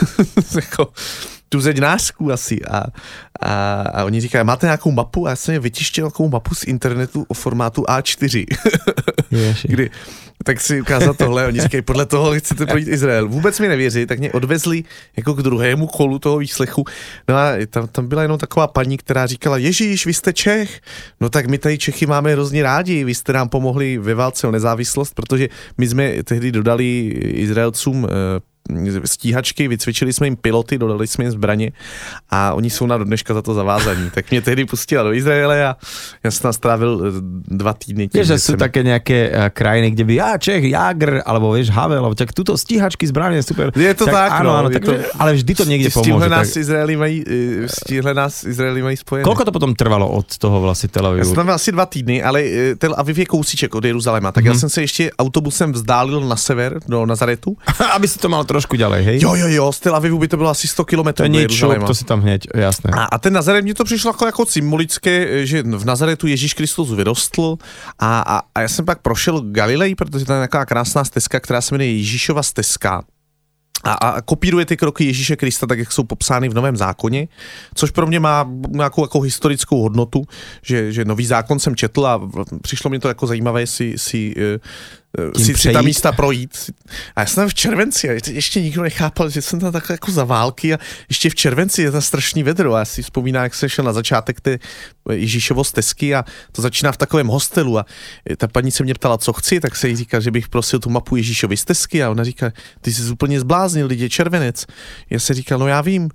jako, 0.54 0.88
tu 1.48 1.60
zeďnářku 1.60 2.32
asi. 2.32 2.64
A, 2.64 2.84
a, 3.40 3.82
a 3.82 4.04
oni 4.04 4.20
říkají, 4.20 4.44
máte 4.44 4.66
nějakou 4.66 4.90
mapu? 4.90 5.26
A 5.26 5.30
já 5.30 5.36
jsem 5.36 5.52
je 5.52 5.60
vytištěl 5.60 6.04
nějakou 6.04 6.28
mapu 6.28 6.54
z 6.54 6.64
internetu 6.64 7.24
o 7.28 7.34
formátu 7.34 7.82
A4. 7.82 8.46
Kdy, 9.62 9.90
tak 10.44 10.60
si 10.60 10.80
ukázal 10.80 11.14
tohle, 11.14 11.46
oni 11.46 11.60
říkají, 11.60 11.82
podle 11.82 12.06
toho 12.06 12.38
chcete 12.38 12.66
projít 12.66 12.88
Izrael. 12.88 13.28
Vůbec 13.28 13.60
mi 13.60 13.68
nevěří, 13.68 14.06
tak 14.06 14.18
mě 14.18 14.32
odvezli 14.32 14.84
jako 15.16 15.34
k 15.34 15.42
druhému 15.42 15.86
kolu 15.86 16.18
toho 16.18 16.38
výslechu. 16.38 16.84
No 17.28 17.36
a 17.36 17.52
tam, 17.70 17.88
tam 17.88 18.08
byla 18.08 18.22
jenom 18.22 18.38
taková 18.38 18.66
paní, 18.66 18.96
která 18.96 19.26
říkala, 19.26 19.58
Ježíš, 19.58 20.06
vy 20.06 20.14
jste 20.14 20.32
Čech. 20.32 20.80
No 21.20 21.28
tak 21.28 21.46
my 21.46 21.58
tady 21.58 21.78
Čechy 21.78 22.06
máme 22.06 22.32
hrozně 22.32 22.62
rádi, 22.62 23.04
vy 23.04 23.14
jste 23.14 23.32
nám 23.32 23.48
pomohli 23.48 23.98
ve 23.98 24.14
válce 24.14 24.46
o 24.46 24.50
nezávislost, 24.50 25.14
protože 25.14 25.48
my 25.78 25.88
jsme 25.88 26.22
tehdy 26.22 26.52
dodali 26.52 27.06
Izraelcům 27.34 28.06
eh, 28.06 28.40
stíhačky, 29.04 29.68
vycvičili 29.68 30.12
jsme 30.12 30.26
jim 30.26 30.36
piloty, 30.36 30.78
dodali 30.78 31.06
jsme 31.06 31.24
jim 31.24 31.30
zbraně 31.30 31.72
a 32.30 32.54
oni 32.54 32.70
jsou 32.70 32.86
na 32.86 32.98
dneška 32.98 33.34
za 33.34 33.42
to 33.42 33.54
zavázaní. 33.54 34.10
Tak 34.16 34.30
mě 34.30 34.42
tehdy 34.42 34.64
pustila 34.64 35.02
do 35.02 35.12
Izraele 35.12 35.66
a 35.66 35.76
já 36.24 36.30
jsem 36.30 36.52
strávil 36.52 37.02
eh, 37.04 37.10
dva 37.56 37.72
týdny. 37.72 38.08
Tím, 38.08 38.24
že 38.24 38.38
jsou 38.38 38.52
jsem... 38.52 38.58
také 38.58 38.82
nějaké 38.82 39.30
uh, 39.30 39.36
krajiny, 39.48 39.90
kde 39.90 40.04
by 40.04 40.14
já 40.14 40.38
Čech, 40.38 40.64
Jágr, 40.64 41.22
alebo 41.26 41.52
vieš 41.52 41.70
Havel, 41.70 42.14
tak 42.14 42.32
tuto 42.32 42.58
stíhačky 42.58 43.06
zbraně, 43.06 43.42
super. 43.42 43.72
Je 43.76 43.94
to 43.94 44.04
tak, 44.04 44.14
tak 44.14 44.32
ano, 44.32 44.50
no, 44.50 44.56
ano, 44.56 44.70
tak, 44.70 44.84
to, 44.84 44.92
ale 45.18 45.34
vždy 45.34 45.54
to 45.54 45.64
někde 45.64 45.90
pomůže. 45.90 46.10
Stihle 46.10 46.28
nás 46.28 46.48
tak... 46.48 46.60
Izraeli 46.60 46.96
mají, 46.96 47.24
eh, 47.64 47.68
stihle 47.68 48.14
nás 48.14 48.44
Izraeli 48.44 48.82
mají 48.82 48.96
spojené. 48.96 49.24
Kolko 49.24 49.44
to 49.44 49.52
potom 49.52 49.74
trvalo 49.74 50.08
od 50.08 50.38
toho 50.38 50.60
vlastně 50.60 50.88
Tel 50.88 51.06
Avivu? 51.06 51.18
Já 51.18 51.24
jsem 51.24 51.34
tam 51.34 51.50
asi 51.50 51.72
dva 51.72 51.86
týdny, 51.86 52.22
ale 52.22 52.44
Tel 52.78 52.94
Aviv 52.98 53.18
je 53.18 53.26
kousíček 53.26 53.74
od 53.74 53.84
Jeruzaléma, 53.84 54.32
tak 54.32 54.44
mm-hmm. 54.44 54.46
já 54.46 54.52
mhm. 54.52 54.60
jsem 54.60 54.68
se 54.68 54.80
ještě 54.80 55.10
autobusem 55.18 55.72
vzdálil 55.72 56.20
na 56.20 56.36
sever, 56.36 56.80
do 56.88 57.06
Nazaretu. 57.06 57.56
Aby 57.92 58.08
si 58.08 58.18
to 58.18 58.28
mal 58.28 58.44
trošku 58.56 58.76
ďalej, 58.76 59.00
hej? 59.04 59.16
Jo, 59.22 59.34
jo, 59.34 59.48
jo, 59.48 59.72
z 59.72 59.78
Tel 59.80 59.94
Avivu 59.96 60.18
by 60.18 60.28
to 60.28 60.36
bylo 60.36 60.50
asi 60.50 60.68
100 60.68 60.84
km. 60.84 61.08
To 61.12 61.24
je 61.24 61.48
šup, 61.48 61.84
to 61.86 61.94
si 61.94 62.04
tam 62.04 62.20
hned, 62.20 62.48
jasné. 62.54 62.90
A, 62.96 63.04
a 63.04 63.16
ten 63.18 63.32
Nazaret, 63.32 63.62
mně 63.62 63.74
to 63.74 63.84
přišlo 63.84 64.10
jako, 64.10 64.26
jako 64.26 64.46
symbolické, 64.46 65.46
že 65.46 65.62
v 65.62 65.84
Nazaretu 65.84 66.26
Ježíš 66.26 66.54
Kristus 66.54 66.92
vyrostl 66.92 67.56
a, 67.98 68.20
a, 68.20 68.42
a 68.54 68.60
já 68.60 68.68
jsem 68.68 68.84
pak 68.84 69.02
prošel 69.02 69.40
Galilei, 69.40 69.94
protože 69.94 70.24
to 70.24 70.32
je 70.32 70.40
taková 70.40 70.64
krásná 70.64 71.04
stezka, 71.04 71.40
která 71.40 71.60
se 71.60 71.74
jmenuje 71.74 71.92
Ježíšova 71.92 72.42
stezka 72.42 73.02
a, 73.84 73.92
a 73.92 74.20
kopíruje 74.20 74.66
ty 74.66 74.76
kroky 74.76 75.04
Ježíše 75.04 75.36
Krista, 75.36 75.66
tak 75.66 75.78
jak 75.78 75.92
jsou 75.92 76.04
popsány 76.04 76.48
v 76.48 76.54
Novém 76.54 76.76
zákoně, 76.76 77.28
což 77.74 77.90
pro 77.90 78.06
mě 78.06 78.20
má 78.20 78.50
nějakou 78.68 79.04
jako 79.04 79.20
historickou 79.20 79.82
hodnotu, 79.82 80.24
že, 80.62 80.92
že 80.92 81.04
Nový 81.04 81.26
zákon 81.26 81.58
jsem 81.58 81.76
četl 81.76 82.06
a 82.06 82.30
přišlo 82.62 82.90
mi 82.90 82.98
to 82.98 83.08
jako 83.08 83.26
zajímavé 83.26 83.66
si, 83.66 83.94
si 83.96 84.34
si, 85.36 85.54
si 85.54 85.72
ta 85.72 85.82
místa 85.82 86.12
projít. 86.12 86.70
A 87.16 87.20
já 87.20 87.26
jsem 87.26 87.48
v 87.48 87.54
červenci 87.54 88.10
a 88.10 88.12
ještě 88.12 88.60
nikdo 88.60 88.82
nechápal, 88.82 89.30
že 89.30 89.42
jsem 89.42 89.60
tam 89.60 89.72
takhle 89.72 89.94
jako 89.94 90.12
za 90.12 90.24
války 90.24 90.74
a 90.74 90.78
ještě 91.08 91.30
v 91.30 91.34
červenci 91.34 91.82
je 91.82 91.90
to 91.90 92.02
strašný 92.02 92.42
vedro. 92.42 92.74
A 92.74 92.78
já 92.78 92.84
si 92.84 93.02
vzpomínám, 93.02 93.42
jak 93.42 93.54
jsem 93.54 93.68
šel 93.68 93.84
na 93.84 93.92
začátek 93.92 94.40
té 94.40 94.58
Ježíšovo 95.10 95.64
stezky 95.64 96.14
a 96.14 96.24
to 96.52 96.62
začíná 96.62 96.92
v 96.92 96.96
takovém 96.96 97.26
hostelu 97.26 97.78
a 97.78 97.86
ta 98.36 98.48
paní 98.48 98.70
se 98.70 98.82
mě 98.82 98.94
ptala, 98.94 99.18
co 99.18 99.32
chci, 99.32 99.60
tak 99.60 99.76
se 99.76 99.88
jí 99.88 99.96
říká, 99.96 100.20
že 100.20 100.30
bych 100.30 100.48
prosil 100.48 100.78
tu 100.78 100.90
mapu 100.90 101.16
Ježíšovy 101.16 101.56
stezky 101.56 102.02
a 102.02 102.10
ona 102.10 102.24
říká, 102.24 102.52
ty 102.80 102.92
jsi 102.92 103.10
úplně 103.10 103.40
zbláznil, 103.40 103.86
lidi 103.86 104.02
je 104.02 104.10
červenec. 104.10 104.66
Já 105.10 105.20
se 105.20 105.34
říkal, 105.34 105.58
no 105.58 105.68
já 105.68 105.80
vím. 105.80 106.10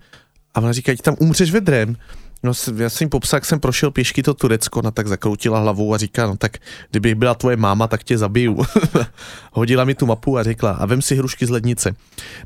A 0.54 0.60
ona 0.62 0.72
říká, 0.72 0.92
tam 1.02 1.16
umřeš 1.20 1.52
vedrem. 1.52 1.96
No, 2.44 2.52
já 2.76 2.90
jsem 2.90 3.10
popsal, 3.10 3.38
jak 3.38 3.46
jsem 3.46 3.60
prošel 3.60 3.92
pěšky 3.92 4.24
to 4.24 4.34
Turecko, 4.34 4.82
no 4.82 4.92
tak 4.92 5.08
zakroutila 5.08 5.60
hlavou 5.60 5.94
a 5.94 5.98
říká, 5.98 6.28
no 6.28 6.38
tak 6.38 6.58
kdybych 6.92 7.16
byla 7.16 7.36
tvoje 7.36 7.58
máma, 7.58 7.88
tak 7.88 8.04
tě 8.04 8.18
zabiju. 8.18 8.62
Hodila 9.52 9.84
mi 9.84 9.96
tu 9.96 10.06
mapu 10.06 10.38
a 10.38 10.44
řekla, 10.44 10.72
a 10.72 10.86
vem 10.86 11.02
si 11.02 11.16
hrušky 11.16 11.46
z 11.46 11.50
lednice. 11.50 11.96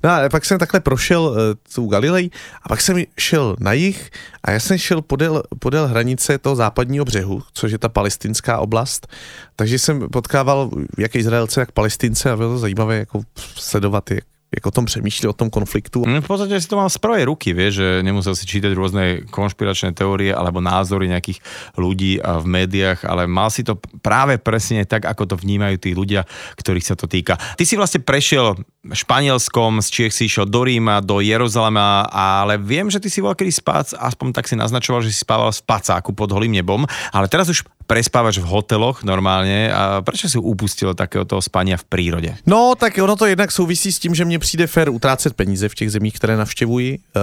No 0.04 0.10
a 0.10 0.30
pak 0.30 0.46
jsem 0.46 0.60
takhle 0.60 0.80
prošel 0.80 1.22
uh, 1.24 1.38
tu 1.76 1.88
Galilej 1.88 2.30
a 2.64 2.70
pak 2.70 2.82
jsem 2.82 3.04
šel 3.20 3.56
na 3.60 3.74
jich 3.74 4.10
a 4.44 4.52
já 4.52 4.60
jsem 4.60 4.78
šel 4.78 5.02
podél, 5.02 5.44
podél 5.60 5.88
hranice 5.88 6.38
toho 6.38 6.56
západního 6.56 7.06
břehu, 7.06 7.44
což 7.54 7.72
je 7.72 7.78
ta 7.78 7.90
palestinská 7.90 8.60
oblast, 8.60 9.08
takže 9.56 9.80
jsem 9.80 10.10
potkával 10.10 10.70
jak 10.98 11.16
Izraelce, 11.16 11.60
jak 11.60 11.72
Palestince 11.72 12.32
a 12.32 12.38
bylo 12.38 12.54
to 12.54 12.60
zajímavé 12.60 12.98
jako 12.98 13.22
sledovat, 13.56 14.12
jak, 14.12 14.24
jak 14.56 14.66
o 14.66 14.72
tom 14.72 14.86
přemýšlí, 14.86 15.28
o 15.28 15.36
tom 15.36 15.52
konfliktu. 15.52 16.08
No, 16.08 16.24
v 16.24 16.28
podstate 16.28 16.56
si 16.56 16.68
to 16.72 16.80
mal 16.80 16.88
z 16.88 16.96
prvej 16.96 17.28
ruky, 17.28 17.52
vieš, 17.52 17.84
že 17.84 17.88
nemusel 18.08 18.40
si 18.40 18.48
čítať 18.48 18.72
rôzne 18.72 19.28
konšpiračné 19.28 19.92
teórie 19.92 20.32
alebo 20.32 20.64
názory 20.64 21.12
nejakých 21.12 21.44
ľudí 21.76 22.24
v 22.24 22.46
médiách, 22.48 23.04
ale 23.04 23.28
mal 23.28 23.52
si 23.52 23.68
to 23.68 23.76
práve 24.00 24.40
presne 24.40 24.88
tak, 24.88 25.04
ako 25.04 25.28
to 25.28 25.36
vnímajú 25.36 25.76
tí 25.76 25.92
ľudia, 25.92 26.24
ktorých 26.56 26.88
sa 26.88 26.96
to 26.96 27.12
týka. 27.12 27.36
Ty 27.36 27.64
si 27.68 27.76
vlastne 27.76 28.00
prešiel 28.00 28.56
Španielskom, 28.86 29.82
z 29.82 29.88
Čiech 29.92 30.14
si 30.14 30.30
išiel 30.30 30.46
do 30.46 30.62
Ríma, 30.62 31.02
do 31.02 31.20
Jeruzalema, 31.20 32.06
ale 32.08 32.62
viem, 32.62 32.88
že 32.88 33.02
ty 33.02 33.10
si 33.10 33.20
kedy 33.20 33.52
spác, 33.52 33.98
aspoň 33.98 34.32
tak 34.32 34.46
si 34.48 34.56
naznačoval, 34.56 35.02
že 35.02 35.12
si 35.12 35.26
spával 35.26 35.50
v 35.52 35.58
spacáku 35.58 36.14
pod 36.14 36.30
holým 36.32 36.54
nebom, 36.54 36.86
ale 37.12 37.26
teraz 37.28 37.50
už 37.50 37.66
prespávaš 37.86 38.38
v 38.38 38.50
hoteloch 38.50 39.04
normálně 39.04 39.74
a 39.74 40.02
proč 40.02 40.26
si 40.26 40.38
upustil 40.38 40.94
takého 40.94 41.26
toho 41.26 41.42
spania 41.42 41.78
v 41.78 41.86
prírode? 41.86 42.32
No, 42.46 42.74
tak 42.74 42.98
ono 42.98 43.16
to 43.16 43.26
jednak 43.26 43.52
souvisí 43.52 43.92
s 43.92 44.00
tím, 44.00 44.16
že 44.16 44.26
mně 44.26 44.40
přijde 44.46 44.68
fér 44.68 44.90
utrácet 44.90 45.34
peníze 45.34 45.70
v 45.70 45.76
těch 45.76 45.92
zemích, 45.92 46.14
které 46.14 46.38
navštěvuji, 46.38 47.00
eh, 47.16 47.20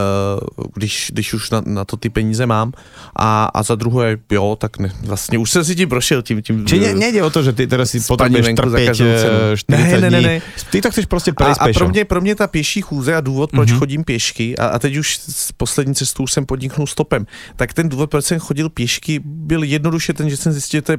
když, 0.74 1.10
když 1.14 1.34
už 1.34 1.50
na, 1.50 1.62
na 1.66 1.84
to 1.84 1.96
ty 1.96 2.10
peníze 2.10 2.46
mám. 2.46 2.72
A, 3.16 3.44
a 3.44 3.62
za 3.62 3.74
druhé, 3.74 4.16
jo, 4.30 4.56
tak 4.60 4.78
ne, 4.78 4.92
vlastně 5.02 5.38
už 5.38 5.50
jsem 5.50 5.64
si 5.64 5.76
tím 5.76 5.88
prošel 5.88 6.22
tím. 6.22 6.42
tím 6.42 6.66
Či 6.66 6.80
ne, 6.80 6.94
nejde 6.94 7.22
o 7.22 7.30
to, 7.30 7.42
že 7.42 7.52
ty 7.52 7.66
teda 7.66 7.86
si 7.86 8.00
potřebuješ 8.00 8.46
trpět 8.56 8.94
40 8.94 9.66
ne, 9.68 10.00
ne, 10.00 10.10
ne, 10.10 10.20
ne. 10.20 10.42
Ty 10.70 10.80
to 10.80 10.90
chceš 10.90 11.06
prostě 11.06 11.32
a, 11.36 11.44
a 11.44 11.72
pro 11.72 11.88
mě, 11.88 12.04
pro 12.04 12.20
mě 12.20 12.34
ta 12.34 12.46
pěší 12.46 12.80
chůze 12.80 13.14
a 13.14 13.20
důvod, 13.20 13.50
proč 13.50 13.70
mm-hmm. 13.70 13.78
chodím 13.78 14.04
pěšky, 14.04 14.58
a, 14.58 14.66
a 14.66 14.78
teď 14.78 14.96
už 14.96 15.18
s 15.18 15.52
poslední 15.52 15.94
cestu 15.94 16.22
už 16.22 16.32
jsem 16.32 16.46
podniknul 16.46 16.86
stopem, 16.86 17.26
tak 17.56 17.74
ten 17.74 17.88
důvod, 17.88 18.10
proč 18.10 18.24
jsem 18.24 18.38
chodil 18.38 18.68
pěšky, 18.68 19.20
byl 19.24 19.62
jednoduše 19.62 20.12
ten, 20.12 20.30
že 20.30 20.36
jsem 20.36 20.52
zjistil, 20.52 20.78
že 20.78 20.82
to 20.82 20.92
je 20.92 20.98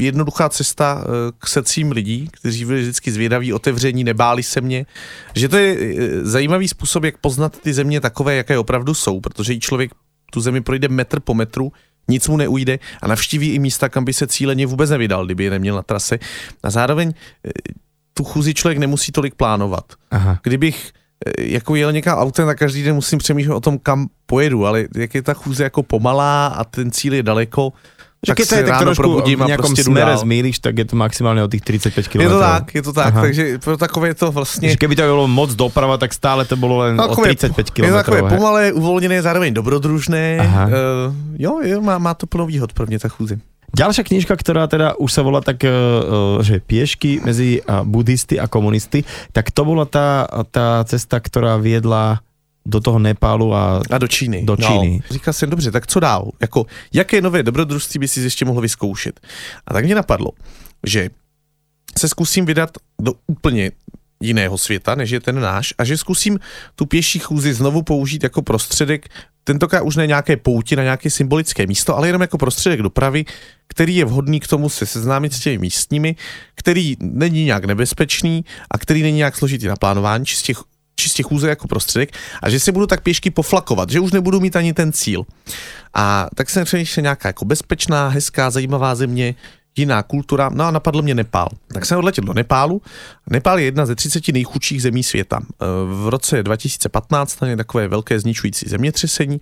jednoduchá 0.00 0.48
cesta 0.48 1.04
eh, 1.04 1.08
k 1.38 1.46
secím 1.46 1.92
lidí, 1.92 2.28
kteří 2.32 2.64
byli 2.64 2.80
vždycky 2.80 3.12
zvědaví, 3.12 3.52
otevření, 3.52 4.04
nebáli 4.04 4.42
se 4.42 4.60
mě. 4.60 4.86
Že 5.34 5.48
to 5.48 5.56
je 5.56 5.76
eh, 5.78 6.24
zajímavý 6.24 6.68
způsob, 6.68 7.04
jak 7.04 7.18
poznat 7.18 7.58
ty 7.60 7.72
země 7.72 8.00
takové, 8.00 8.36
jaké 8.36 8.58
opravdu 8.58 8.94
jsou, 8.94 9.20
protože 9.20 9.54
i 9.54 9.60
člověk 9.60 9.90
tu 10.32 10.40
zemi 10.40 10.60
projde 10.60 10.88
metr 10.88 11.20
po 11.20 11.34
metru, 11.34 11.72
nic 12.08 12.28
mu 12.28 12.36
neujde 12.36 12.78
a 13.02 13.08
navštíví 13.08 13.48
i 13.54 13.58
místa, 13.58 13.88
kam 13.88 14.04
by 14.04 14.12
se 14.12 14.26
cíleně 14.26 14.66
vůbec 14.66 14.90
nevydal, 14.90 15.26
kdyby 15.26 15.44
je 15.44 15.50
neměl 15.50 15.76
na 15.76 15.82
trase. 15.82 16.18
A 16.62 16.70
zároveň 16.70 17.12
eh, 17.46 17.50
tu 18.14 18.24
chůzi 18.24 18.54
člověk 18.54 18.78
nemusí 18.78 19.12
tolik 19.12 19.34
plánovat. 19.34 19.84
Aha. 20.10 20.38
Kdybych 20.42 20.92
jako 21.38 21.74
jel 21.74 21.92
někam 21.92 22.18
autem, 22.18 22.46
tak 22.46 22.58
každý 22.58 22.82
den 22.82 22.94
musím 22.94 23.18
přemýšlet 23.18 23.54
o 23.54 23.60
tom, 23.60 23.78
kam 23.78 24.08
pojedu, 24.26 24.66
ale 24.66 24.86
jak 24.96 25.14
je 25.14 25.22
ta 25.22 25.34
chůze 25.34 25.62
jako 25.64 25.82
pomalá 25.82 26.46
a 26.46 26.64
ten 26.64 26.90
cíl 26.90 27.14
je 27.14 27.22
daleko, 27.22 27.72
že 28.20 28.36
keď 28.36 28.46
sa 28.46 28.56
aj 28.60 28.64
tak 28.68 28.80
trošku 28.84 29.10
v 29.24 29.48
nejakom 29.48 29.72
smere 29.72 30.12
zmýliš, 30.20 30.60
tak 30.60 30.76
je 30.76 30.86
to 30.92 30.94
maximálne 30.94 31.40
o 31.40 31.48
tých 31.48 31.64
35 31.64 32.04
km. 32.04 32.20
Je 32.20 32.28
to 32.28 32.40
tak, 32.40 32.64
je 32.68 32.82
to 32.84 32.92
tak, 32.92 33.12
Aha. 33.16 33.22
takže 33.24 33.42
pro 33.64 33.76
takové 33.80 34.12
to 34.14 34.28
vlastně... 34.28 34.70
Že 34.70 34.76
keby 34.76 34.96
to 34.96 35.02
bylo 35.02 35.24
moc 35.24 35.56
doprava, 35.56 35.96
tak 35.96 36.12
stále 36.12 36.44
to 36.44 36.56
bylo 36.56 36.78
len 36.78 36.96
takové, 37.00 37.32
o 37.32 37.34
35 37.34 37.70
km. 37.70 37.84
Je 37.84 37.90
to 37.90 37.96
takové 37.96 38.22
pomalé, 38.28 38.72
uvolněné, 38.72 39.22
zároveň 39.22 39.54
dobrodružné. 39.54 40.36
Aha. 40.40 40.66
Uh, 40.66 40.72
jo, 41.38 41.60
jo 41.64 41.80
má, 41.80 41.98
má 41.98 42.14
to 42.14 42.26
plno 42.26 42.46
výhod 42.46 42.72
pro 42.72 42.86
mě 42.86 42.98
ta 42.98 43.08
chůze. 43.08 43.40
Ďalšia 43.70 44.02
knižka, 44.02 44.34
ktorá 44.34 44.66
teda 44.66 44.98
už 44.98 45.10
sa 45.14 45.22
volá 45.22 45.38
tak, 45.38 45.62
uh, 45.62 46.42
že 46.42 46.58
piešky 46.58 47.22
medzi 47.22 47.62
uh, 47.62 47.86
buddhisty 47.86 48.34
a 48.34 48.50
komunisty, 48.50 49.06
tak 49.30 49.54
to 49.54 49.62
bola 49.62 49.86
tá, 49.86 50.26
tá 50.50 50.82
cesta, 50.90 51.22
ktorá 51.22 51.54
viedla 51.54 52.18
do 52.66 52.80
toho 52.80 52.98
Nepálu 52.98 53.54
a, 53.54 53.82
a 53.90 53.98
do 53.98 54.08
Číny. 54.08 54.42
Do 54.44 54.56
Číny. 54.56 55.00
No, 55.10 55.14
říkal 55.14 55.34
jsem, 55.34 55.50
dobře, 55.50 55.70
tak 55.70 55.86
co 55.86 56.00
dál? 56.00 56.30
Jako, 56.40 56.66
jaké 56.92 57.20
nové 57.20 57.42
dobrodružství 57.42 57.98
by 57.98 58.08
si 58.08 58.20
ještě 58.20 58.44
mohl 58.44 58.60
vyzkoušet? 58.60 59.20
A 59.66 59.72
tak 59.72 59.84
mě 59.84 59.94
napadlo, 59.94 60.30
že 60.86 61.10
se 61.98 62.08
zkusím 62.08 62.46
vydat 62.46 62.70
do 63.02 63.12
úplně 63.26 63.70
jiného 64.22 64.58
světa, 64.58 64.94
než 64.94 65.10
je 65.10 65.20
ten 65.20 65.40
náš, 65.40 65.74
a 65.78 65.84
že 65.84 65.96
zkusím 65.96 66.38
tu 66.74 66.86
pěší 66.86 67.18
chůzi 67.18 67.54
znovu 67.54 67.82
použít 67.82 68.22
jako 68.22 68.42
prostředek, 68.42 69.08
tentokrát 69.44 69.82
už 69.82 69.96
ne 69.96 70.06
nějaké 70.06 70.36
pouti 70.36 70.76
na 70.76 70.82
nějaké 70.82 71.10
symbolické 71.10 71.66
místo, 71.66 71.96
ale 71.96 72.08
jenom 72.08 72.22
jako 72.22 72.38
prostředek 72.38 72.82
dopravy, 72.82 73.24
který 73.66 73.96
je 73.96 74.04
vhodný 74.04 74.40
k 74.40 74.48
tomu 74.48 74.68
se 74.68 74.86
seznámit 74.86 75.32
s 75.32 75.40
těmi 75.40 75.58
místními, 75.58 76.16
který 76.54 76.96
není 77.00 77.44
nějak 77.44 77.64
nebezpečný 77.64 78.44
a 78.70 78.78
který 78.78 79.02
není 79.02 79.16
nějak 79.16 79.36
složitý 79.36 79.66
na 79.66 79.76
plánování, 79.76 80.26
čistě 80.26 80.54
čistě 81.00 81.22
chůze 81.22 81.48
jako 81.48 81.68
prostředek 81.68 82.12
a 82.42 82.50
že 82.50 82.60
si 82.60 82.72
budu 82.72 82.86
tak 82.86 83.02
pěšky 83.02 83.30
poflakovat, 83.30 83.90
že 83.90 84.00
už 84.00 84.12
nebudu 84.12 84.40
mít 84.40 84.56
ani 84.56 84.72
ten 84.72 84.92
cíl. 84.92 85.26
A 85.94 86.28
tak 86.34 86.50
jsem 86.50 86.64
přemýšlel 86.64 87.02
nějaká 87.02 87.28
jako 87.28 87.44
bezpečná, 87.44 88.08
hezká, 88.08 88.50
zajímavá 88.50 88.94
země, 88.94 89.34
jiná 89.76 90.02
kultura, 90.02 90.50
no 90.52 90.64
a 90.64 90.70
napadl 90.70 91.02
mě 91.02 91.14
Nepál. 91.14 91.48
Tak 91.72 91.86
jsem 91.86 91.98
odletěl 91.98 92.24
do 92.24 92.32
Nepálu. 92.32 92.82
Nepál 93.30 93.58
je 93.58 93.64
jedna 93.64 93.86
ze 93.86 93.94
30 93.94 94.28
nejchudších 94.28 94.82
zemí 94.82 95.02
světa. 95.02 95.40
E, 95.40 95.66
v 96.02 96.08
roce 96.08 96.42
2015 96.42 97.36
tam 97.36 97.48
je 97.48 97.56
takové 97.56 97.88
velké 97.88 98.20
zničující 98.20 98.68
zemětřesení. 98.68 99.40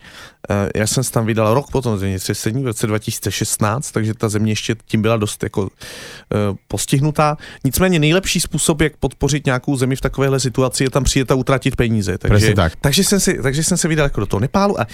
E, 0.51 0.79
já 0.79 0.87
jsem 0.87 1.05
se 1.05 1.12
tam 1.12 1.26
vydal 1.26 1.55
rok 1.55 1.70
po 1.70 1.83
tom 1.83 1.99
zemětřesení, 1.99 2.62
v 2.62 2.66
roce 2.66 2.87
2016, 2.87 3.91
takže 3.91 4.14
ta 4.14 4.29
země 4.29 4.53
ještě 4.53 4.76
tím 4.87 5.03
byla 5.03 5.16
dost 5.16 5.43
jako 5.43 5.68
e, 5.68 6.57
postihnutá. 6.68 7.37
Nicméně 7.64 7.99
nejlepší 7.99 8.41
způsob, 8.41 8.81
jak 8.81 8.97
podpořit 8.97 9.47
nějakou 9.47 9.76
zemi 9.76 9.97
v 9.97 10.01
takovéhle 10.01 10.41
situaci, 10.41 10.85
je 10.85 10.91
tam 10.91 11.05
přijet 11.05 11.31
a 11.31 11.35
utratit 11.35 11.76
peníze. 11.76 12.18
Takže, 12.18 12.55
tak. 12.55 12.72
takže, 12.81 13.05
jsem 13.05 13.20
si, 13.20 13.43
takže 13.43 13.64
jsem 13.64 13.76
se 13.76 13.89
vydal 13.89 14.07
jako 14.07 14.20
do 14.20 14.26
toho 14.26 14.41
Nepálu 14.41 14.81
a 14.81 14.87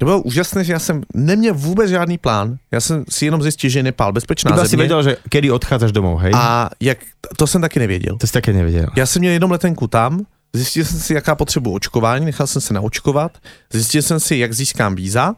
to 0.00 0.06
bylo 0.06 0.22
úžasné, 0.22 0.64
že 0.64 0.72
já 0.72 0.78
jsem 0.78 1.02
neměl 1.14 1.54
vůbec 1.54 1.90
žádný 1.90 2.18
plán. 2.18 2.56
Já 2.72 2.80
jsem 2.80 3.04
si 3.08 3.24
jenom 3.24 3.42
zjistil, 3.42 3.70
že 3.70 3.78
je 3.78 3.82
Nepál 3.82 4.12
bezpečná 4.12 4.50
Ty 4.50 4.56
země. 4.56 4.68
si 4.68 4.76
věděl, 4.76 5.02
že 5.02 5.16
kdy 5.30 5.50
odcházíš 5.50 5.92
domů, 5.92 6.16
hej? 6.16 6.32
A 6.34 6.70
jak, 6.80 6.98
to 7.36 7.46
jsem 7.46 7.60
taky 7.60 7.78
nevěděl. 7.78 8.16
To 8.16 8.26
jsi 8.26 8.32
taky 8.32 8.52
nevěděl. 8.52 8.86
Já 8.96 9.06
jsem 9.06 9.20
měl 9.20 9.32
jenom 9.32 9.50
letenku 9.50 9.86
tam, 9.86 10.20
zjistil 10.52 10.84
jsem 10.84 10.98
si, 11.00 11.14
jaká 11.14 11.34
potřebu 11.34 11.74
očkování, 11.74 12.24
nechal 12.24 12.46
jsem 12.46 12.62
se 12.62 12.74
naočkovat, 12.74 13.38
zjistil 13.72 14.02
jsem 14.02 14.20
si, 14.20 14.36
jak 14.36 14.52
získám 14.52 14.94
víza 14.94 15.34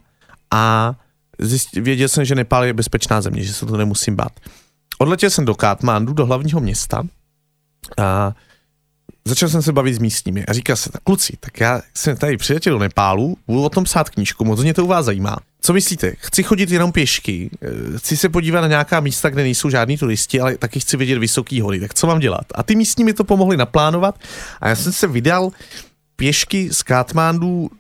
a 0.51 0.95
zjistil, 1.39 1.83
věděl 1.83 2.09
jsem, 2.09 2.25
že 2.25 2.35
Nepál 2.35 2.65
je 2.65 2.73
bezpečná 2.73 3.21
země, 3.21 3.45
že 3.45 3.53
se 3.53 3.67
to 3.67 3.77
nemusím 3.77 4.17
bát. 4.17 4.33
Odletěl 4.99 5.31
jsem 5.31 5.45
do 5.45 5.55
Katmandu, 5.55 6.13
do 6.13 6.27
hlavního 6.27 6.61
města 6.61 7.03
a 7.99 8.33
začal 9.25 9.49
jsem 9.49 9.63
se 9.63 9.73
bavit 9.73 9.95
s 9.95 9.99
místními 9.99 10.47
a 10.47 10.53
říkal 10.53 10.77
se, 10.77 10.93
tak 10.93 11.03
kluci, 11.03 11.37
tak 11.41 11.61
já 11.61 11.83
jsem 11.95 12.17
tady 12.17 12.37
přiletěl 12.37 12.73
do 12.73 12.79
Nepálu, 12.79 13.37
budu 13.47 13.63
o 13.63 13.69
tom 13.69 13.85
psát 13.85 14.11
knížku, 14.11 14.45
moc 14.45 14.61
mě 14.61 14.75
to 14.75 14.85
u 14.85 14.89
vás 14.89 15.07
zajímá. 15.07 15.37
Co 15.61 15.73
myslíte? 15.73 16.13
Chci 16.19 16.43
chodit 16.43 16.71
jenom 16.71 16.93
pěšky, 16.93 17.51
eh, 17.63 17.99
chci 17.99 18.17
se 18.17 18.29
podívat 18.29 18.61
na 18.61 18.69
nějaká 18.69 19.01
místa, 19.01 19.31
kde 19.31 19.43
nejsou 19.43 19.71
žádní 19.71 19.99
turisti, 19.99 20.41
ale 20.41 20.59
taky 20.59 20.81
chci 20.81 20.97
vidět 20.97 21.19
vysoký 21.19 21.61
hory, 21.61 21.81
tak 21.81 21.95
co 21.95 22.07
mám 22.07 22.19
dělat? 22.19 22.45
A 22.55 22.63
ty 22.63 22.77
místní 22.77 23.05
mi 23.05 23.13
to 23.13 23.25
pomohli 23.25 23.57
naplánovat 23.57 24.19
a 24.61 24.69
já 24.69 24.77
jsem 24.77 24.93
se 24.93 25.07
vydal 25.07 25.51
pěšky 26.17 26.69
z 26.73 26.83
Katmandu 26.83 27.71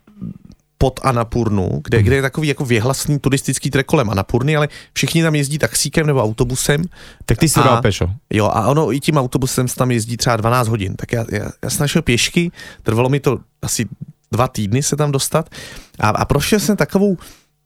pod 0.83 1.01
Anapurnu, 1.03 1.80
kde, 1.85 1.99
hmm. 1.99 2.07
kde 2.07 2.16
je 2.16 2.22
takový 2.22 2.49
jako 2.49 2.64
věhlasný 2.64 3.18
turistický 3.18 3.70
trek 3.70 3.87
kolem 3.87 4.11
Anapurny, 4.11 4.57
ale 4.57 4.68
všichni 4.93 5.22
tam 5.22 5.35
jezdí 5.35 5.59
taxíkem 5.59 6.07
nebo 6.07 6.22
autobusem. 6.22 6.83
Tak 7.26 7.39
ty 7.39 7.49
si 7.49 7.61
dal 7.61 7.83
pešo. 7.83 8.11
Jo, 8.30 8.47
a 8.47 8.66
ono 8.66 8.93
i 8.93 9.01
tím 9.01 9.16
autobusem 9.16 9.68
tam 9.68 9.91
jezdí 9.91 10.16
třeba 10.16 10.37
12 10.37 10.68
hodin. 10.68 10.97
Tak 10.97 11.12
já, 11.12 11.24
já, 11.30 11.51
já 11.62 11.70
jsem 11.70 11.85
našel 11.85 12.03
pěšky, 12.03 12.51
trvalo 12.83 13.09
mi 13.09 13.20
to 13.20 13.39
asi 13.62 13.87
dva 14.33 14.49
týdny 14.49 14.83
se 14.83 14.97
tam 14.97 15.12
dostat 15.12 15.51
a, 15.99 16.09
a 16.09 16.24
prošel 16.24 16.61
jsem 16.61 16.76
takovou 16.76 17.16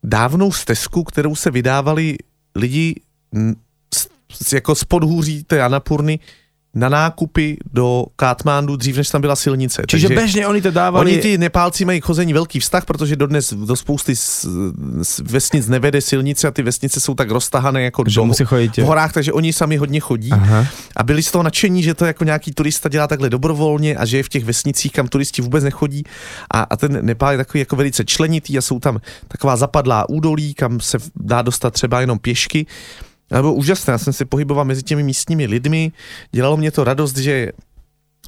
dávnou 0.04 0.52
stezku, 0.52 1.04
kterou 1.04 1.34
se 1.34 1.50
vydávali 1.50 2.16
lidi 2.54 3.00
z, 4.44 4.52
jako 4.52 4.74
z 4.74 4.84
podhůří 4.84 5.44
té 5.44 5.62
Anapurny, 5.62 6.18
na 6.76 6.88
nákupy 6.88 7.56
do 7.72 8.04
Katmandu 8.16 8.76
dřív, 8.76 8.96
než 8.96 9.08
tam 9.08 9.20
byla 9.20 9.36
silnice. 9.36 9.82
Čiže 9.88 10.08
Takže 10.08 10.20
bežně 10.20 10.46
oni 10.46 10.62
to 10.62 10.70
dávali... 10.70 11.12
Oni 11.12 11.22
ti 11.22 11.38
Nepálci 11.38 11.84
mají 11.84 12.00
chození 12.00 12.32
velký 12.32 12.60
vztah, 12.60 12.84
protože 12.84 13.16
dodnes 13.16 13.52
do 13.52 13.76
spousty 13.76 14.16
z, 14.16 14.46
z 15.02 15.18
vesnic 15.18 15.68
nevede 15.68 16.00
silnice 16.00 16.48
a 16.48 16.50
ty 16.50 16.62
vesnice 16.62 17.00
jsou 17.00 17.14
tak 17.14 17.30
roztahané 17.30 17.82
jako 17.82 18.04
že 18.06 18.14
do, 18.14 18.24
musí 18.24 18.44
chodit, 18.44 18.76
v 18.76 18.82
horách, 18.82 19.12
takže 19.12 19.32
oni 19.32 19.52
sami 19.52 19.76
hodně 19.76 20.00
chodí. 20.00 20.32
Aha. 20.32 20.66
A 20.96 21.02
byli 21.02 21.22
z 21.22 21.30
toho 21.30 21.42
nadšení, 21.42 21.82
že 21.82 21.94
to 21.94 22.04
jako 22.04 22.24
nějaký 22.24 22.52
turista 22.52 22.88
dělá 22.88 23.06
takhle 23.06 23.30
dobrovolně 23.30 23.96
a 23.96 24.04
že 24.04 24.16
je 24.16 24.22
v 24.22 24.28
těch 24.28 24.44
vesnicích, 24.44 24.92
kam 24.92 25.08
turisti 25.08 25.42
vůbec 25.42 25.64
nechodí. 25.64 26.04
A, 26.50 26.60
a 26.60 26.76
ten 26.76 26.98
Nepál 27.06 27.32
je 27.32 27.38
takový 27.38 27.58
jako 27.58 27.76
velice 27.76 28.04
členitý 28.04 28.58
a 28.58 28.62
jsou 28.62 28.80
tam 28.80 29.00
taková 29.28 29.56
zapadlá 29.56 30.08
údolí, 30.08 30.54
kam 30.54 30.80
se 30.80 30.98
dá 31.16 31.42
dostat 31.42 31.72
třeba 31.72 32.00
jenom 32.00 32.18
pěšky. 32.18 32.66
To 33.28 33.42
bylo 33.42 33.54
úžasné, 33.54 33.92
já 33.92 33.98
jsem 33.98 34.12
se 34.12 34.24
pohyboval 34.24 34.64
mezi 34.64 34.82
těmi 34.82 35.02
místními 35.02 35.46
lidmi, 35.46 35.92
dělalo 36.32 36.56
mě 36.56 36.70
to 36.70 36.84
radost, 36.84 37.16
že 37.16 37.52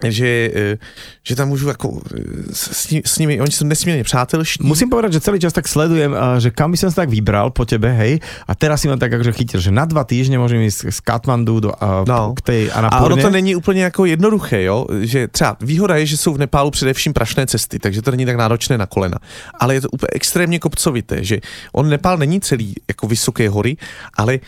že, 0.07 0.51
eh, 0.55 0.79
že 1.27 1.37
tam 1.37 1.49
můžu 1.49 1.69
jako 1.69 2.01
eh, 2.15 2.23
s, 2.53 2.87
s 3.05 3.19
nimi, 3.19 3.41
oni 3.41 3.53
jsou 3.53 3.65
nesmírně 3.67 4.05
přátelští. 4.05 4.67
Musím 4.67 4.91
povedať, 4.91 5.13
že 5.13 5.21
celý 5.21 5.41
čas 5.41 5.53
tak 5.53 5.69
sledujem, 5.69 6.15
že 6.39 6.51
kam 6.55 6.71
som 6.79 6.91
sa 6.95 7.03
tak 7.03 7.11
vybral 7.11 7.51
po 7.51 7.67
tebe, 7.67 7.91
hej, 7.91 8.23
a 8.47 8.53
teraz 8.55 8.87
si 8.87 8.87
ma 8.87 8.95
tak 8.95 9.11
akože 9.11 9.35
chytil, 9.35 9.59
že 9.59 9.75
na 9.75 9.83
dva 9.83 10.07
týždne 10.07 10.39
môžem 10.39 10.63
ísť 10.63 10.95
z 10.95 10.99
Katmandu 11.03 11.59
do, 11.59 11.71
a, 11.75 12.07
no. 12.07 12.39
k 12.39 12.41
tej 12.47 12.63
Anapurne. 12.71 13.03
A 13.03 13.07
ono 13.11 13.17
to 13.19 13.31
není 13.31 13.57
úplně 13.59 13.83
jako 13.91 14.07
jednoduché, 14.07 14.63
jo, 14.63 14.87
že 15.03 15.29
třeba 15.29 15.57
výhoda 15.61 15.97
je, 15.97 16.07
že 16.07 16.17
jsou 16.17 16.35
v 16.35 16.39
Nepálu 16.39 16.71
především 16.71 17.13
prašné 17.13 17.47
cesty, 17.47 17.79
takže 17.79 18.03
to 18.03 18.11
není 18.11 18.27
tak 18.27 18.37
náročné 18.37 18.79
na 18.79 18.87
kolena, 18.87 19.19
ale 19.59 19.75
je 19.75 19.81
to 19.81 19.91
úplně 19.91 20.11
extrémně 20.13 20.59
kopcovité, 20.59 21.25
že 21.25 21.41
on 21.73 21.89
Nepál 21.89 22.17
není 22.17 22.41
celý 22.41 22.75
jako 22.89 23.07
vysoké 23.07 23.49
hory, 23.49 23.77
ale 24.15 24.39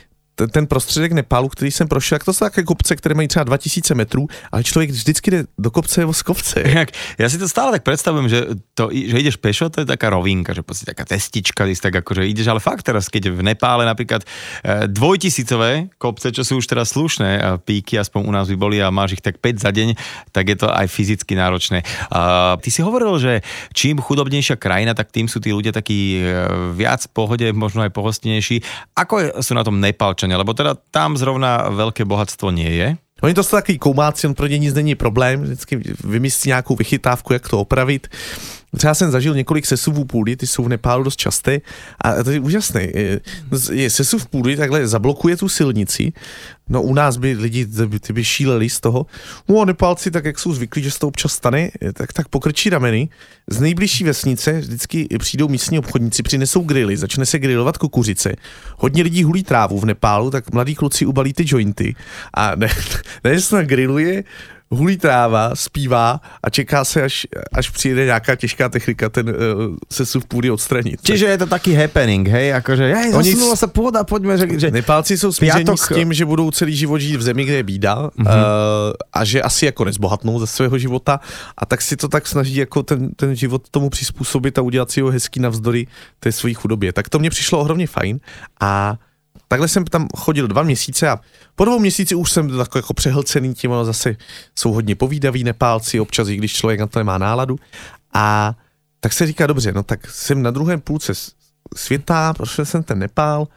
ten 0.48 0.66
prostředek 0.66 1.12
Nepálu, 1.12 1.48
který 1.48 1.70
jsem 1.70 1.88
prošel, 1.88 2.16
jak 2.16 2.24
to 2.24 2.32
jsou 2.32 2.44
také 2.44 2.62
kopce, 2.62 2.96
které 2.96 3.14
mají 3.14 3.28
třeba 3.28 3.44
2000 3.44 3.94
metrů, 3.94 4.26
ale 4.52 4.64
člověk 4.64 4.90
vždycky 4.90 5.30
jde 5.30 5.44
do 5.58 5.70
kopce 5.70 6.06
z 6.12 6.22
kopce. 6.22 6.62
Jak, 6.70 6.88
já 7.18 7.28
si 7.28 7.38
to 7.38 7.48
stále 7.48 7.72
tak 7.72 7.82
představím, 7.82 8.28
že, 8.28 8.46
to, 8.74 8.88
že 8.92 9.18
jdeš 9.18 9.36
pešo, 9.36 9.70
to 9.70 9.80
je 9.80 9.86
taká 9.86 10.10
rovinka, 10.10 10.52
že 10.52 10.62
prostě 10.62 10.86
taká 10.86 11.04
cestička, 11.04 11.64
tak 11.82 11.94
jako, 11.94 12.14
že 12.14 12.26
jdeš, 12.26 12.46
ale 12.46 12.60
fakt 12.60 12.82
teraz, 12.82 13.08
keď 13.08 13.26
v 13.26 13.42
Nepále 13.42 13.86
například 13.86 14.22
e, 14.64 14.88
dvojtisícové 14.88 15.88
kopce, 15.98 16.32
čo 16.32 16.44
jsou 16.44 16.56
už 16.56 16.66
teda 16.66 16.84
slušné, 16.84 17.42
píky 17.64 17.98
aspoň 17.98 18.28
u 18.28 18.30
nás 18.30 18.48
by 18.48 18.56
boli 18.56 18.82
a 18.82 18.90
máš 18.90 19.12
ich 19.12 19.20
tak 19.20 19.38
5 19.38 19.60
za 19.60 19.70
deň, 19.70 19.94
tak 20.32 20.48
je 20.48 20.56
to 20.56 20.68
aj 20.70 20.86
fyzicky 20.86 21.34
náročné. 21.34 21.82
A, 22.10 22.56
ty 22.60 22.70
si 22.70 22.82
hovoril, 22.82 23.18
že 23.18 23.40
čím 23.74 23.98
chudobnější 23.98 24.56
krajina, 24.56 24.94
tak 24.94 25.10
tým 25.10 25.28
sú 25.28 25.40
tí 25.40 25.50
ľudia 25.50 25.72
takí 25.72 26.20
e, 26.20 26.46
viac 26.76 27.02
v 27.06 27.12
pohode, 27.12 27.46
možno 27.52 27.82
aj 27.82 27.90
pohostinejší. 27.90 28.62
Ako 28.94 29.42
sú 29.42 29.52
na 29.56 29.64
tom 29.64 29.80
Nepálčania? 29.80 30.29
Občania, 30.30 30.38
lebo 30.38 30.54
teda 30.54 30.78
tam 30.94 31.18
zrovna 31.18 31.66
veľké 31.74 32.06
bohatstvo 32.06 32.54
nie 32.54 32.70
je. 32.70 32.88
Oni 33.20 33.34
to 33.34 33.44
jsou 33.44 33.56
takový 33.56 33.78
koumáci, 33.78 34.26
on 34.26 34.34
pro 34.34 34.46
ně 34.46 34.58
nic 34.58 34.74
není 34.74 34.94
problém, 34.94 35.42
vždycky 35.42 35.76
vymyslí 36.04 36.48
nějakou 36.48 36.76
vychytávku, 36.76 37.32
jak 37.32 37.48
to 37.48 37.60
opravit. 37.60 38.08
Třeba 38.76 38.94
jsem 38.94 39.10
zažil 39.10 39.34
několik 39.34 39.66
sesuvů 39.66 40.04
půdy, 40.04 40.36
ty 40.36 40.46
jsou 40.46 40.64
v 40.64 40.68
Nepálu 40.68 41.04
dost 41.04 41.16
časté 41.16 41.60
a 42.00 42.22
to 42.22 42.30
je 42.30 42.40
úžasné. 42.40 42.88
Je, 43.72 43.90
sesuv 43.90 44.26
půdy, 44.26 44.56
takhle 44.56 44.88
zablokuje 44.88 45.36
tu 45.36 45.48
silnici, 45.48 46.12
no 46.68 46.82
u 46.82 46.94
nás 46.94 47.16
by 47.16 47.32
lidi 47.32 47.66
ty 48.00 48.12
by 48.12 48.24
šíleli 48.24 48.70
z 48.70 48.80
toho. 48.80 49.06
No 49.48 49.60
a 49.60 49.64
Nepálci, 49.64 50.10
tak 50.10 50.24
jak 50.24 50.38
jsou 50.38 50.52
zvyklí, 50.52 50.82
že 50.82 50.90
se 50.90 50.98
to 50.98 51.08
občas 51.08 51.32
stane, 51.32 51.70
tak, 51.92 52.12
tak 52.12 52.28
pokrčí 52.28 52.70
rameny. 52.70 53.08
Z 53.50 53.60
nejbližší 53.60 54.04
vesnice 54.04 54.60
vždycky 54.60 55.08
přijdou 55.18 55.48
místní 55.48 55.78
obchodníci, 55.78 56.22
přinesou 56.22 56.62
grily, 56.62 56.96
začne 56.96 57.26
se 57.26 57.38
grilovat 57.38 57.78
kukuřice. 57.78 58.36
Hodně 58.76 59.02
lidí 59.02 59.24
hulí 59.24 59.42
trávu 59.42 59.80
v 59.80 59.84
Nepálu, 59.84 60.30
tak 60.30 60.52
mladí 60.52 60.74
kluci 60.74 61.06
ubalí 61.06 61.32
ty 61.32 61.44
jointy 61.46 61.94
a 62.34 62.54
ne, 62.54 62.68
ne 63.24 63.40
se 63.40 63.56
na 63.56 63.62
grilluje, 63.62 64.24
hulí 64.70 64.96
tráva, 64.96 65.50
zpívá 65.54 66.20
a 66.42 66.50
čeká 66.50 66.84
se, 66.84 67.02
až, 67.02 67.26
až 67.52 67.70
přijde 67.70 68.04
nějaká 68.04 68.36
těžká 68.36 68.68
technika 68.68 69.08
ten 69.08 69.28
uh, 69.28 69.34
sesuv 69.92 70.24
půdy 70.26 70.50
odstranit. 70.50 71.00
Čiže 71.02 71.26
je 71.26 71.38
to 71.38 71.46
taký 71.46 71.74
happening, 71.74 72.28
hej, 72.28 72.54
akože 72.54 72.94
hej, 72.94 73.10
Oni 73.14 73.34
zasunula 73.34 73.56
sa 73.58 73.66
pôda, 73.66 74.06
poďme, 74.06 74.38
že, 74.38 74.46
že... 74.58 74.70
Nepálci 74.70 75.18
jsou 75.18 75.32
smíření 75.32 75.66
piatok... 75.66 75.78
s 75.78 75.94
tím, 75.94 76.12
že 76.12 76.24
budou 76.24 76.50
celý 76.50 76.76
život 76.76 76.98
žít 76.98 77.16
v 77.16 77.22
zemi, 77.22 77.44
kde 77.44 77.56
je 77.56 77.62
bída 77.62 77.94
mm-hmm. 77.94 78.26
uh, 78.26 78.94
a 79.12 79.24
že 79.24 79.42
asi 79.42 79.66
jako 79.66 79.84
nezbohatnou 79.84 80.38
ze 80.38 80.46
svého 80.46 80.78
života 80.78 81.20
a 81.58 81.66
tak 81.66 81.82
si 81.82 81.96
to 81.96 82.08
tak 82.08 82.26
snaží 82.26 82.56
jako 82.56 82.82
ten, 82.82 83.10
ten 83.16 83.34
život 83.34 83.68
tomu 83.70 83.90
přizpůsobit 83.90 84.58
a 84.58 84.62
udělat 84.62 84.90
si 84.90 85.00
ho 85.00 85.10
hezký 85.10 85.40
navzdory 85.40 85.86
té 86.20 86.32
své 86.32 86.54
chudobě. 86.54 86.92
Tak 86.92 87.08
to 87.08 87.18
mně 87.18 87.30
přišlo 87.30 87.58
ohromně 87.58 87.86
fajn 87.86 88.20
a 88.60 88.98
takhle 89.50 89.68
jsem 89.68 89.84
tam 89.84 90.08
chodil 90.16 90.48
dva 90.48 90.62
měsíce 90.62 91.08
a 91.08 91.20
po 91.54 91.64
dvou 91.64 91.78
měsíci 91.78 92.14
už 92.14 92.32
jsem 92.32 92.56
takový 92.56 92.78
jako 92.78 92.94
přehlcený 92.94 93.54
tím, 93.54 93.70
ono 93.70 93.84
zase 93.84 94.16
jsou 94.58 94.72
hodně 94.72 94.96
povídaví 94.96 95.44
Nepálci, 95.44 96.00
občas 96.00 96.28
i 96.28 96.36
když 96.36 96.52
člověk 96.52 96.80
na 96.80 96.86
to 96.86 96.98
nemá 96.98 97.18
náladu. 97.18 97.58
A 98.14 98.54
tak 99.00 99.12
se 99.12 99.26
říká, 99.26 99.46
dobře, 99.46 99.72
no 99.72 99.82
tak 99.82 100.10
jsem 100.10 100.42
na 100.42 100.50
druhém 100.50 100.80
půlce 100.80 101.12
světa, 101.76 102.34
prošel 102.34 102.64
jsem 102.64 102.82
ten 102.82 102.98
Nepál, 102.98 103.48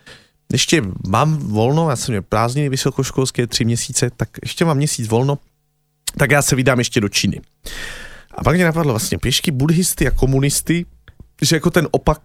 ještě 0.52 0.82
mám 1.08 1.38
volno, 1.38 1.90
já 1.90 1.96
jsem 1.96 2.14
měl 2.14 2.22
prázdniny 2.22 2.70
vysokoškolské 2.70 3.48
tři 3.48 3.66
měsíce, 3.66 4.10
tak 4.18 4.30
ještě 4.44 4.66
mám 4.66 4.78
měsíc 4.78 5.08
volno, 5.08 5.38
tak 6.18 6.32
já 6.32 6.42
se 6.42 6.56
vydám 6.56 6.80
ještě 6.80 7.02
do 7.02 7.10
Číny. 7.10 7.42
A 8.32 8.44
pak 8.44 8.56
mě 8.56 8.66
napadlo 8.66 8.94
vlastně 8.94 9.18
pěšky 9.18 9.52
buddhisty 9.52 10.08
a 10.08 10.12
komunisty, 10.12 10.86
že 11.42 11.56
jako 11.56 11.70
ten 11.70 11.88
opak 11.92 12.20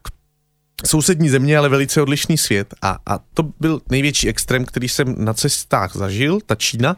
sousední 0.86 1.28
země, 1.28 1.58
ale 1.58 1.68
velice 1.68 2.02
odlišný 2.02 2.38
svět. 2.38 2.74
A, 2.82 2.98
a 3.06 3.18
to 3.34 3.42
byl 3.60 3.80
největší 3.90 4.28
extrém, 4.28 4.64
který 4.64 4.88
jsem 4.88 5.14
na 5.18 5.34
cestách 5.34 5.96
zažil, 5.96 6.38
ta 6.46 6.54
Čína. 6.54 6.96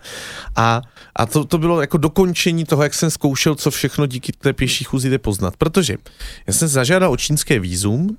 A, 0.57 0.83
a 1.17 1.27
to, 1.27 1.45
to 1.45 1.59
bylo 1.59 1.81
jako 1.81 1.97
dokončení 1.97 2.65
toho, 2.65 2.83
jak 2.83 2.95
jsem 2.95 3.11
zkoušel, 3.11 3.55
co 3.55 3.71
všechno 3.71 4.07
díky 4.07 4.33
té 4.33 4.53
pěší 4.53 4.85
chůzi 4.85 5.11
jde 5.11 5.19
poznat. 5.19 5.57
Protože 5.57 5.97
já 6.47 6.53
jsem 6.53 6.69
zažádal 6.69 7.13
o 7.13 7.17
čínské 7.17 7.61
výzum, 7.61 8.17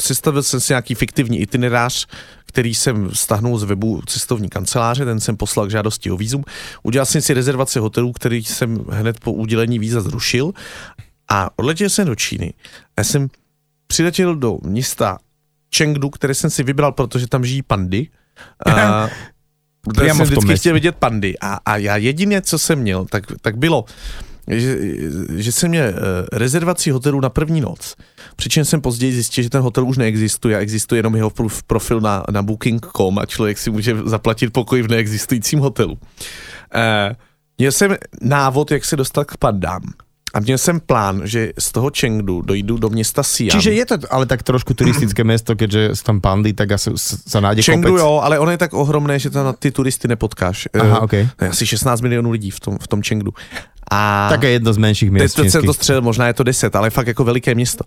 sestavil 0.00 0.42
jsem 0.42 0.60
si 0.60 0.72
nějaký 0.72 0.94
fiktivní 0.94 1.40
itinerář, 1.40 2.06
který 2.46 2.74
jsem 2.74 3.14
stahnul 3.14 3.58
z 3.58 3.64
webu 3.64 4.02
cestovní 4.06 4.48
kanceláře, 4.48 5.04
ten 5.04 5.20
jsem 5.20 5.36
poslal 5.36 5.66
k 5.66 5.70
žádosti 5.70 6.10
o 6.10 6.16
výzum. 6.16 6.44
Udělal 6.82 7.06
jsem 7.06 7.20
si 7.20 7.34
rezervaci 7.34 7.78
hotelů, 7.78 8.12
který 8.12 8.44
jsem 8.44 8.84
hned 8.88 9.20
po 9.20 9.32
udělení 9.32 9.78
víza 9.78 10.00
zrušil 10.00 10.52
a 11.28 11.50
odletěl 11.56 11.88
jsem 11.88 12.06
do 12.06 12.14
Číny. 12.14 12.52
Já 12.98 13.04
jsem 13.04 13.28
přiletěl 13.88 14.36
do 14.36 14.58
města 14.62 15.18
Chengdu, 15.76 16.10
které 16.10 16.34
jsem 16.34 16.50
si 16.50 16.62
vybral, 16.62 16.92
protože 16.92 17.26
tam 17.26 17.44
žijí 17.44 17.62
pandy. 17.62 18.08
A, 18.66 19.08
já 20.02 20.14
jsem 20.14 20.26
vždycky 20.26 20.56
chtěl 20.56 20.74
vidět 20.74 20.96
pandy. 20.96 21.38
A, 21.40 21.58
a 21.64 21.76
já 21.76 21.96
jediné, 21.96 22.42
co 22.42 22.58
jsem 22.58 22.78
měl, 22.78 23.04
tak, 23.04 23.24
tak 23.40 23.56
bylo, 23.56 23.84
že, 24.48 24.78
že 25.36 25.52
jsem 25.52 25.68
měl 25.68 25.84
uh, 25.84 25.94
rezervaci 26.32 26.90
hotelu 26.90 27.20
na 27.20 27.28
první 27.30 27.60
noc. 27.60 27.96
Přičemž 28.36 28.68
jsem 28.68 28.80
později 28.80 29.12
zjistil, 29.12 29.44
že 29.44 29.50
ten 29.50 29.62
hotel 29.62 29.86
už 29.86 29.98
neexistuje 29.98 30.56
a 30.56 30.60
existuje 30.60 30.98
jenom 30.98 31.16
jeho 31.16 31.32
profil 31.66 32.00
na, 32.00 32.24
na 32.30 32.42
booking.com 32.42 33.18
a 33.18 33.26
člověk 33.26 33.58
si 33.58 33.70
může 33.70 33.96
zaplatit 34.04 34.52
pokoj 34.52 34.82
v 34.82 34.88
neexistujícím 34.88 35.58
hotelu. 35.58 35.92
Uh, 35.92 35.98
měl 37.58 37.72
jsem 37.72 37.96
návod, 38.20 38.70
jak 38.70 38.84
se 38.84 38.96
dostat 38.96 39.24
k 39.24 39.36
pandám. 39.36 39.82
A 40.34 40.40
měl 40.40 40.58
jsem 40.58 40.80
plán, 40.80 41.22
že 41.24 41.52
z 41.58 41.72
toho 41.72 41.90
Chengdu 41.98 42.42
dojdu 42.42 42.78
do 42.78 42.88
města 42.88 43.22
Siam. 43.22 43.50
Čiže 43.50 43.72
je 43.72 43.86
to 43.86 43.94
ale 44.10 44.26
tak 44.26 44.42
trošku 44.42 44.74
turistické 44.74 45.24
město, 45.24 45.56
keďže 45.56 45.90
jsou 45.94 46.02
tam 46.02 46.20
pandy, 46.20 46.52
tak 46.52 46.72
asi 46.72 46.90
se 47.28 47.40
nájde 47.40 47.62
Chengdu 47.62 47.88
kopec. 47.88 48.00
jo, 48.00 48.20
ale 48.22 48.38
ono 48.38 48.50
je 48.50 48.58
tak 48.58 48.72
ohromné, 48.72 49.18
že 49.18 49.30
tam 49.30 49.44
na 49.44 49.52
ty 49.52 49.70
turisty 49.70 50.08
nepotkáš. 50.08 50.68
Aha, 50.80 51.00
okay. 51.00 51.28
Je 51.40 51.48
asi 51.48 51.66
16 51.66 52.00
milionů 52.00 52.30
lidí 52.30 52.50
v 52.50 52.60
tom, 52.60 52.78
v 52.80 52.88
tom 52.88 53.02
Chengdu. 53.02 53.34
A 53.90 54.28
tak 54.30 54.42
je 54.42 54.50
jedno 54.50 54.72
z 54.72 54.76
menších 54.76 55.10
měst. 55.10 55.34
Teď 55.34 55.50
se 55.50 55.62
to 55.62 55.74
střel, 55.74 56.00
možná 56.02 56.26
je 56.26 56.34
to 56.34 56.42
10, 56.42 56.76
ale 56.76 56.90
fakt 56.90 57.06
jako 57.06 57.24
veliké 57.24 57.54
město. 57.54 57.84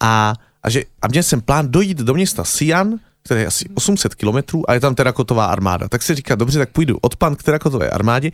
A, 0.00 0.34
a, 0.62 0.70
že, 0.70 0.82
a 1.02 1.08
měl 1.08 1.22
jsem 1.22 1.40
plán 1.40 1.70
dojít 1.70 1.98
do 1.98 2.14
města 2.14 2.44
Sian, 2.44 2.98
které 3.28 3.40
je 3.40 3.46
asi 3.46 3.64
800 3.74 4.14
kilometrů 4.14 4.70
a 4.70 4.74
je 4.74 4.80
tam 4.80 4.94
terakotová 4.94 5.46
armáda. 5.46 5.88
Tak 5.88 6.02
se 6.02 6.14
říká, 6.14 6.34
dobře, 6.34 6.58
tak 6.58 6.70
půjdu 6.72 6.98
od 7.00 7.16
pan 7.16 7.36
k 7.36 7.42
terakotové 7.42 7.90
armádě. 7.90 8.30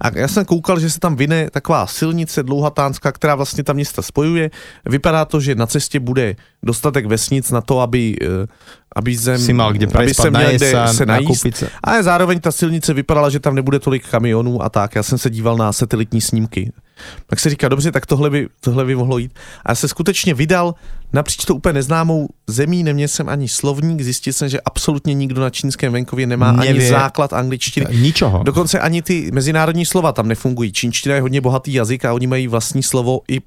A 0.00 0.18
já 0.18 0.28
jsem 0.28 0.44
koukal, 0.44 0.80
že 0.80 0.90
se 0.90 1.00
tam 1.00 1.16
vyne 1.16 1.50
taková 1.50 1.86
silnice 1.86 2.42
dlouhatánská, 2.42 3.12
která 3.12 3.34
vlastně 3.34 3.64
ta 3.64 3.72
města 3.72 4.02
spojuje. 4.02 4.50
Vypadá 4.84 5.24
to, 5.24 5.40
že 5.40 5.54
na 5.54 5.66
cestě 5.66 6.00
bude 6.00 6.36
dostatek 6.62 7.06
vesnic 7.06 7.50
na 7.50 7.60
to, 7.60 7.80
aby, 7.80 8.16
eh, 8.22 8.46
aby, 8.96 9.16
zem, 9.16 9.38
si 9.38 9.52
mal 9.52 9.72
kde 9.72 9.86
aby 9.94 10.14
se 10.14 10.30
měl 10.30 10.48
kde 10.48 10.72
se 10.92 11.06
najíst. 11.06 11.46
Se. 11.56 11.68
A 11.84 12.02
zároveň 12.02 12.40
ta 12.40 12.52
silnice 12.52 12.94
vypadala, 12.94 13.30
že 13.30 13.40
tam 13.40 13.54
nebude 13.54 13.78
tolik 13.78 14.08
kamionů 14.08 14.62
a 14.62 14.68
tak. 14.68 14.94
Já 14.94 15.02
jsem 15.02 15.18
se 15.18 15.30
díval 15.30 15.56
na 15.56 15.72
satelitní 15.72 16.20
snímky 16.20 16.72
tak 17.26 17.40
se 17.40 17.50
říká, 17.50 17.68
dobře, 17.68 17.92
tak 17.92 18.06
tohle 18.06 18.30
by, 18.30 18.48
tohle 18.60 18.84
by 18.84 18.94
mohlo 18.94 19.18
jít. 19.18 19.32
A 19.64 19.70
já 19.70 19.74
se 19.74 19.88
skutečně 19.88 20.34
vydal 20.34 20.74
napříč 21.12 21.44
to 21.44 21.54
úplně 21.54 21.72
neznámou 21.72 22.28
zemí, 22.46 22.82
neměl 22.82 23.08
jsem 23.08 23.28
ani 23.28 23.48
slovník, 23.48 24.00
zjistil 24.00 24.32
jsem, 24.32 24.48
že 24.48 24.60
absolutně 24.60 25.14
nikdo 25.14 25.40
na 25.40 25.50
čínském 25.50 25.92
venkově 25.92 26.26
nemá 26.26 26.52
Nevě. 26.52 26.70
ani 26.70 26.88
základ 26.88 27.32
angličtiny. 27.32 27.86
Ničoho. 28.00 28.42
Dokonce 28.42 28.80
ani 28.80 29.02
ty 29.02 29.30
mezinárodní 29.32 29.86
slova 29.86 30.12
tam 30.12 30.28
nefungují. 30.28 30.72
Čínština 30.72 31.14
je 31.14 31.20
hodně 31.20 31.40
bohatý 31.40 31.74
jazyk 31.74 32.04
a 32.04 32.12
oni 32.12 32.26
mají 32.26 32.48
vlastní 32.48 32.82
slovo 32.82 33.20
i 33.28 33.40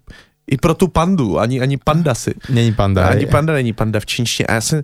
i 0.51 0.57
pro 0.57 0.73
tu 0.73 0.87
pandu, 0.87 1.39
ani, 1.39 1.61
ani 1.61 1.77
panda 1.77 2.15
si. 2.15 2.33
Není 2.49 2.73
panda. 2.73 3.07
Ani 3.07 3.25
panda 3.25 3.53
není 3.53 3.73
panda 3.73 3.99
v 3.99 4.05
čínštině. 4.05 4.47
A 4.47 4.53
já 4.53 4.61
jsem 4.61 4.83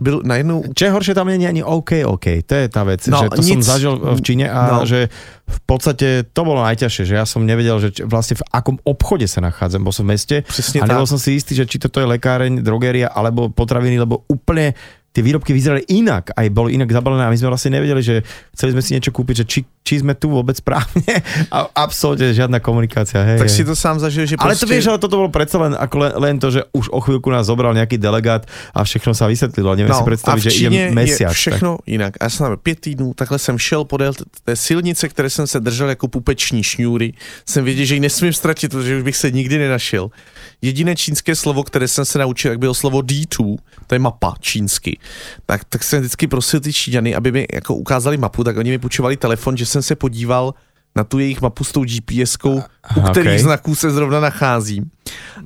byl 0.00 0.20
najednou... 0.24 0.62
Čo 0.76 0.84
je 0.84 0.90
horšie, 0.90 1.14
tam 1.14 1.26
není 1.26 1.48
ani 1.48 1.64
OK, 1.64 2.04
OK. 2.04 2.26
To 2.46 2.54
je 2.54 2.66
tá 2.68 2.84
vec, 2.84 3.00
no, 3.08 3.16
že 3.16 3.28
to 3.32 3.42
nic, 3.42 3.64
som 3.64 3.80
zažil 3.80 3.94
v 3.96 4.20
Číne 4.20 4.46
a 4.52 4.60
no. 4.68 4.84
že 4.84 5.08
v 5.46 5.60
podstate 5.64 6.28
to 6.28 6.40
bolo 6.44 6.60
najťažšie, 6.68 7.04
že 7.08 7.14
ja 7.16 7.24
som 7.24 7.48
nevedel, 7.48 7.80
že 7.80 8.04
vlastne 8.04 8.36
v 8.36 8.44
akom 8.52 8.76
obchode 8.84 9.24
sa 9.24 9.40
nachádzam, 9.40 9.80
bol 9.80 9.94
som 9.96 10.04
v 10.04 10.12
meste 10.12 10.36
Presne 10.44 10.84
a 10.84 10.90
nebol 10.90 11.08
som 11.08 11.16
si 11.16 11.40
istý, 11.40 11.56
že 11.56 11.64
či 11.64 11.80
toto 11.80 12.02
je 12.02 12.06
lekáreň, 12.06 12.60
drogeria 12.60 13.08
alebo 13.08 13.48
potraviny, 13.48 13.96
lebo 13.96 14.28
úplne 14.28 14.76
tie 15.16 15.24
výrobky 15.24 15.56
vyzerali 15.56 15.80
inak, 15.88 16.36
aj 16.36 16.52
boli 16.52 16.76
inak 16.76 16.92
zabalené 16.92 17.24
a 17.24 17.32
my 17.32 17.40
sme 17.40 17.48
vlastne 17.48 17.72
nevedeli, 17.80 18.04
že 18.04 18.20
chceli 18.52 18.76
sme 18.76 18.82
si 18.84 18.92
niečo 18.92 19.16
kúpiť, 19.16 19.34
že 19.40 19.44
či, 19.48 19.60
či 19.80 20.04
sme 20.04 20.12
tu 20.12 20.28
vôbec 20.28 20.52
správne 20.60 21.24
a 21.56 21.72
absolútne 21.72 22.36
žiadna 22.36 22.60
komunikácia. 22.60 23.24
Hej, 23.24 23.40
tak 23.40 23.48
hej. 23.48 23.56
si 23.56 23.62
to 23.64 23.72
sám 23.72 23.96
zažil, 23.96 24.28
že 24.28 24.36
Ale 24.36 24.52
proste... 24.52 24.68
to 24.68 24.68
vieš, 24.68 24.84
ale 24.92 25.00
toto 25.00 25.16
bolo 25.16 25.32
predsa 25.32 25.56
len, 25.56 25.72
ako 25.72 25.96
len, 25.96 26.12
len, 26.20 26.34
to, 26.36 26.52
že 26.52 26.68
už 26.76 26.92
o 26.92 27.00
chvíľku 27.00 27.32
nás 27.32 27.48
zobral 27.48 27.72
nejaký 27.72 27.96
delegát 27.96 28.44
a 28.76 28.84
všechno 28.84 29.16
sa 29.16 29.24
vysvetlilo. 29.24 29.72
Neviem 29.72 29.96
no, 29.96 30.04
si 30.04 30.04
predstaviť, 30.04 30.42
že 30.44 30.50
idem 30.52 30.92
mesiac. 30.92 31.32
je 31.32 31.36
všechno 31.40 31.80
tak. 31.80 31.88
jinak. 31.88 32.12
A 32.20 32.28
já 32.28 32.30
jsem 32.30 32.44
pět 32.60 32.80
týdnů, 32.80 33.14
takhle 33.16 33.38
jsem 33.40 33.56
šel 33.56 33.88
podél 33.88 34.12
té 34.44 34.52
silnice, 34.52 35.08
které 35.08 35.30
jsem 35.30 35.46
se 35.46 35.60
držel 35.60 35.88
jako 35.88 36.08
pupeční 36.08 36.60
šňůry. 36.60 37.12
Jsem 37.48 37.64
věděl, 37.64 37.84
že 37.84 37.94
ji 37.94 38.00
nesmím 38.00 38.32
ztratit, 38.32 38.68
protože 38.70 38.96
už 38.96 39.02
bych 39.02 39.16
se 39.16 39.30
nikdy 39.30 39.58
nenašel. 39.58 40.10
Jediné 40.62 40.96
čínské 40.96 41.32
slovo, 41.32 41.64
které 41.64 41.88
jsem 41.88 42.04
se 42.04 42.18
naučil, 42.18 42.50
jak 42.50 42.60
bylo 42.60 42.74
slovo 42.74 43.00
D2, 43.00 43.56
to 43.86 43.94
je 43.94 43.98
mapa 43.98 44.34
čínsky. 44.40 44.98
Tak, 45.46 45.64
tak 45.64 45.84
jsem 45.84 46.00
vždycky 46.00 46.26
prosil 46.26 46.60
ty 46.60 46.72
Číňany, 46.72 47.14
aby 47.14 47.32
mi 47.32 47.46
jako 47.52 47.74
ukázali 47.74 48.16
mapu, 48.16 48.44
tak 48.44 48.56
oni 48.56 48.70
mi 48.70 48.78
půjčovali 48.78 49.16
telefon, 49.16 49.56
že 49.56 49.66
jsem 49.66 49.82
se 49.82 49.96
podíval 49.96 50.54
na 50.96 51.04
tu 51.04 51.18
jejich 51.18 51.40
mapu 51.40 51.64
s 51.64 51.72
tou 51.72 51.84
GPSkou, 51.84 52.62
u 52.96 53.00
kterých 53.00 53.28
okay. 53.28 53.38
znaků 53.38 53.74
se 53.74 53.90
zrovna 53.90 54.20
nacházím. 54.20 54.90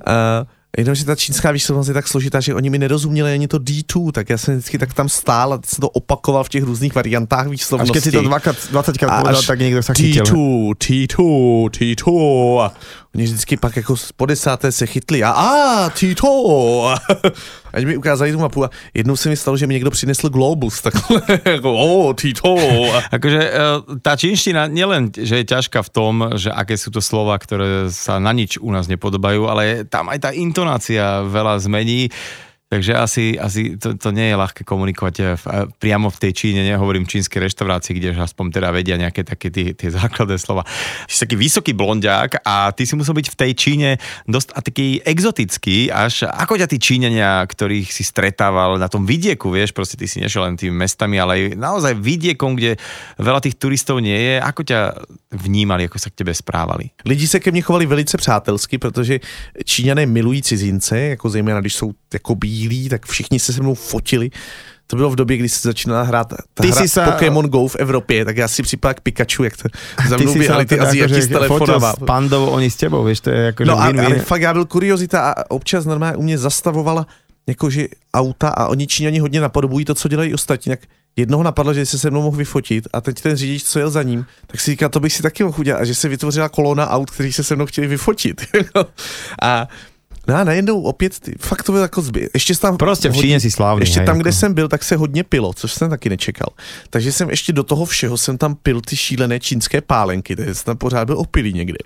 Uh, 0.07 0.47
Jenomže 0.79 1.05
ta 1.05 1.17
čínská 1.17 1.51
výslovnost 1.51 1.89
je 1.89 1.95
tak 1.95 2.09
složitá, 2.09 2.41
že 2.41 2.55
oni 2.55 2.71
mi 2.71 2.79
nerozuměli 2.79 3.33
ani 3.33 3.49
to 3.49 3.59
D2, 3.59 4.13
tak 4.13 4.31
já 4.31 4.39
jsem 4.39 4.55
vždycky 4.55 4.79
tak 4.79 4.95
tam 4.95 5.09
stál 5.09 5.53
a 5.53 5.61
jsem 5.67 5.81
to 5.81 5.89
opakoval 5.89 6.45
v 6.45 6.49
těch 6.49 6.65
různých 6.65 6.95
variantách 6.95 7.49
výslovnosti. 7.49 7.99
Až 7.99 8.03
když 8.03 8.05
si 8.05 8.13
to 8.13 8.71
20 8.71 8.99
krát 8.99 9.21
povedal, 9.21 9.43
tak 9.43 9.59
někdo 9.59 9.83
se 9.83 9.95
chytil. 9.95 10.25
T2, 10.25 10.73
T2, 10.75 11.69
T2. 11.69 12.71
Oni 13.15 13.25
vždycky 13.25 13.57
pak 13.57 13.77
jako 13.77 13.95
po 14.17 14.27
desáté 14.27 14.73
se 14.73 14.87
chytli 14.87 15.25
a 15.25 15.31
a 15.31 15.47
T2. 15.91 16.23
Ať 17.73 17.85
mi 17.89 17.97
ukázali 17.97 18.33
tu 18.33 18.39
mapu 18.39 18.65
a 18.65 18.71
jednou 18.95 19.17
se 19.17 19.29
mi 19.29 19.37
stalo, 19.37 19.57
že 19.57 19.67
mi 19.67 19.75
někdo 19.75 19.91
přinesl 19.91 20.29
globus, 20.29 20.81
takhle, 20.81 21.23
jako, 21.45 21.75
o, 21.75 22.15
Tito. 22.15 22.55
akože 23.11 23.41
e, 23.51 23.53
tá 23.99 24.15
čínština 24.15 24.71
nielen, 24.71 25.11
že 25.11 25.43
je 25.43 25.51
ťažká 25.51 25.83
v 25.83 25.91
tom, 25.91 26.15
že 26.39 26.55
aké 26.55 26.79
sú 26.79 26.95
to 26.95 27.03
slova, 27.03 27.35
ktoré 27.35 27.91
sa 27.91 28.23
na 28.23 28.31
nič 28.31 28.63
u 28.63 28.71
nás 28.71 28.87
nepodobajú, 28.87 29.51
ale 29.51 29.83
tam 29.91 30.07
aj 30.07 30.19
tá 30.23 30.31
intonácia 30.31 31.27
veľa 31.27 31.59
zmení. 31.67 32.15
Takže 32.71 32.95
asi, 32.95 33.35
asi 33.35 33.75
to, 33.83 33.99
to 33.99 34.15
nie 34.15 34.31
je 34.31 34.39
ľahké 34.39 34.63
komunikovať 34.63 35.15
eh, 35.19 35.25
v, 35.35 35.45
eh, 35.51 35.67
priamo 35.83 36.07
v 36.07 36.21
tej 36.23 36.33
Číne, 36.39 36.63
nehovorím 36.63 37.03
čínskej 37.03 37.51
reštaurácii, 37.51 37.99
kde 37.99 38.15
aspoň 38.15 38.47
teda 38.55 38.71
vedia 38.71 38.95
nejaké 38.95 39.27
také 39.27 39.51
tie, 39.51 39.75
tie 39.75 39.91
základné 39.91 40.39
slova. 40.39 40.63
Si 41.11 41.19
taký 41.19 41.35
vysoký 41.35 41.75
blondiak 41.75 42.47
a 42.47 42.71
ty 42.71 42.87
si 42.87 42.95
musel 42.95 43.19
byť 43.19 43.27
v 43.27 43.37
tej 43.43 43.53
Číne 43.59 43.91
dosť 44.31 44.55
a 44.55 44.63
taký 44.63 45.03
exotický, 45.03 45.91
až 45.91 46.31
ako 46.31 46.63
ťa 46.63 46.71
tí 46.71 46.79
Číňania, 46.79 47.43
ktorých 47.43 47.91
si 47.91 48.07
stretával 48.07 48.79
na 48.79 48.87
tom 48.87 49.03
vidieku, 49.03 49.51
vieš, 49.51 49.75
proste 49.75 49.99
ty 49.99 50.07
si 50.07 50.23
nešiel 50.23 50.47
len 50.47 50.55
tými 50.55 50.71
mestami, 50.71 51.19
ale 51.19 51.33
aj 51.35 51.43
naozaj 51.59 51.99
vidiekom, 51.99 52.55
kde 52.55 52.79
veľa 53.19 53.43
tých 53.43 53.59
turistov 53.59 53.99
nie 53.99 54.15
je, 54.15 54.39
ako 54.39 54.63
ťa 54.63 54.81
vnímali, 55.35 55.91
ako 55.91 55.99
sa 55.99 56.15
k 56.15 56.23
tebe 56.23 56.31
správali? 56.31 56.95
Lidi 57.03 57.27
se 57.27 57.41
ke 57.41 57.51
mně 57.51 57.63
chovali 57.63 57.87
velice 57.87 58.15
přátelsky, 58.19 58.79
protože 58.79 59.21
Číňané 59.65 60.07
milují 60.07 60.43
cizince, 60.43 61.19
jako 61.19 61.31
zejména 61.31 61.61
když 61.61 61.75
jsou 61.75 61.93
jako 62.15 62.35
bílí, 62.69 62.89
tak 62.89 63.07
všichni 63.07 63.39
se 63.39 63.53
se 63.53 63.63
mnou 63.63 63.75
fotili. 63.75 64.31
to 64.87 64.97
bylo 64.97 65.11
v 65.11 65.17
době, 65.17 65.37
kdy 65.37 65.49
se 65.49 65.69
začínala 65.69 66.03
hrát 66.03 66.29
ta 66.55 66.67
hra 66.67 66.89
sa... 66.89 67.11
Pokémon 67.11 67.47
Go 67.47 67.69
v 67.69 67.77
Evropě, 67.77 68.25
tak 68.25 68.37
já 68.37 68.49
si 68.49 68.63
připadám 68.63 68.95
k 68.95 69.01
Pikachu, 69.01 69.45
jak 69.45 69.57
to 69.57 69.69
za 70.09 70.17
mnou 70.17 70.35
běhali 70.35 70.67
ty 70.67 70.79
Aziati 70.79 71.23
s 71.23 71.29
telefonama. 71.29 71.93
s 71.93 71.97
pandou, 72.07 72.47
oni 72.47 72.71
s 72.71 72.77
tebou, 72.77 73.05
víš, 73.05 73.21
to 73.21 73.31
je 73.31 73.55
jako 73.55 73.65
No 73.65 73.79
a, 73.79 73.85
ale 73.85 74.19
fakt 74.19 74.43
já 74.43 74.53
byl 74.53 74.65
kuriozita 74.65 75.31
a 75.31 75.51
občas 75.51 75.87
normálně 75.87 76.17
u 76.17 76.23
mě 76.23 76.39
zastavovala 76.39 77.07
jakože 77.47 77.89
auta 78.15 78.49
a 78.49 78.67
oni 78.67 78.87
Číňani 78.87 79.19
hodně 79.19 79.41
napodobují 79.41 79.85
to, 79.85 79.95
co 79.95 80.09
dělají 80.09 80.35
ostatní, 80.35 80.71
tak 80.71 80.81
jednoho 81.17 81.43
napadlo, 81.43 81.75
že 81.75 81.87
se 81.87 81.99
se 81.99 82.11
mnou 82.11 82.23
mohl 82.23 82.37
vyfotit 82.37 82.89
a 82.93 83.01
teď 83.01 83.21
ten 83.21 83.37
řidič, 83.37 83.65
co 83.65 83.79
jel 83.79 83.91
za 83.91 84.03
ním, 84.03 84.27
tak 84.47 84.61
si 84.61 84.71
říká, 84.71 84.89
to 84.89 85.01
bych 85.01 85.13
si 85.13 85.23
taky 85.23 85.45
mohl 85.45 85.61
udělat 85.61 85.81
a 85.81 85.85
že 85.85 85.95
se 85.95 86.09
vytvořila 86.09 86.49
kolona 86.49 86.91
aut, 86.91 87.11
kteří 87.11 87.33
se 87.33 87.45
se 87.45 87.57
mnou 87.57 87.67
chtěli 87.67 87.87
vyfotit. 87.87 88.47
a 89.43 89.69
No 90.31 90.37
a 90.37 90.45
najednou 90.45 90.83
opět, 90.83 91.21
ty, 91.21 91.35
fakt 91.41 91.63
to 91.63 91.73
bylo 91.73 91.83
jako 91.83 92.03
zby. 92.03 92.29
Ještě 92.35 92.55
tam 92.55 92.77
prostě 92.77 93.09
v 93.09 93.17
Číně 93.17 93.41
si 93.41 93.51
slávný. 93.51 93.83
Ještě 93.83 94.01
hej, 94.01 94.07
tam, 94.07 94.17
jako. 94.17 94.23
kde 94.23 94.33
jsem 94.33 94.55
byl, 94.55 94.69
tak 94.69 94.85
se 94.85 94.97
hodně 94.97 95.25
pilo, 95.25 95.53
což 95.53 95.73
jsem 95.73 95.91
taky 95.91 96.09
nečekal. 96.09 96.49
Takže 96.91 97.13
jsem 97.13 97.31
ještě 97.31 97.53
do 97.53 97.63
toho 97.63 97.85
všeho 97.85 98.19
jsem 98.19 98.39
tam 98.39 98.55
pil 98.55 98.81
ty 98.81 98.97
šílené 98.97 99.41
čínské 99.41 99.81
pálenky, 99.81 100.37
takže 100.37 100.55
jsem 100.55 100.65
tam 100.65 100.77
pořád 100.77 101.05
byl 101.05 101.19
opilý 101.19 101.53
někdy. 101.53 101.79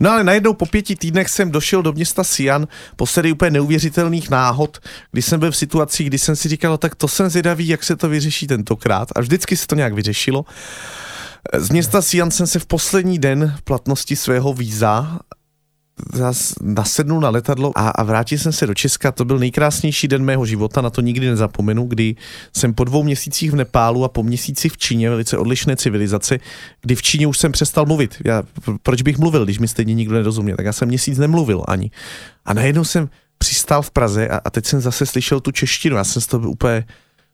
No 0.00 0.10
ale 0.10 0.24
najednou 0.24 0.54
po 0.54 0.66
pěti 0.66 0.96
týdnech 0.96 1.28
jsem 1.28 1.50
došel 1.50 1.82
do 1.82 1.92
města 1.92 2.24
Sian 2.24 2.68
po 2.96 3.06
sérii 3.06 3.32
úplně 3.32 3.50
neuvěřitelných 3.50 4.30
náhod, 4.30 4.78
kdy 5.12 5.22
jsem 5.22 5.40
byl 5.40 5.50
v 5.50 5.56
situaci, 5.56 6.04
kdy 6.04 6.18
jsem 6.18 6.36
si 6.36 6.48
říkal, 6.48 6.70
no, 6.70 6.78
tak 6.78 6.94
to 6.94 7.08
jsem 7.08 7.30
zvědavý, 7.30 7.68
jak 7.68 7.84
se 7.84 7.96
to 7.96 8.08
vyřeší 8.08 8.46
tentokrát. 8.46 9.08
A 9.16 9.20
vždycky 9.20 9.56
se 9.56 9.66
to 9.66 9.74
nějak 9.74 9.92
vyřešilo. 9.92 10.44
Z 11.58 11.70
města 11.70 12.02
Sian 12.02 12.30
jsem 12.30 12.46
se 12.46 12.58
v 12.58 12.66
poslední 12.66 13.18
den 13.18 13.56
platnosti 13.64 14.16
svého 14.16 14.52
víza 14.54 15.18
zas 16.14 16.54
nasednul 16.62 17.20
na 17.20 17.30
letadlo 17.30 17.72
a, 17.74 17.88
a 17.88 18.02
vrátil 18.02 18.38
jsem 18.38 18.52
se 18.52 18.66
do 18.66 18.74
Česka. 18.74 19.12
To 19.12 19.24
byl 19.24 19.38
nejkrásnější 19.38 20.08
den 20.08 20.24
mého 20.24 20.46
života, 20.46 20.80
na 20.80 20.90
to 20.90 21.00
nikdy 21.00 21.26
nezapomenu, 21.26 21.84
kdy 21.84 22.16
jsem 22.56 22.74
po 22.74 22.84
dvou 22.84 23.02
měsících 23.02 23.52
v 23.52 23.56
Nepálu 23.56 24.04
a 24.04 24.08
po 24.08 24.22
měsíci 24.22 24.68
v 24.68 24.76
Číně, 24.76 25.10
velice 25.10 25.38
odlišné 25.38 25.76
civilizace, 25.76 26.38
kdy 26.80 26.94
v 26.94 27.02
Číně 27.02 27.26
už 27.26 27.38
jsem 27.38 27.52
přestal 27.52 27.86
mluvit. 27.86 28.16
Já, 28.24 28.42
proč 28.82 29.02
bych 29.02 29.18
mluvil, 29.18 29.44
když 29.44 29.58
mi 29.58 29.68
stejně 29.68 29.94
nikdo 29.94 30.14
nerozuměl? 30.14 30.56
Tak 30.56 30.66
já 30.66 30.72
jsem 30.72 30.88
měsíc 30.88 31.18
nemluvil 31.18 31.64
ani. 31.68 31.90
A 32.44 32.54
najednou 32.54 32.84
jsem 32.84 33.08
přistál 33.38 33.82
v 33.82 33.90
Praze 33.90 34.28
a, 34.28 34.40
a 34.44 34.50
teď 34.50 34.66
jsem 34.66 34.80
zase 34.80 35.06
slyšel 35.06 35.40
tu 35.40 35.50
češtinu. 35.50 35.96
Já 35.96 36.04
jsem 36.04 36.22
z 36.22 36.26
toho 36.26 36.50
úplně, 36.50 36.84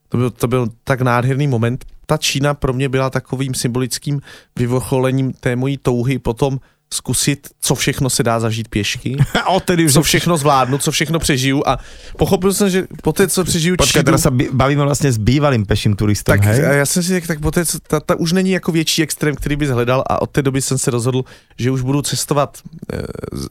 to 0.09 0.17
byl, 0.17 0.29
to 0.29 0.47
byl 0.47 0.67
tak 0.83 1.01
nádherný 1.01 1.47
moment. 1.47 1.85
Ta 2.05 2.17
Čína 2.17 2.53
pro 2.53 2.73
mě 2.73 2.89
byla 2.89 3.09
takovým 3.09 3.53
symbolickým 3.53 4.21
vyvrcholením 4.55 5.33
té 5.33 5.55
mojí 5.55 5.77
touhy 5.77 6.19
potom 6.19 6.59
zkusit, 6.93 7.47
co 7.61 7.75
všechno 7.75 8.09
se 8.09 8.23
dá 8.23 8.39
zažít 8.39 8.67
pěšky, 8.67 9.17
a 9.45 9.59
tedy 9.59 9.89
co 9.89 10.03
všechno 10.03 10.37
zvládnu, 10.37 10.77
co 10.77 10.91
všechno 10.91 11.19
přežiju 11.19 11.63
a 11.65 11.79
pochopil 12.17 12.53
jsem, 12.53 12.69
že 12.69 12.87
po 13.01 13.13
té, 13.13 13.27
co 13.27 13.43
přežiju 13.43 13.75
Počkej, 13.77 14.03
teraz 14.03 14.21
se 14.21 14.29
bavíme 14.51 14.83
vlastně 14.83 15.11
s 15.11 15.17
bývalým 15.17 15.65
peším 15.65 15.95
turistem, 15.95 16.39
tak 16.39 16.47
hej? 16.47 16.77
já 16.77 16.85
jsem 16.85 17.03
si 17.03 17.09
řekl, 17.09 17.27
tak 17.27 17.39
po 17.39 17.51
té, 17.51 17.65
co, 17.65 17.79
ta, 17.79 17.99
ta, 17.99 18.15
už 18.15 18.31
není 18.31 18.51
jako 18.51 18.71
větší 18.71 19.03
extrém, 19.03 19.35
který 19.35 19.55
bys 19.55 19.69
hledal 19.69 20.03
a 20.09 20.21
od 20.21 20.29
té 20.29 20.41
doby 20.41 20.61
jsem 20.61 20.77
se 20.77 20.91
rozhodl, 20.91 21.23
že 21.57 21.71
už 21.71 21.81
budu 21.81 22.01
cestovat 22.01 22.57
e, 22.93 22.97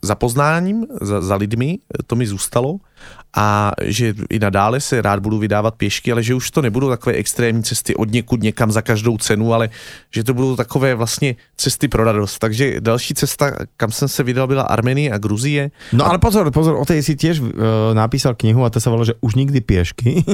za 0.03 0.15
poznáním, 0.15 0.87
za, 1.01 1.21
za 1.21 1.37
lidmi, 1.37 1.79
to 2.07 2.17
mi 2.17 2.27
zůstalo 2.27 2.79
a 3.37 3.73
že 3.83 4.15
i 4.31 4.39
nadále 4.39 4.81
se 4.81 5.03
rád 5.03 5.21
budu 5.21 5.39
vydávat 5.39 5.75
pěšky, 5.75 6.13
ale 6.13 6.23
že 6.23 6.35
už 6.35 6.51
to 6.51 6.63
nebudou 6.63 6.89
takové 6.89 7.17
extrémní 7.17 7.63
cesty 7.63 7.95
od 7.95 8.11
někud 8.11 8.43
někam 8.43 8.71
za 8.71 8.83
každou 8.83 9.19
cenu, 9.19 9.55
ale 9.55 9.71
že 10.11 10.25
to 10.25 10.35
budou 10.35 10.57
takové 10.57 10.95
vlastně 10.95 11.37
cesty 11.57 11.89
pro 11.89 12.05
radost. 12.05 12.39
Takže 12.39 12.81
další 12.81 13.15
cesta, 13.25 13.65
kam 13.77 13.91
jsem 13.91 14.09
se 14.09 14.23
vydal, 14.23 14.47
byla 14.47 14.63
Armenie 14.63 15.09
a 15.09 15.19
Gruzie. 15.19 15.73
No 15.93 16.05
ale 16.05 16.21
pozor, 16.21 16.53
pozor, 16.53 16.77
o 16.77 16.85
té 16.85 17.01
si 17.01 17.17
tiež 17.17 17.41
uh, 17.41 17.49
napísal 17.97 18.37
knihu 18.37 18.65
a 18.65 18.71
to 18.71 18.81
se 18.81 18.91
volalo, 18.93 19.09
že 19.09 19.17
už 19.21 19.35
nikdy 19.35 19.61
pěšky. 19.61 20.25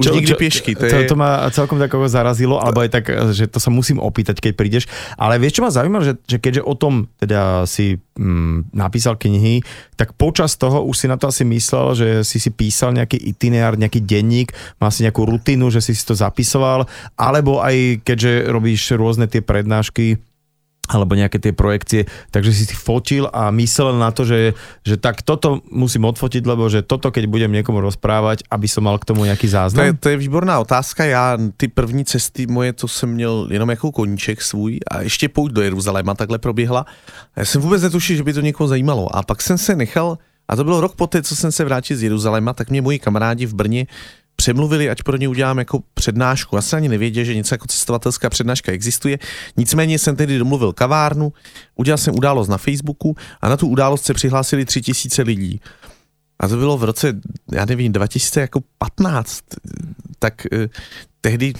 Už 0.00 0.04
čo, 0.04 0.14
nikdy 0.14 0.32
čo, 0.32 0.36
pěšky. 0.36 0.72
To, 0.74 0.84
je... 0.84 0.90
to, 0.90 1.14
to 1.14 1.16
ma 1.16 1.50
celkom 1.52 1.76
tak 1.78 1.92
zarazilo, 2.08 2.56
alebo 2.56 2.80
je 2.82 2.88
tak, 2.88 3.04
že 3.36 3.44
to 3.46 3.60
sa 3.60 3.68
musím 3.68 4.00
opýtať, 4.00 4.40
keď 4.40 4.52
prídeš. 4.56 4.84
Ale 5.20 5.36
vieš, 5.36 5.60
čo 5.60 5.64
ma 5.64 5.70
zaujíma, 5.70 6.00
že, 6.00 6.16
že 6.24 6.40
keďže 6.40 6.62
o 6.64 6.74
tom 6.74 7.12
teda 7.20 7.68
si 7.68 8.00
mm, 8.16 8.72
napísal 8.72 9.20
knihy, 9.20 9.60
tak 9.98 10.14
počas 10.14 10.56
toho 10.56 10.86
už 10.86 10.96
si 10.96 11.06
na 11.10 11.20
to 11.20 11.28
asi 11.28 11.44
myslel, 11.44 11.94
že 11.94 12.08
si 12.24 12.38
si 12.40 12.50
písal 12.54 12.94
nejaký 12.94 13.18
itinerár, 13.18 13.76
nejaký 13.76 14.00
denník, 14.00 14.54
mal 14.78 14.94
si 14.94 15.04
nejakú 15.04 15.26
rutinu, 15.26 15.68
že 15.68 15.82
si 15.82 15.92
si 15.92 16.04
to 16.06 16.14
zapisoval, 16.14 16.86
alebo 17.18 17.60
aj 17.60 18.00
keďže 18.06 18.48
robíš 18.48 18.94
rôzne 18.94 19.26
tie 19.26 19.42
prednášky, 19.42 20.22
alebo 20.88 21.12
nejaké 21.14 21.36
tie 21.36 21.52
projekcie, 21.52 22.08
takže 22.32 22.50
si 22.50 22.64
fotil 22.72 23.28
a 23.28 23.52
myslel 23.52 24.00
na 24.00 24.08
to, 24.08 24.24
že, 24.24 24.56
že 24.82 24.96
tak 24.96 25.20
toto 25.22 25.60
musím 25.68 26.08
odfotiť, 26.08 26.42
lebo 26.48 26.66
že 26.72 26.80
toto, 26.80 27.12
keď 27.12 27.28
budem 27.28 27.52
někomu 27.52 27.84
rozprávať, 27.84 28.48
aby 28.48 28.66
som 28.66 28.88
mal 28.88 28.96
k 28.96 29.04
tomu 29.04 29.28
nějaký 29.28 29.48
záznam? 29.48 29.84
To 29.84 29.86
je, 29.86 29.92
to 29.92 30.08
je 30.08 30.16
výborná 30.16 30.58
otázka. 30.58 31.04
Já 31.04 31.38
ty 31.56 31.68
první 31.68 32.04
cesty 32.04 32.46
moje, 32.46 32.72
to 32.72 32.88
jsem 32.88 33.08
měl 33.08 33.48
jenom 33.50 33.70
jako 33.70 33.92
koníček 33.92 34.42
svůj 34.42 34.80
a 34.90 35.00
ještě 35.00 35.28
půjď 35.28 35.52
do 35.52 35.62
Jeruzaléma 35.62 36.14
takhle 36.14 36.38
proběhla. 36.38 36.86
Já 37.36 37.44
jsem 37.44 37.60
vůbec 37.60 37.82
netušil, 37.82 38.16
že 38.16 38.24
by 38.24 38.32
to 38.32 38.40
někoho 38.40 38.68
zajímalo. 38.68 39.16
A 39.16 39.22
pak 39.22 39.42
jsem 39.42 39.58
se 39.58 39.76
nechal 39.76 40.18
a 40.48 40.56
to 40.56 40.64
bylo 40.64 40.80
rok 40.80 40.96
poté, 40.96 41.22
co 41.22 41.36
jsem 41.36 41.52
se 41.52 41.64
vrátil 41.64 41.96
z 41.96 42.02
Jeruzaléma, 42.02 42.52
tak 42.52 42.70
mě 42.70 42.82
moji 42.82 42.98
kamarádi 42.98 43.46
v 43.46 43.54
Brně 43.54 43.86
přemluvili, 44.40 44.90
ať 44.90 45.02
pro 45.02 45.16
ně 45.16 45.28
udělám 45.28 45.58
jako 45.58 45.82
přednášku. 45.94 46.56
Já 46.56 46.62
jsem 46.62 46.76
ani 46.76 46.88
nevěděl, 46.88 47.24
že 47.24 47.34
něco 47.34 47.54
jako 47.54 47.66
cestovatelská 47.66 48.30
přednáška 48.30 48.72
existuje. 48.72 49.18
Nicméně 49.56 49.98
jsem 49.98 50.16
tedy 50.16 50.38
domluvil 50.38 50.72
kavárnu, 50.72 51.32
udělal 51.74 51.98
jsem 51.98 52.14
událost 52.14 52.48
na 52.48 52.58
Facebooku 52.58 53.16
a 53.40 53.48
na 53.48 53.56
tu 53.56 53.68
událost 53.68 54.04
se 54.04 54.14
přihlásili 54.14 54.64
tři 54.64 54.82
tisíce 54.82 55.22
lidí. 55.22 55.60
A 56.40 56.48
to 56.48 56.56
bylo 56.56 56.78
v 56.78 56.84
roce, 56.84 57.20
já 57.52 57.64
nevím, 57.64 57.92
2015. 57.92 59.44
Tak 60.18 60.46
eh, 60.52 60.68
tehdy 61.20 61.52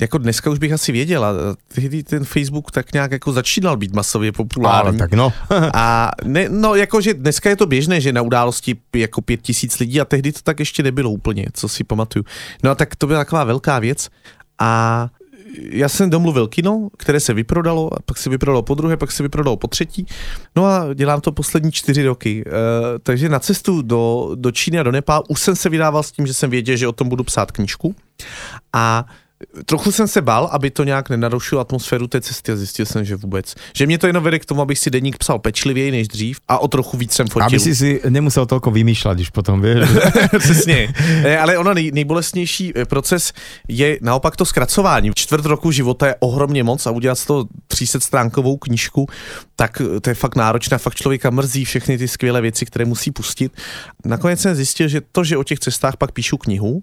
jako 0.00 0.18
dneska 0.18 0.50
už 0.50 0.58
bych 0.58 0.72
asi 0.72 0.92
věděl 0.92 1.24
a 1.24 1.32
tehdy 1.74 2.02
ten 2.02 2.24
Facebook 2.24 2.70
tak 2.70 2.92
nějak 2.92 3.12
jako 3.12 3.32
začínal 3.32 3.76
být 3.76 3.94
masově 3.94 4.32
populární. 4.32 4.88
Ale 4.88 4.98
tak 4.98 5.12
no. 5.12 5.32
a 5.74 6.10
ne, 6.24 6.48
no 6.48 6.74
jakože 6.74 7.14
dneska 7.14 7.50
je 7.50 7.56
to 7.56 7.66
běžné, 7.66 8.00
že 8.00 8.12
na 8.12 8.22
události 8.22 8.76
jako 8.96 9.20
pět 9.20 9.42
tisíc 9.42 9.78
lidí 9.78 10.00
a 10.00 10.04
tehdy 10.04 10.32
to 10.32 10.40
tak 10.42 10.58
ještě 10.58 10.82
nebylo 10.82 11.10
úplně, 11.10 11.46
co 11.52 11.68
si 11.68 11.84
pamatuju. 11.84 12.24
No 12.62 12.70
a 12.70 12.74
tak 12.74 12.96
to 12.96 13.06
byla 13.06 13.20
taková 13.20 13.44
velká 13.44 13.78
věc 13.78 14.08
a 14.58 15.08
já 15.70 15.88
jsem 15.88 16.10
domluvil 16.10 16.48
kino, 16.48 16.88
které 16.98 17.20
se 17.20 17.34
vyprodalo, 17.34 17.94
a 17.94 18.02
pak 18.04 18.18
se 18.18 18.30
vyprodalo 18.30 18.62
po 18.62 18.74
druhé, 18.74 18.96
pak 18.96 19.12
se 19.12 19.22
vyprodalo 19.22 19.56
po 19.56 19.68
třetí. 19.68 20.06
No 20.56 20.66
a 20.66 20.94
dělám 20.94 21.20
to 21.20 21.32
poslední 21.32 21.72
čtyři 21.72 22.04
roky. 22.04 22.44
E, 22.46 22.98
takže 22.98 23.28
na 23.28 23.38
cestu 23.38 23.82
do, 23.82 24.30
do 24.34 24.50
Číny 24.50 24.78
a 24.78 24.82
do 24.82 24.92
Nepálu 24.92 25.24
už 25.28 25.40
jsem 25.40 25.56
se 25.56 25.68
vydával 25.68 26.02
s 26.02 26.12
tím, 26.12 26.26
že 26.26 26.34
jsem 26.34 26.50
věděl, 26.50 26.76
že 26.76 26.88
o 26.88 26.92
tom 26.92 27.08
budu 27.08 27.24
psát 27.24 27.52
knížku. 27.52 27.94
A 28.72 29.06
trochu 29.64 29.92
jsem 29.92 30.08
se 30.08 30.22
bál, 30.22 30.48
aby 30.52 30.70
to 30.70 30.84
nějak 30.84 31.10
nenarušilo 31.10 31.60
atmosféru 31.60 32.06
té 32.06 32.20
cesty 32.20 32.52
a 32.52 32.56
zjistil 32.56 32.86
jsem, 32.86 33.04
že 33.04 33.16
vůbec. 33.16 33.54
Že 33.74 33.86
mě 33.86 33.98
to 33.98 34.06
jenom 34.06 34.24
vede 34.24 34.38
k 34.38 34.44
tomu, 34.44 34.62
abych 34.62 34.78
si 34.78 34.90
deník 34.90 35.18
psal 35.18 35.38
pečlivěji 35.38 35.90
než 35.90 36.08
dřív 36.08 36.40
a 36.48 36.58
o 36.58 36.68
trochu 36.68 36.96
víc 36.96 37.12
jsem 37.12 37.26
fotil. 37.26 37.46
Aby 37.46 37.60
si 37.60 37.74
si 37.74 38.00
nemusel 38.08 38.46
tolko 38.46 38.70
vymýšlet, 38.70 39.14
když 39.14 39.30
potom 39.30 39.62
víš. 39.62 39.88
Přesně. 40.38 40.94
Ale 41.40 41.58
ono 41.58 41.74
nej, 41.74 41.90
nejbolestnější 41.94 42.72
eh, 42.76 42.84
proces 42.84 43.32
je 43.68 43.98
naopak 44.02 44.36
to 44.36 44.44
zkracování. 44.44 45.10
Čtvrt 45.14 45.44
roku 45.44 45.70
života 45.70 46.06
je 46.06 46.14
ohromně 46.20 46.64
moc 46.64 46.86
a 46.86 46.90
udělat 46.90 47.18
z 47.18 47.26
toho 47.26 47.46
300 47.66 48.00
stránkovou 48.00 48.56
knížku, 48.56 49.06
tak 49.56 49.82
eh, 49.96 50.00
to 50.00 50.10
je 50.10 50.14
fakt 50.14 50.36
náročné, 50.36 50.78
fakt 50.78 50.94
člověka 50.94 51.30
mrzí 51.30 51.64
všechny 51.64 51.98
ty 51.98 52.08
skvělé 52.08 52.40
věci, 52.40 52.66
které 52.66 52.84
musí 52.84 53.10
pustit. 53.10 53.52
Nakonec 54.04 54.40
jsem 54.40 54.54
zjistil, 54.54 54.88
že 54.88 55.00
to, 55.12 55.24
že 55.24 55.36
o 55.36 55.44
těch 55.44 55.58
cestách 55.58 55.96
pak 55.96 56.12
píšu 56.12 56.36
knihu, 56.36 56.82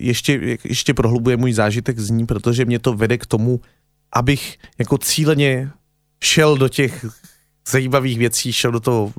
ještě, 0.00 0.58
ještě 0.64 0.94
prohlubuje 0.94 1.36
můj 1.36 1.52
zážitek 1.52 1.98
z 1.98 2.10
ní, 2.10 2.26
protože 2.26 2.64
mě 2.64 2.78
to 2.78 2.94
vede 2.94 3.18
k 3.18 3.26
tomu, 3.26 3.60
abych 4.12 4.58
jako 4.78 4.98
cíleně 4.98 5.70
šel 6.24 6.56
do 6.56 6.68
těch 6.68 7.06
zajímavých 7.68 8.18
věcí, 8.18 8.52
šel 8.52 8.72
do 8.72 8.80
toho, 8.80 9.12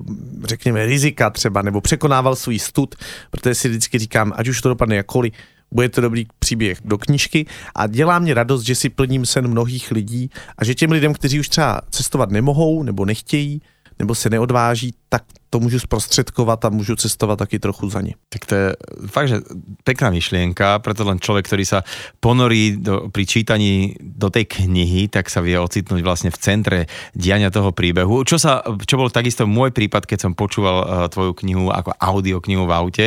řekněme, 0.44 0.86
rizika 0.86 1.30
třeba, 1.30 1.62
nebo 1.62 1.82
překonával 1.82 2.36
svůj 2.36 2.60
stud, 2.60 2.96
protože 3.32 3.56
si 3.56 3.70
vždycky 3.70 4.00
říkám, 4.00 4.34
ať 4.36 4.48
už 4.48 4.62
to 4.62 4.70
dopadne 4.70 4.96
jakkoliv, 4.96 5.34
bude 5.72 5.90
to 5.90 6.02
dobrý 6.02 6.26
příběh 6.40 6.78
do 6.86 6.98
knížky. 6.98 7.46
A 7.76 7.88
dělá 7.88 8.20
mě 8.20 8.34
radost, 8.34 8.64
že 8.64 8.76
si 8.76 8.90
plním 8.90 9.26
sen 9.26 9.48
mnohých 9.48 9.92
lidí 9.92 10.30
a 10.58 10.66
že 10.66 10.76
těm 10.76 10.92
lidem, 10.92 11.14
kteří 11.14 11.40
už 11.40 11.50
třeba 11.50 11.82
cestovat 11.90 12.32
nemohou 12.32 12.84
nebo 12.84 13.06
nechtějí, 13.06 13.62
nebo 14.00 14.16
se 14.16 14.30
neodváží, 14.30 14.94
tak 15.16 15.24
to 15.50 15.60
můžu 15.60 15.80
zprostředkovat 15.80 16.66
a 16.66 16.70
můžu 16.70 16.96
cestovat 16.96 17.40
taky 17.40 17.60
trochu 17.60 17.90
za 17.90 18.02
ně. 18.02 18.14
Tak 18.30 18.46
to 18.46 18.56
je 18.56 18.76
fakt, 19.08 19.28
že 19.28 19.40
pekná 19.88 20.12
myšlienka, 20.12 20.84
preto 20.84 21.08
len 21.08 21.24
človek, 21.24 21.48
ktorý 21.48 21.64
sa 21.64 21.88
ponorí 22.20 22.76
do, 22.76 23.08
pri 23.08 23.24
čítaní 23.24 23.96
do 24.04 24.28
tej 24.28 24.44
knihy, 24.52 25.08
tak 25.08 25.32
sa 25.32 25.40
vie 25.40 25.56
ocitnúť 25.56 26.04
vlastne 26.04 26.36
v 26.36 26.42
centre 26.44 26.80
diania 27.16 27.48
toho 27.48 27.72
príbehu. 27.72 28.28
Čo, 28.28 28.36
sa, 28.36 28.60
čo 28.84 29.00
bol 29.00 29.08
takisto 29.08 29.48
môj 29.48 29.72
prípad, 29.72 30.04
keď 30.04 30.28
som 30.28 30.36
počúval 30.36 30.78
uh, 30.84 30.88
tvoju 31.08 31.32
knihu 31.48 31.72
ako 31.72 31.96
audioknihu 31.96 32.68
v 32.68 32.76
aute. 32.76 33.06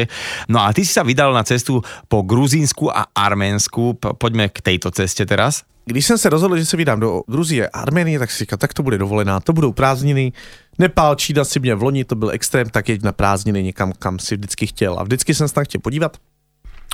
No 0.49 0.65
a 0.65 0.73
ty 0.73 0.89
si 0.89 0.97
sa 0.97 1.05
vydal 1.05 1.37
na 1.37 1.45
cestu 1.45 1.85
po 2.09 2.25
Gruzínsku 2.25 2.89
a 2.89 3.13
Arménsku. 3.13 4.01
Poďme 4.01 4.49
k 4.49 4.65
tejto 4.65 4.89
ceste 4.89 5.29
teraz. 5.29 5.69
Když 5.89 6.07
jsem 6.07 6.19
se 6.19 6.29
rozhodl, 6.29 6.57
že 6.57 6.67
se 6.67 6.77
vydám 6.77 7.01
do 7.01 7.23
Gruzie 7.29 7.69
a 7.69 7.81
Arménie, 7.81 8.19
tak 8.19 8.31
si 8.31 8.39
říkal, 8.39 8.59
tak 8.59 8.75
to 8.75 8.83
bude 8.83 8.99
dovolená, 8.99 9.41
to 9.41 9.53
budou 9.53 9.73
prázdniny. 9.73 10.33
Nepál, 10.79 11.15
Čína 11.15 11.45
si 11.45 11.61
mě 11.61 11.75
v 11.75 11.83
loni, 11.83 11.98
to 12.05 12.15
byl 12.15 12.31
extrém, 12.31 12.71
tak 12.71 12.89
jeď 12.89 13.03
na 13.03 13.13
prázdniny 13.13 13.63
někam, 13.63 13.93
kam 13.99 14.19
si 14.19 14.37
vždycky 14.37 14.67
chtěl. 14.67 14.99
A 14.99 15.03
vždycky 15.03 15.35
jsem 15.35 15.49
se 15.49 15.55
tam 15.55 15.65
chtěl 15.65 15.81
podívat. 15.81 16.17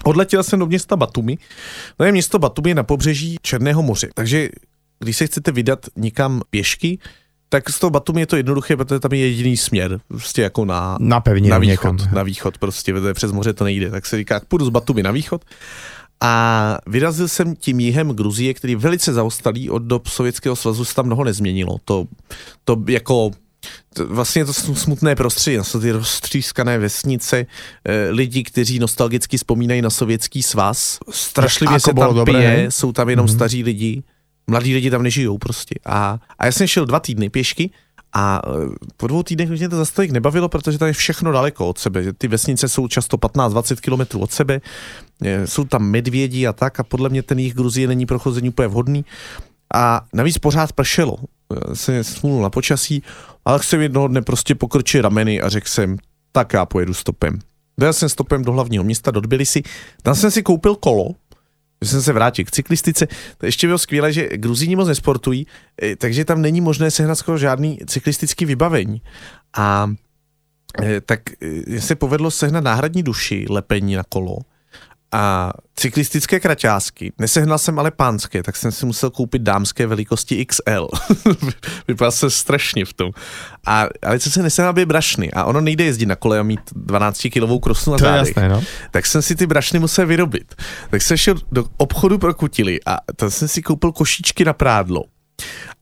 Odletěl 0.04 0.42
jsem 0.42 0.58
do 0.58 0.66
města 0.66 0.96
Batumi. 0.96 1.38
To 1.96 2.04
je 2.04 2.12
město 2.12 2.38
Batumi 2.38 2.74
na 2.74 2.82
pobřeží 2.82 3.36
Černého 3.42 3.82
moře. 3.82 4.08
Takže 4.14 4.48
když 4.98 5.16
se 5.16 5.26
chcete 5.26 5.52
vydat 5.52 5.86
nikam 5.96 6.42
pěšky, 6.50 6.98
tak 7.48 7.70
z 7.70 7.78
toho 7.78 7.90
Batumi 7.90 8.20
je 8.20 8.26
to 8.26 8.36
jednoduché, 8.36 8.76
protože 8.76 9.00
tam 9.00 9.12
je 9.12 9.18
jediný 9.18 9.56
směr, 9.56 10.00
prostě 10.08 10.42
jako 10.42 10.64
na, 10.64 10.96
na, 11.00 11.20
pevně, 11.20 11.50
na 11.50 11.58
východ, 11.58 11.92
někam. 11.92 12.14
na 12.14 12.22
východ 12.22 12.58
prostě, 12.58 12.92
protože 12.92 13.14
přes 13.14 13.32
moře 13.32 13.52
to 13.52 13.64
nejde, 13.64 13.90
tak 13.90 14.06
se 14.06 14.16
říká, 14.16 14.40
půjdu 14.48 14.64
z 14.64 14.68
Batumi 14.68 15.02
na 15.02 15.10
východ 15.10 15.44
a 16.20 16.78
vyrazil 16.86 17.28
jsem 17.28 17.56
tím 17.56 17.80
jihem 17.80 18.08
Gruzie, 18.08 18.54
který 18.54 18.72
je 18.72 18.76
velice 18.76 19.12
zaostalý 19.12 19.70
od 19.70 19.82
dob 19.82 20.06
Sovětského 20.06 20.56
svazu, 20.56 20.84
se 20.84 20.94
tam 20.94 21.06
mnoho 21.06 21.24
nezměnilo. 21.24 21.76
To, 21.84 22.04
to 22.64 22.82
jako 22.88 23.30
to, 23.94 24.06
vlastně 24.06 24.44
to 24.44 24.52
smutné 24.52 25.14
prostředí, 25.14 25.58
jsou 25.62 25.80
ty 25.80 25.90
roztřískané 25.90 26.78
vesnice, 26.78 27.46
e, 27.84 28.10
lidi, 28.10 28.42
kteří 28.42 28.78
nostalgicky 28.78 29.36
vzpomínají 29.36 29.82
na 29.82 29.90
sovětský 29.90 30.42
svaz, 30.42 30.98
strašlivě 31.10 31.80
se 31.80 31.94
tam 31.94 32.14
dobré, 32.14 32.32
pije, 32.32 32.70
jsou 32.70 32.92
tam 32.92 33.08
jenom 33.10 33.26
mm-hmm. 33.26 33.34
staří 33.34 33.62
lidi, 33.62 34.02
mladí 34.46 34.74
lidi 34.74 34.90
tam 34.90 35.02
nežijou 35.02 35.38
prostě. 35.38 35.74
A, 35.86 36.18
a 36.38 36.46
já 36.46 36.52
jsem 36.52 36.66
šel 36.66 36.86
dva 36.86 37.00
týdny 37.00 37.30
pěšky 37.30 37.70
a 38.14 38.42
e, 38.46 38.50
po 38.96 39.06
dvou 39.06 39.22
týdnech 39.22 39.50
mě 39.50 39.68
to 39.68 39.76
zase 39.76 39.94
tolik 39.94 40.10
nebavilo, 40.10 40.48
protože 40.48 40.78
tam 40.78 40.88
je 40.88 40.94
všechno 40.94 41.32
daleko 41.32 41.68
od 41.68 41.78
sebe. 41.78 42.12
Ty 42.12 42.28
vesnice 42.28 42.68
jsou 42.68 42.88
často 42.88 43.16
15-20 43.16 43.76
kilometrů 43.76 44.20
od 44.20 44.32
sebe, 44.32 44.60
e, 45.22 45.46
jsou 45.46 45.64
tam 45.64 45.82
medvědi 45.82 46.46
a 46.46 46.52
tak 46.52 46.80
a 46.80 46.82
podle 46.82 47.08
mě 47.08 47.22
ten 47.22 47.38
jich 47.38 47.54
Gruzie 47.54 47.88
není 47.88 48.06
pro 48.06 48.18
chození 48.18 48.48
úplně 48.48 48.68
vhodný. 48.68 49.04
A 49.74 50.04
navíc 50.12 50.38
pořád 50.38 50.72
pršelo. 50.72 51.16
Se 51.74 52.04
smlul 52.04 52.42
na 52.42 52.50
počasí, 52.50 53.02
ale 53.44 53.62
jsem 53.62 53.80
jednoho 53.80 54.08
dne 54.08 54.22
prostě 54.22 54.54
pokrčil 54.54 55.02
rameny 55.02 55.40
a 55.40 55.48
řekl 55.48 55.68
jsem, 55.68 55.96
tak 56.32 56.52
já 56.52 56.66
pojedu 56.66 56.94
stopem. 56.94 57.38
Dojel 57.78 57.92
jsem 57.92 58.08
stopem 58.08 58.44
do 58.44 58.52
hlavního 58.52 58.84
města, 58.84 59.10
do 59.10 59.20
Tbilisi, 59.20 59.62
tam 60.02 60.14
jsem 60.14 60.30
si 60.30 60.42
koupil 60.42 60.74
kolo, 60.74 61.08
že 61.82 61.90
jsem 61.90 62.02
se 62.02 62.12
vrátil 62.12 62.44
k 62.44 62.50
cyklistice. 62.50 63.06
To 63.38 63.46
ještě 63.46 63.66
bylo 63.66 63.78
skvělé, 63.78 64.12
že 64.12 64.28
Gruzíni 64.36 64.76
moc 64.76 64.88
nesportují, 64.88 65.46
eh, 65.82 65.96
takže 65.96 66.24
tam 66.24 66.42
není 66.42 66.60
možné 66.60 66.90
sehnat 66.90 67.18
skoro 67.18 67.38
žádný 67.38 67.78
cyklistický 67.86 68.44
vybavení. 68.44 69.02
A 69.56 69.90
eh, 70.82 71.00
tak 71.00 71.20
eh, 71.42 71.80
se 71.80 71.94
povedlo 71.94 72.30
sehnat 72.30 72.64
náhradní 72.64 73.02
duši, 73.02 73.46
lepení 73.50 73.94
na 73.94 74.02
kolo 74.08 74.36
a 75.14 75.52
cyklistické 75.76 76.40
kraťásky. 76.40 77.12
Nesehnal 77.18 77.58
jsem 77.58 77.78
ale 77.78 77.90
pánské, 77.90 78.42
tak 78.42 78.56
jsem 78.56 78.72
si 78.72 78.86
musel 78.86 79.10
koupit 79.10 79.42
dámské 79.42 79.86
velikosti 79.86 80.46
XL. 80.46 80.88
Vypadal 81.88 82.12
se 82.12 82.30
strašně 82.30 82.84
v 82.84 82.92
tom. 82.92 83.10
A, 83.66 83.86
ale 84.02 84.18
co 84.18 84.30
se 84.30 84.42
nesehnal 84.42 84.72
by 84.72 84.86
brašny. 84.86 85.32
A 85.32 85.44
ono 85.44 85.60
nejde 85.60 85.84
jezdit 85.84 86.06
na 86.06 86.16
kole 86.16 86.38
a 86.38 86.42
mít 86.42 86.60
12 86.76 87.26
kilovou 87.32 87.58
krosu 87.58 87.90
na 87.90 87.98
zádech. 87.98 88.28
Jasné, 88.28 88.48
no. 88.48 88.62
Tak 88.90 89.06
jsem 89.06 89.22
si 89.22 89.36
ty 89.36 89.46
brašny 89.46 89.78
musel 89.78 90.06
vyrobit. 90.06 90.54
Tak 90.90 91.02
jsem 91.02 91.16
šel 91.16 91.34
do 91.52 91.64
obchodu 91.76 92.18
pro 92.18 92.34
kutily 92.34 92.80
a 92.86 92.98
tam 93.16 93.30
jsem 93.30 93.48
si 93.48 93.62
koupil 93.62 93.92
košíčky 93.92 94.44
na 94.44 94.52
prádlo. 94.52 95.04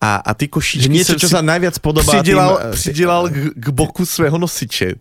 A, 0.01 0.17
a 0.17 0.35
ty 0.35 0.49
košíčky 0.49 0.83
že 0.83 0.89
něco, 0.89 1.15
co 1.15 1.29
se 1.29 1.43
najviac 1.43 1.79
podobá 1.79 2.13
přidělal, 2.13 2.59
tým... 2.59 2.71
přidělal 2.71 3.29
k, 3.29 3.35
k 3.57 3.69
boku 3.69 4.07
svého 4.07 4.39
nosiče 4.39 4.95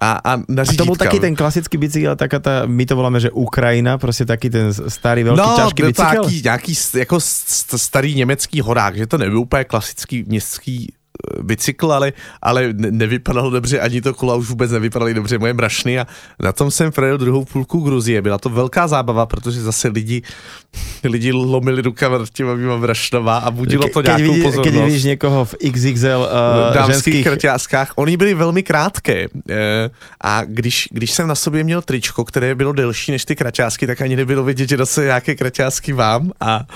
a, 0.00 0.20
a 0.24 0.36
na 0.48 0.62
A 0.62 0.76
to 0.78 0.86
bol 0.86 0.96
taký 0.96 1.18
ten 1.18 1.34
klasický 1.34 1.74
bicykel, 1.78 2.16
taká 2.16 2.38
ta, 2.38 2.62
my 2.66 2.86
to 2.86 2.96
voláme, 2.96 3.20
že 3.20 3.30
Ukrajina, 3.30 3.98
prostě 3.98 4.24
taký 4.24 4.50
ten 4.50 4.72
starý, 4.72 5.22
velký, 5.22 5.42
no, 5.42 5.56
ťažký 5.56 5.82
bicykel. 5.82 6.22
No, 6.24 6.30
nějaký 6.30 6.74
jako 6.94 7.20
starý 7.76 8.14
německý 8.14 8.60
horák, 8.60 8.96
že 8.96 9.06
to 9.06 9.18
nebyl 9.18 9.38
úplně 9.38 9.64
klasický 9.64 10.24
městský 10.26 10.92
bicykl, 11.42 11.92
ale, 11.92 12.12
ale 12.42 12.68
nevypadalo 12.72 13.50
dobře, 13.50 13.80
ani 13.80 14.00
to 14.00 14.14
kola 14.14 14.34
už 14.34 14.48
vůbec 14.48 14.70
nevypadaly 14.70 15.14
dobře 15.14 15.38
moje 15.38 15.54
brašny 15.54 15.98
a 15.98 16.06
na 16.42 16.52
tom 16.52 16.70
jsem 16.70 16.92
projel 16.92 17.18
druhou 17.18 17.44
půlku 17.44 17.80
Gruzie. 17.80 18.22
Byla 18.22 18.38
to 18.38 18.48
velká 18.48 18.88
zábava, 18.88 19.26
protože 19.26 19.62
zase 19.62 19.88
lidi, 19.88 20.22
lidi 21.04 21.32
lomili 21.32 21.82
rukama 21.82 22.18
těma 22.32 22.54
mýma 22.54 22.76
brašnama 22.76 23.38
a 23.38 23.50
budilo 23.50 23.88
to 23.88 24.02
nějakou 24.02 24.22
vidí, 24.22 24.42
pozornost. 24.42 24.74
Keď 24.74 24.84
vidíš 24.84 25.04
někoho 25.04 25.44
v 25.44 25.54
XXL 25.72 26.28
uh, 26.68 26.74
dámských 26.74 27.24
krťáskách, 27.24 27.92
oni 27.96 28.16
byli 28.16 28.34
velmi 28.34 28.62
krátké 28.62 29.26
eh, 29.50 29.90
a 30.20 30.44
když, 30.44 30.88
když 30.92 31.10
jsem 31.10 31.28
na 31.28 31.34
sobě 31.34 31.64
měl 31.64 31.82
tričko, 31.82 32.24
které 32.24 32.54
bylo 32.54 32.72
delší 32.72 33.12
než 33.12 33.24
ty 33.24 33.36
kraťásky, 33.36 33.86
tak 33.86 34.00
ani 34.00 34.16
nebylo 34.16 34.44
vidět, 34.44 34.68
že 34.68 34.76
zase 34.76 35.04
nějaké 35.04 35.34
kraťásky 35.34 35.92
mám 35.92 36.32
a 36.40 36.66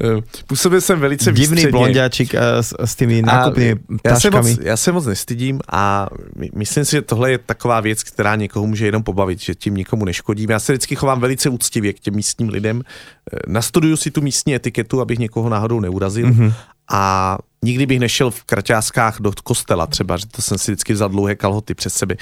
eh, 0.00 0.22
působil 0.46 0.80
jsem 0.80 1.00
velice 1.00 1.32
Divný 1.32 1.66
blondiáčik 1.66 2.34
s, 2.34 2.74
s 2.84 2.96
těmi 2.96 3.22
nákupnými 3.22 3.80
já 4.04 4.20
se, 4.20 4.30
moc, 4.30 4.46
já 4.62 4.76
se 4.76 4.92
moc 4.92 5.06
nestydím 5.06 5.60
a 5.72 6.06
myslím 6.54 6.84
si, 6.84 6.90
že 6.90 7.02
tohle 7.02 7.30
je 7.30 7.38
taková 7.38 7.80
věc, 7.80 8.02
která 8.02 8.36
někoho 8.36 8.66
může 8.66 8.86
jenom 8.86 9.02
pobavit, 9.02 9.40
že 9.40 9.54
tím 9.54 9.74
nikomu 9.74 10.04
neškodím. 10.04 10.50
Já 10.50 10.58
se 10.58 10.72
vždycky 10.72 10.96
chovám 10.96 11.20
velice 11.20 11.48
úctivě 11.48 11.92
k 11.92 12.00
těm 12.00 12.14
místním 12.14 12.48
lidem. 12.48 12.82
Eh, 12.82 13.36
nastuduju 13.46 13.96
si 13.96 14.10
tu 14.10 14.20
místní 14.20 14.54
etiketu, 14.54 15.00
abych 15.00 15.18
někoho 15.18 15.48
náhodou 15.48 15.80
neurazil. 15.80 16.26
Mm-hmm. 16.26 16.52
A 16.90 17.38
nikdy 17.64 17.86
bych 17.86 18.00
nešel 18.00 18.30
v 18.30 18.44
kraťáskách 18.44 19.20
do 19.20 19.32
kostela 19.44 19.86
třeba, 19.86 20.16
že 20.16 20.26
to 20.26 20.42
jsem 20.42 20.58
si 20.58 20.72
vždycky 20.72 20.92
vzal 20.92 21.08
dlouhé 21.08 21.34
kalhoty 21.34 21.74
přes 21.74 21.94
sebe. 21.94 22.16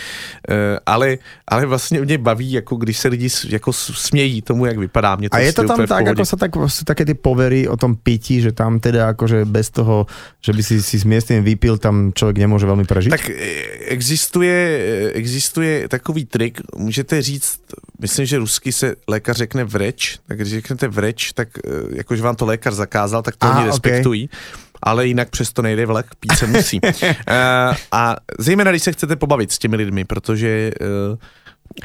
E, 0.48 0.78
ale, 0.86 1.18
ale 1.48 1.66
vlastně 1.66 2.00
mě 2.00 2.18
baví, 2.18 2.52
jako 2.52 2.76
když 2.76 2.98
se 2.98 3.08
lidi 3.08 3.28
jako 3.48 3.72
smějí 3.72 4.42
tomu, 4.42 4.66
jak 4.66 4.78
vypadá. 4.78 5.16
Mě 5.16 5.30
to 5.30 5.36
a 5.36 5.38
je 5.38 5.52
to 5.52 5.64
tam 5.64 5.86
tak, 5.86 6.06
jako 6.06 6.24
se 6.24 6.36
tak, 6.36 6.50
jsou 6.66 6.84
také 6.84 7.04
ty 7.04 7.14
povery 7.14 7.68
o 7.68 7.76
tom 7.76 7.96
pití, 7.96 8.40
že 8.40 8.52
tam 8.52 8.80
teda 8.80 9.06
jakože 9.06 9.44
bez 9.44 9.70
toho, 9.70 10.06
že 10.40 10.52
by 10.52 10.62
si, 10.62 10.82
si 10.82 10.98
s 10.98 11.04
městem 11.04 11.44
vypil, 11.44 11.78
tam 11.78 12.12
člověk 12.14 12.38
nemůže 12.38 12.66
velmi 12.66 12.84
prežít? 12.84 13.10
Tak 13.10 13.30
e, 13.30 13.34
existuje, 13.78 14.80
e, 14.82 15.10
existuje 15.10 15.88
takový 15.88 16.24
trik, 16.24 16.60
můžete 16.76 17.22
říct, 17.22 17.60
myslím, 18.00 18.26
že 18.26 18.38
rusky 18.38 18.72
se 18.72 18.94
lékař 19.08 19.36
řekne 19.36 19.64
vreč, 19.64 20.18
tak 20.26 20.38
když 20.38 20.52
řeknete 20.52 20.88
vreč, 20.88 21.32
tak 21.32 21.48
jakože 21.92 22.22
vám 22.22 22.36
to 22.36 22.46
lékař 22.46 22.74
zakázal, 22.74 23.22
tak 23.22 23.36
to 23.36 23.46
a, 23.46 23.58
oni 23.58 23.66
respektují. 23.66 24.28
Okay 24.28 24.67
ale 24.82 25.06
jinak 25.06 25.30
přesto 25.30 25.62
nejde 25.62 25.86
vlak, 25.86 26.06
pít 26.20 26.38
se 26.38 26.46
musí. 26.46 26.80
uh, 26.82 26.90
a 27.92 28.16
zejména, 28.38 28.70
když 28.70 28.82
se 28.82 28.92
chcete 28.92 29.16
pobavit 29.16 29.52
s 29.52 29.58
těmi 29.58 29.76
lidmi, 29.76 30.04
protože 30.04 30.70
uh, 30.80 31.18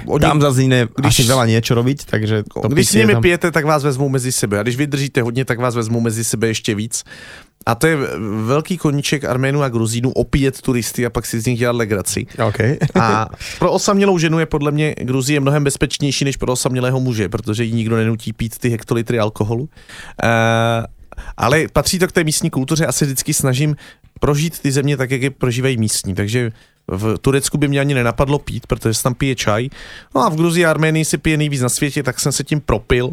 Oni, 0.06 0.22
tam 0.22 0.42
jiné, 0.58 0.88
když, 0.96 1.20
asi 1.20 1.24
veľa 1.30 1.46
niečo 1.46 1.78
robiť, 1.78 2.10
takže 2.10 2.44
to 2.50 2.66
Když 2.66 2.90
s 2.90 2.98
nimi 2.98 3.14
tam... 3.14 3.22
pijete, 3.22 3.52
tak 3.52 3.66
vás 3.66 3.84
vezmou 3.84 4.10
mezi 4.10 4.32
sebe. 4.32 4.60
A 4.60 4.64
když 4.64 4.76
vydržíte 4.76 5.22
hodně, 5.22 5.46
tak 5.46 5.60
vás 5.60 5.76
vezmou 5.76 6.00
mezi 6.00 6.24
sebe 6.24 6.48
ještě 6.48 6.76
víc. 6.76 7.04
A 7.66 7.76
to 7.76 7.88
je 7.88 7.98
velký 8.46 8.78
koníček 8.78 9.24
Arménu 9.24 9.64
a 9.64 9.70
Gruzínu 9.70 10.12
opíjet 10.12 10.62
turisty 10.62 11.06
a 11.06 11.10
pak 11.10 11.26
si 11.26 11.40
z 11.40 11.46
nich 11.46 11.60
dělat 11.60 11.76
legraci. 11.76 12.26
Okay. 12.48 12.78
a 13.00 13.30
pro 13.60 13.72
osamělou 13.72 14.18
ženu 14.18 14.40
je 14.40 14.46
podle 14.46 14.72
mě 14.72 14.96
Gruzie 14.98 15.40
mnohem 15.40 15.64
bezpečnější 15.64 16.26
než 16.26 16.38
pro 16.38 16.52
osamělého 16.54 17.00
muže, 17.00 17.30
protože 17.30 17.64
jí 17.64 17.72
nikdo 17.72 17.96
nenutí 17.96 18.34
pít 18.34 18.58
ty 18.58 18.70
hektolitry 18.70 19.20
alkoholu. 19.20 19.64
Uh, 19.64 19.70
ale 21.38 21.68
patří 21.74 22.00
to 22.00 22.08
k 22.08 22.12
té 22.12 22.24
místní 22.24 22.50
kultuře 22.50 22.86
a 22.86 22.92
se 22.92 23.06
vždycky 23.06 23.34
snažím 23.34 23.76
prožít 24.20 24.60
ty 24.60 24.72
země 24.72 24.98
tak, 24.98 25.12
jak 25.12 25.22
je 25.22 25.32
prožívají 25.32 25.78
místní. 25.78 26.16
Takže 26.16 26.52
v 26.88 27.18
Turecku 27.18 27.58
by 27.58 27.68
mě 27.68 27.80
ani 27.80 27.94
nenapadlo 27.94 28.40
pít, 28.40 28.68
protože 28.68 28.94
se 28.94 29.04
tam 29.04 29.14
pije 29.14 29.36
čaj. 29.36 29.70
No 30.16 30.22
a 30.22 30.30
v 30.30 30.36
Gruzii 30.36 30.66
a 30.66 30.70
Arménii 30.70 31.06
si 31.06 31.18
pije 31.18 31.38
nejvíc 31.38 31.62
na 31.62 31.70
světě, 31.70 32.04
tak 32.04 32.20
jsem 32.20 32.32
se 32.32 32.44
tím 32.44 32.62
propil. 32.62 33.10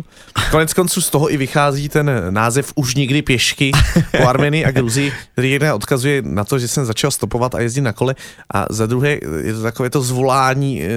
Konec 0.51 0.75
konců 0.75 1.01
z 1.01 1.11
toho 1.11 1.33
i 1.33 1.37
vychází 1.37 1.89
ten 1.89 2.11
název 2.31 2.73
Už 2.75 2.95
nikdy 2.95 3.23
pěšky 3.23 3.73
po 4.17 4.29
Arménii 4.29 4.65
a 4.65 4.71
Gruzii, 4.71 5.13
který 5.33 5.51
jedna 5.51 5.75
odkazuje 5.75 6.23
na 6.23 6.45
to, 6.45 6.59
že 6.59 6.69
jsem 6.69 6.85
začal 6.85 7.11
stopovat 7.11 7.55
a 7.55 7.61
jezdit 7.61 7.81
na 7.81 7.93
kole. 7.93 8.15
A 8.55 8.67
za 8.71 8.87
druhé 8.87 9.19
je 9.43 9.55
to 9.55 9.63
takové 9.63 9.91
to 9.91 10.03
zvolání 10.03 10.83
eh, 10.83 10.89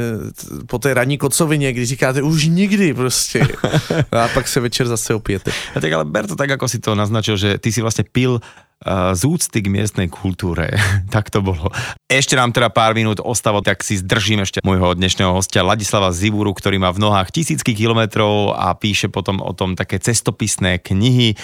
po 0.65 0.80
té 0.80 0.93
ranní 0.93 1.17
kocovině, 1.17 1.74
když 1.74 1.89
říkáte 1.89 2.21
už 2.21 2.45
nikdy 2.45 2.93
prostě. 2.93 3.47
A 4.11 4.28
pak 4.28 4.47
se 4.47 4.59
večer 4.59 4.88
zase 4.88 5.13
opijete. 5.13 5.51
A 5.76 5.80
tak 5.80 5.91
ale 5.91 6.05
ber 6.05 6.28
to 6.28 6.36
tak, 6.36 6.49
jako 6.49 6.67
si 6.67 6.80
to 6.80 6.95
naznačil, 6.95 7.38
že 7.38 7.57
ty 7.57 7.71
si 7.71 7.82
vlastně 7.82 8.03
pil 8.11 8.39
z 8.88 9.21
úcty 9.23 9.63
k 9.63 9.71
miestnej 9.71 10.07
kultúre. 10.11 10.75
tak 11.13 11.31
to 11.31 11.39
bolo. 11.39 11.71
Ešte 12.11 12.36
nám 12.36 12.51
teda 12.51 12.69
pár 12.69 12.93
minút 12.93 13.23
ostáva, 13.23 13.63
tak 13.63 13.81
si 13.81 13.97
zdržím 13.97 14.43
ešte 14.43 14.61
môjho 14.61 14.93
dnešného 14.93 15.31
hostia 15.34 15.65
Ladislava 15.65 16.11
Zivuru, 16.11 16.51
ktorý 16.51 16.77
má 16.77 16.91
v 16.91 17.01
nohách 17.01 17.31
tisícky 17.31 17.73
kilometrov 17.73 18.53
a 18.53 18.75
píše 18.75 19.07
potom 19.09 19.39
o 19.39 19.51
tom 19.55 19.73
také 19.73 19.97
cestopisné 19.97 20.84
knihy. 20.84 21.39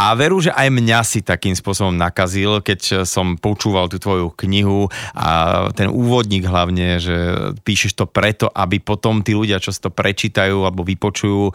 A 0.00 0.16
veru, 0.16 0.40
že 0.40 0.48
aj 0.56 0.72
mňa 0.72 1.04
si 1.04 1.20
takým 1.20 1.52
spôsobom 1.52 1.92
nakazil, 1.92 2.64
keď 2.64 3.04
som 3.04 3.36
počúval 3.36 3.92
tú 3.92 4.00
tvoju 4.00 4.32
knihu 4.32 4.88
a 5.12 5.68
ten 5.76 5.92
úvodník 5.92 6.48
hlavne, 6.48 6.96
že 6.96 7.16
píšeš 7.60 8.00
to 8.00 8.08
preto, 8.08 8.48
aby 8.48 8.80
potom 8.80 9.20
tí 9.20 9.36
ľudia, 9.36 9.60
čo 9.60 9.68
si 9.68 9.76
to 9.76 9.92
prečítajú 9.92 10.64
alebo 10.64 10.88
vypočujú, 10.88 11.52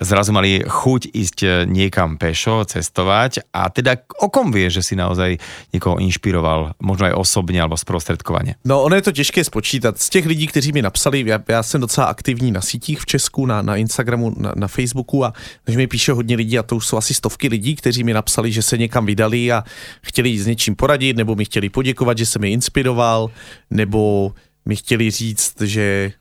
zrazu 0.00 0.32
mali 0.32 0.62
chuť 0.64 1.02
ísť 1.14 1.38
eh, 1.42 1.50
niekam 1.66 2.18
pešo, 2.18 2.64
cestovať 2.64 3.50
a 3.52 3.70
teda 3.70 3.98
o 4.22 4.28
kom 4.30 4.50
vie, 4.52 4.70
že 4.70 4.82
si 4.82 4.94
naozaj 4.96 5.38
někoho 5.72 5.98
inšpiroval, 5.98 6.74
možno 6.82 7.06
aj 7.06 7.14
osobně 7.14 7.62
alebo 7.62 7.76
zprostředkovaně? 7.76 8.54
No 8.64 8.82
ono 8.82 8.96
je 8.96 9.02
to 9.02 9.12
těžké 9.12 9.44
spočítat. 9.44 9.98
Z 9.98 10.10
těch 10.10 10.26
lidí, 10.26 10.46
kteří 10.46 10.72
mi 10.72 10.82
napsali, 10.82 11.24
já, 11.26 11.40
já 11.48 11.62
jsem 11.62 11.80
docela 11.80 12.06
aktivní 12.06 12.52
na 12.52 12.60
sítích 12.60 13.00
v 13.00 13.06
Česku, 13.06 13.46
na, 13.46 13.62
na 13.62 13.76
Instagramu, 13.76 14.34
na, 14.36 14.52
na 14.56 14.68
Facebooku 14.68 15.24
a 15.24 15.32
takže 15.64 15.78
mi 15.78 15.86
píše 15.86 16.12
hodně 16.12 16.36
lidí 16.36 16.58
a 16.58 16.62
to 16.62 16.76
už 16.76 16.86
jsou 16.86 16.96
asi 16.96 17.14
stovky 17.14 17.48
lidí, 17.48 17.76
kteří 17.76 18.04
mi 18.04 18.12
napsali, 18.12 18.52
že 18.52 18.62
se 18.62 18.78
někam 18.78 19.06
vydali 19.06 19.52
a 19.52 19.64
chtěli 20.02 20.38
s 20.38 20.46
něčím 20.46 20.76
poradit, 20.76 21.16
nebo 21.16 21.34
mi 21.34 21.44
chtěli 21.44 21.68
poděkovat, 21.68 22.18
že 22.18 22.26
jsem 22.26 22.44
je 22.44 22.50
inspiroval, 22.50 23.30
nebo 23.70 24.32
mi 24.66 24.76
chtěli 24.76 25.10
říct, 25.10 25.60
že 25.60 26.12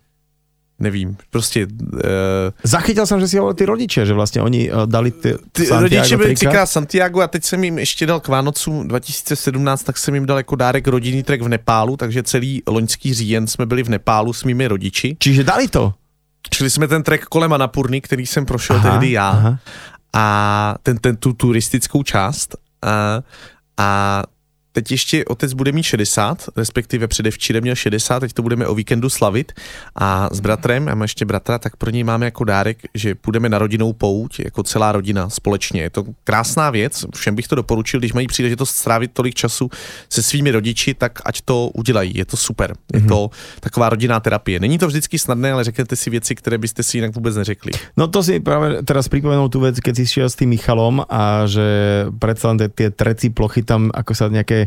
nevím, 0.79 1.17
prostě... 1.29 1.67
Uh... 1.93 1.99
Zachytil 2.63 3.05
jsem, 3.05 3.19
že 3.19 3.27
si 3.27 3.37
hovoril 3.37 3.53
ty 3.53 3.65
rodiče, 3.65 4.05
že 4.05 4.13
vlastně 4.13 4.41
oni 4.41 4.71
uh, 4.71 4.85
dali 4.85 5.11
ty, 5.11 5.35
ty 5.51 5.65
Santiago 5.65 5.81
rodiče 5.81 6.17
byli 6.17 6.35
třikrát 6.35 6.65
Santiago 6.65 7.21
a 7.21 7.27
teď 7.27 7.43
jsem 7.43 7.63
jim 7.63 7.79
ještě 7.79 8.05
dal 8.05 8.19
k 8.19 8.27
Vánocům 8.27 8.87
2017, 8.87 9.83
tak 9.83 9.97
jsem 9.97 10.15
jim 10.15 10.25
dal 10.25 10.37
jako 10.37 10.55
dárek 10.55 10.87
rodinný 10.87 11.23
trek 11.23 11.41
v 11.41 11.47
Nepálu, 11.47 11.97
takže 11.97 12.23
celý 12.23 12.63
loňský 12.67 13.13
říjen 13.13 13.47
jsme 13.47 13.65
byli 13.65 13.83
v 13.83 13.89
Nepálu 13.89 14.33
s 14.33 14.43
mými 14.43 14.67
rodiči. 14.67 15.17
Čiže 15.19 15.43
dali 15.43 15.67
to? 15.67 15.93
Čili 16.49 16.69
jsme 16.69 16.87
ten 16.87 17.03
trek 17.03 17.25
kolem 17.25 17.53
Anapurny, 17.53 18.01
který 18.01 18.25
jsem 18.25 18.45
prošel 18.45 18.75
aha, 18.75 18.91
tehdy 18.91 19.11
já. 19.11 19.29
Aha. 19.29 19.59
A 20.13 20.75
ten, 20.83 20.97
ten, 20.97 21.15
tu 21.15 21.33
turistickou 21.33 22.03
část. 22.03 22.55
A, 22.81 23.21
a 23.77 24.23
teď 24.77 24.91
ještě 24.91 25.25
otec 25.25 25.53
bude 25.53 25.71
mít 25.71 25.83
60, 25.83 26.45
respektive 26.55 27.07
předevčírem 27.07 27.61
měl 27.63 27.75
60, 27.75 28.19
teď 28.19 28.33
to 28.33 28.41
budeme 28.41 28.67
o 28.67 28.75
víkendu 28.75 29.09
slavit 29.09 29.51
a 29.95 30.29
s 30.31 30.39
bratrem, 30.39 30.89
a 30.89 30.95
mám 30.95 31.01
ještě 31.01 31.25
bratra, 31.25 31.59
tak 31.59 31.75
pro 31.75 31.89
něj 31.89 32.03
máme 32.03 32.25
jako 32.25 32.43
dárek, 32.43 32.77
že 32.93 33.15
půjdeme 33.15 33.49
na 33.49 33.57
rodinou 33.57 33.93
pouť, 33.93 34.39
jako 34.39 34.63
celá 34.63 34.91
rodina 34.91 35.29
společně. 35.29 35.81
Je 35.81 35.89
to 35.89 36.03
krásná 36.23 36.69
věc, 36.69 37.05
všem 37.15 37.35
bych 37.35 37.47
to 37.47 37.55
doporučil, 37.55 37.99
když 37.99 38.13
mají 38.13 38.27
příležitost 38.27 38.69
strávit 38.69 39.11
tolik 39.13 39.35
času 39.35 39.69
se 40.09 40.23
svými 40.23 40.51
rodiči, 40.51 40.93
tak 40.93 41.19
ať 41.25 41.41
to 41.41 41.69
udělají, 41.73 42.11
je 42.15 42.25
to 42.25 42.37
super. 42.37 42.73
Je 42.93 42.99
mm-hmm. 42.99 43.07
to 43.07 43.29
taková 43.59 43.89
rodinná 43.89 44.19
terapie. 44.19 44.59
Není 44.59 44.77
to 44.77 44.87
vždycky 44.87 45.19
snadné, 45.19 45.51
ale 45.51 45.63
řeknete 45.63 45.95
si 45.95 46.09
věci, 46.09 46.35
které 46.35 46.57
byste 46.57 46.83
si 46.83 46.97
jinak 46.97 47.15
vůbec 47.15 47.35
neřekli. 47.35 47.71
No 47.97 48.07
to 48.07 48.23
si 48.23 48.39
právě 48.39 48.83
teraz 48.83 49.07
připomenul 49.07 49.49
tu 49.49 49.59
věc, 49.59 49.79
keď 49.79 49.95
si 49.95 50.07
šiel 50.07 50.29
s 50.29 50.35
tým 50.35 50.49
Michalom 50.49 51.01
a 51.09 51.49
že 51.49 51.65
predsa 52.19 52.53
tie 52.75 52.93
treci 52.93 53.29
plochy 53.33 53.65
tam 53.65 53.89
ako 53.93 54.13
sa 54.13 54.29
nejaké 54.29 54.66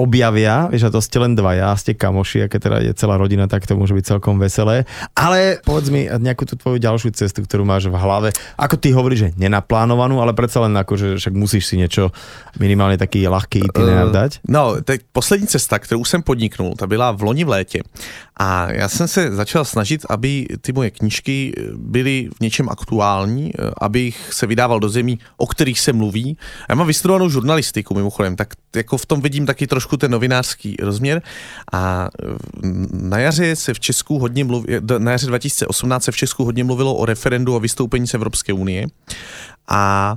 objavia, 0.00 0.72
a 0.72 0.88
to 0.90 1.00
ste 1.04 1.20
len 1.20 1.36
ja, 1.36 1.76
ste 1.76 1.92
kamoši, 1.92 2.48
aké 2.48 2.56
teda 2.56 2.80
je 2.80 2.92
celá 2.96 3.20
rodina, 3.20 3.44
tak 3.44 3.68
to 3.68 3.76
môže 3.76 3.92
byť 3.92 4.04
celkom 4.16 4.40
veselé. 4.40 4.88
Ale 5.12 5.60
povedz 5.60 5.92
mi 5.92 6.08
nejakú 6.08 6.48
tú 6.48 6.56
tvoju 6.56 6.80
ďalšiu 6.80 7.12
cestu, 7.12 7.44
ktorú 7.44 7.68
máš 7.68 7.92
v 7.92 7.96
hlave. 8.00 8.32
Ako 8.56 8.80
ty 8.80 8.90
hovoríš, 8.96 9.20
že 9.20 9.28
nenaplánovanú, 9.36 10.18
ale 10.24 10.32
predsa 10.32 10.64
len 10.64 10.72
ako, 10.74 10.96
že 10.96 11.06
však 11.20 11.34
musíš 11.36 11.68
si 11.68 11.76
niečo 11.76 12.10
minimálně 12.58 12.98
taký 12.98 13.28
ľahký 13.28 13.58
itinerár 13.68 14.08
uh, 14.08 14.12
dať? 14.12 14.30
No, 14.48 14.76
teď 14.82 15.00
poslední 15.12 15.46
cesta, 15.46 15.78
kterou 15.78 16.04
jsem 16.04 16.22
podniknul, 16.22 16.74
ta 16.74 16.86
byla 16.86 17.10
v 17.10 17.22
loni 17.22 17.44
v 17.44 17.48
létě. 17.48 17.80
A 18.36 18.72
já 18.72 18.88
jsem 18.88 19.08
se 19.08 19.32
začal 19.36 19.64
snažit, 19.64 20.06
aby 20.08 20.46
ty 20.60 20.72
moje 20.72 20.90
knížky 20.90 21.52
byly 21.76 22.28
v 22.38 22.40
něčem 22.40 22.68
aktuální, 22.68 23.52
abych 23.78 24.32
se 24.32 24.46
vydával 24.46 24.80
do 24.80 24.88
zemí, 24.88 25.18
o 25.36 25.46
kterých 25.46 25.80
se 25.80 25.92
mluví. 25.92 26.36
Já 26.68 26.74
mám 26.74 26.86
vystudovanou 26.86 27.28
žurnalistiku 27.28 27.94
mimochodem, 27.94 28.36
tak 28.36 28.48
jako 28.76 28.96
v 28.96 29.06
tom 29.06 29.20
vidím 29.20 29.46
taky 29.46 29.66
trošku 29.66 29.89
ten 29.96 30.10
novinářský 30.10 30.76
rozměr. 30.80 31.22
A 31.72 32.08
na 32.92 33.18
jaře 33.18 33.56
se 33.56 33.74
v 33.74 33.80
Česku 33.80 34.18
hodně 34.18 34.44
mluví, 34.44 34.66
na 34.98 35.12
jaře 35.12 35.26
2018 35.26 36.04
se 36.04 36.12
v 36.12 36.16
Česku 36.16 36.44
hodně 36.44 36.64
mluvilo 36.64 36.94
o 36.94 37.04
referendu 37.04 37.56
o 37.56 37.60
vystoupení 37.60 38.06
z 38.06 38.14
Evropské 38.14 38.52
unie. 38.52 38.86
A 39.68 40.16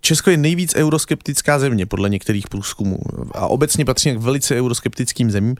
Česko 0.00 0.30
je 0.30 0.36
nejvíc 0.36 0.74
euroskeptická 0.76 1.58
země 1.58 1.86
podle 1.86 2.08
některých 2.08 2.48
průzkumů 2.48 2.98
a 3.34 3.46
obecně 3.46 3.84
patří 3.84 4.12
k 4.12 4.18
velice 4.18 4.56
euroskeptickým 4.56 5.30
zemím, 5.30 5.54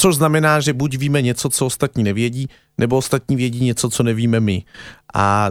což 0.00 0.16
znamená, 0.16 0.60
že 0.60 0.72
buď 0.72 0.96
víme 0.96 1.22
něco, 1.22 1.48
co 1.48 1.66
ostatní 1.66 2.04
nevědí, 2.04 2.48
nebo 2.78 2.96
ostatní 2.96 3.36
vědí 3.36 3.64
něco, 3.64 3.90
co 3.90 4.02
nevíme 4.02 4.40
my. 4.40 4.64
A 5.14 5.50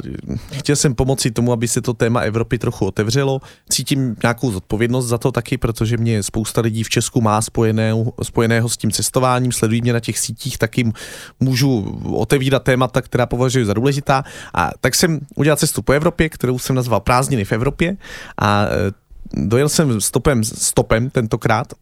chtěl 0.51 0.75
jsem 0.75 0.95
pomoci 0.95 1.31
tomu, 1.31 1.51
aby 1.51 1.67
se 1.67 1.81
to 1.81 1.93
téma 1.93 2.19
Evropy 2.19 2.57
trochu 2.57 2.85
otevřelo. 2.85 3.41
Cítím 3.69 4.15
nějakou 4.23 4.51
zodpovědnost 4.51 5.05
za 5.05 5.17
to 5.17 5.31
taky, 5.31 5.57
protože 5.57 5.97
mě 5.97 6.23
spousta 6.23 6.61
lidí 6.61 6.83
v 6.83 6.89
Česku 6.89 7.21
má 7.21 7.41
spojeného, 7.41 8.13
spojeného 8.23 8.69
s 8.69 8.77
tím 8.77 8.91
cestováním, 8.91 9.51
sledují 9.51 9.81
mě 9.81 9.93
na 9.93 9.99
těch 9.99 10.19
sítích, 10.19 10.57
taky 10.57 10.91
můžu 11.39 11.99
otevírat 12.13 12.63
témata, 12.63 13.01
která 13.01 13.25
považuji 13.25 13.65
za 13.65 13.73
důležitá. 13.73 14.23
A 14.53 14.71
tak 14.81 14.95
jsem 14.95 15.19
udělal 15.35 15.57
cestu 15.57 15.81
po 15.81 15.93
Evropě, 15.93 16.29
kterou 16.29 16.59
jsem 16.59 16.75
nazval 16.75 16.99
Prázdniny 16.99 17.45
v 17.45 17.51
Evropě 17.51 17.97
a 18.37 18.65
e, 18.65 18.67
dojel 19.33 19.69
jsem 19.69 20.01
stopem, 20.01 20.43
stopem 20.43 21.09
tentokrát 21.09 21.73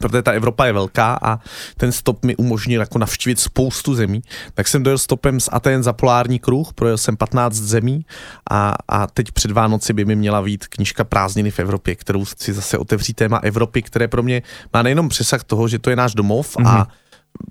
protože 0.00 0.22
ta 0.22 0.32
Evropa 0.32 0.66
je 0.66 0.72
velká 0.72 1.18
a 1.22 1.38
ten 1.76 1.92
stop 1.92 2.24
mi 2.24 2.36
umožnil 2.36 2.80
jako 2.80 2.98
navštívit 2.98 3.40
spoustu 3.40 3.94
zemí, 3.94 4.22
tak 4.54 4.68
jsem 4.68 4.82
dojel 4.82 4.98
stopem 4.98 5.40
z 5.40 5.48
Aten 5.52 5.82
za 5.82 5.92
polární 5.92 6.38
kruh, 6.38 6.72
projel 6.72 6.98
jsem 6.98 7.16
15 7.16 7.54
zemí 7.54 8.06
a, 8.50 8.74
a 8.88 9.06
teď 9.06 9.32
před 9.32 9.50
Vánoci 9.50 9.92
by 9.92 10.04
mi 10.04 10.16
měla 10.16 10.40
vít 10.40 10.66
knižka 10.66 11.04
Prázdniny 11.04 11.50
v 11.50 11.58
Evropě, 11.58 11.94
kterou 11.94 12.24
si 12.24 12.52
zase 12.52 12.78
otevří 12.78 13.14
téma 13.14 13.36
Evropy, 13.38 13.82
které 13.82 14.08
pro 14.08 14.22
mě 14.22 14.42
má 14.72 14.82
nejenom 14.82 15.08
přesah 15.08 15.44
toho, 15.44 15.68
že 15.68 15.78
to 15.78 15.90
je 15.90 15.96
náš 15.96 16.14
domov 16.14 16.56
mm-hmm. 16.56 16.68
a 16.68 16.76
mhm. 16.76 16.86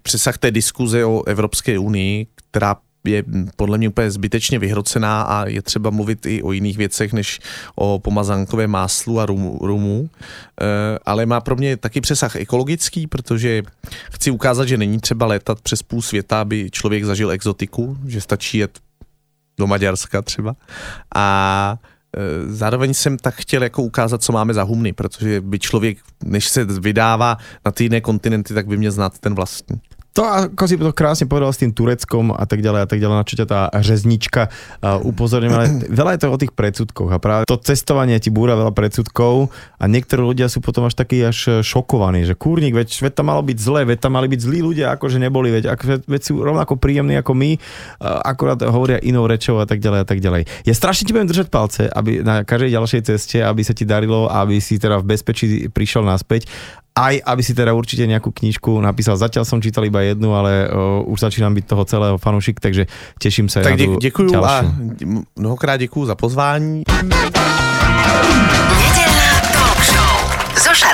přesah 0.02 0.38
té 0.38 0.52
diskuze 0.52 1.06
o 1.06 1.24
Evropské 1.24 1.80
unii, 1.80 2.28
která 2.52 2.76
je 3.04 3.24
podle 3.56 3.78
mě 3.78 3.89
úplně 3.89 4.12
zbytečně 4.12 4.60
vyhrocená 4.60 5.22
a 5.22 5.47
je 5.47 5.62
třeba 5.62 5.89
mluvit 5.89 6.26
i 6.26 6.43
o 6.43 6.51
jiných 6.51 6.78
věcech, 6.78 7.14
než 7.14 7.39
o 7.76 7.99
pomazánkovém 7.99 8.72
máslu 8.72 9.20
a 9.20 9.26
rumu, 9.26 9.60
rumu. 9.62 10.10
E, 10.62 10.99
ale 11.06 11.26
má 11.26 11.41
pro 11.41 11.56
mě 11.56 11.78
taky 11.78 12.01
přesah 12.01 12.36
ekologický, 12.36 13.08
protože 13.08 13.64
chci 14.12 14.32
ukázat, 14.32 14.68
že 14.68 14.78
není 14.78 14.99
třeba 14.99 15.26
létat 15.26 15.62
přes 15.62 15.84
půl 15.84 16.01
světa, 16.01 16.41
aby 16.41 16.72
člověk 16.72 17.04
zažil 17.04 17.32
exotiku, 17.32 17.97
že 18.08 18.22
stačí 18.22 18.58
jet 18.58 18.80
do 19.58 19.68
Maďarska 19.68 20.22
třeba. 20.22 20.56
A 21.16 21.78
e, 22.18 22.54
zároveň 22.54 22.93
jsem 22.93 23.18
tak 23.18 23.36
chtěl 23.36 23.64
jako 23.64 23.84
ukázat, 23.84 24.24
co 24.24 24.32
máme 24.32 24.54
za 24.54 24.64
humny, 24.64 24.93
protože 24.93 25.41
by 25.41 25.60
člověk, 25.60 25.97
než 26.24 26.47
se 26.47 26.66
vydává 26.66 27.38
na 27.66 27.72
ty 27.72 27.84
jiné 27.84 28.01
kontinenty, 28.01 28.54
tak 28.54 28.68
by 28.68 28.78
mě 28.78 28.91
znát 28.91 29.20
ten 29.20 29.36
vlastní 29.36 29.82
to, 30.14 30.22
ako 30.22 30.64
si 30.70 30.78
to 30.78 30.93
krásne 30.93 31.26
povedal 31.26 31.49
s 31.49 31.59
tým 31.59 31.74
Tureckom 31.74 32.30
a 32.32 32.45
tak 32.45 32.61
ďalej 32.61 32.86
a 32.86 32.88
tak 32.88 33.01
ďalej, 33.01 33.16
na 33.18 33.26
čo 33.26 33.36
ťa 33.41 33.47
tá 33.49 33.61
řeznička 33.74 34.41
uh, 34.47 35.01
upozorňuje, 35.01 35.49
ale 35.51 35.68
veľa 35.89 36.11
je 36.16 36.20
to 36.22 36.28
o 36.30 36.41
tých 36.41 36.53
predsudkoch 36.53 37.09
a 37.09 37.18
práve 37.18 37.43
to 37.49 37.57
cestovanie 37.57 38.22
ti 38.22 38.30
búra 38.30 38.53
veľa 38.53 38.72
predsudkov 38.78 39.49
a 39.82 39.84
niektorí 39.89 40.22
ľudia 40.22 40.47
sú 40.53 40.61
potom 40.61 40.86
až 40.86 40.93
takí 40.93 41.18
až 41.26 41.66
šokovaní, 41.66 42.30
že 42.30 42.38
kúrnik, 42.38 42.78
veď, 42.78 43.09
veď 43.09 43.14
tam 43.18 43.34
malo 43.34 43.41
byť 43.41 43.57
zlé, 43.57 43.82
veď 43.89 43.99
tam 44.05 44.14
mali 44.14 44.30
byť 44.30 44.41
zlí 44.45 44.59
ľudia, 44.61 44.93
akože 44.93 45.18
neboli, 45.18 45.49
veď, 45.49 45.74
ako, 45.74 45.84
veď 46.05 46.22
sú 46.22 46.34
rovnako 46.39 46.78
príjemní 46.78 47.18
ako 47.18 47.34
my, 47.34 47.51
uh, 47.57 48.22
akorát 48.22 48.61
hovoria 48.70 49.01
inou 49.01 49.26
rečou 49.26 49.57
a 49.57 49.66
tak 49.66 49.82
ďalej 49.82 49.99
a 50.01 50.07
tak 50.07 50.22
ďalej. 50.22 50.45
Ja 50.70 50.74
strašne 50.78 51.09
ti 51.09 51.11
budem 51.18 51.30
držať 51.34 51.49
palce, 51.49 51.89
aby 51.89 52.22
na 52.22 52.45
každej 52.45 52.70
ďalšej 52.78 53.01
ceste, 53.09 53.41
aby 53.41 53.66
sa 53.66 53.74
ti 53.74 53.89
darilo, 53.89 54.30
aby 54.30 54.61
si 54.61 54.78
teda 54.78 55.01
v 55.01 55.09
bezpečí 55.09 55.68
prišiel 55.74 56.05
naspäť 56.05 56.45
aj 56.94 57.26
aby 57.26 57.41
si 57.41 57.58
teda 57.58 57.74
určite 57.74 58.06
nejakú 58.06 58.30
knižku 58.30 58.78
napísal. 58.78 59.18
Zatiaľ 59.18 59.50
som 59.50 59.58
čítal 59.58 59.89
iba 59.89 60.06
jednu, 60.06 60.30
ale 60.38 60.70
uh, 60.70 61.02
už 61.10 61.26
začínám 61.26 61.58
byť 61.58 61.66
toho 61.66 61.84
celého 61.89 62.18
fanúšik, 62.22 62.62
takže 62.62 62.86
teším 63.18 63.50
sa 63.50 63.66
tak 63.66 63.74
na 63.74 63.78
dě- 63.82 63.98
děkuju 63.98 64.30
ďalšiu. 64.30 64.46
a 64.46 64.58
mnohokrát 65.36 65.78
děkuju 65.78 66.06
za 66.06 66.16
pozvání. 66.16 66.84
Nedělná 68.78 69.30
talk 69.54 69.80
show 69.89 70.14
so. 70.58 70.93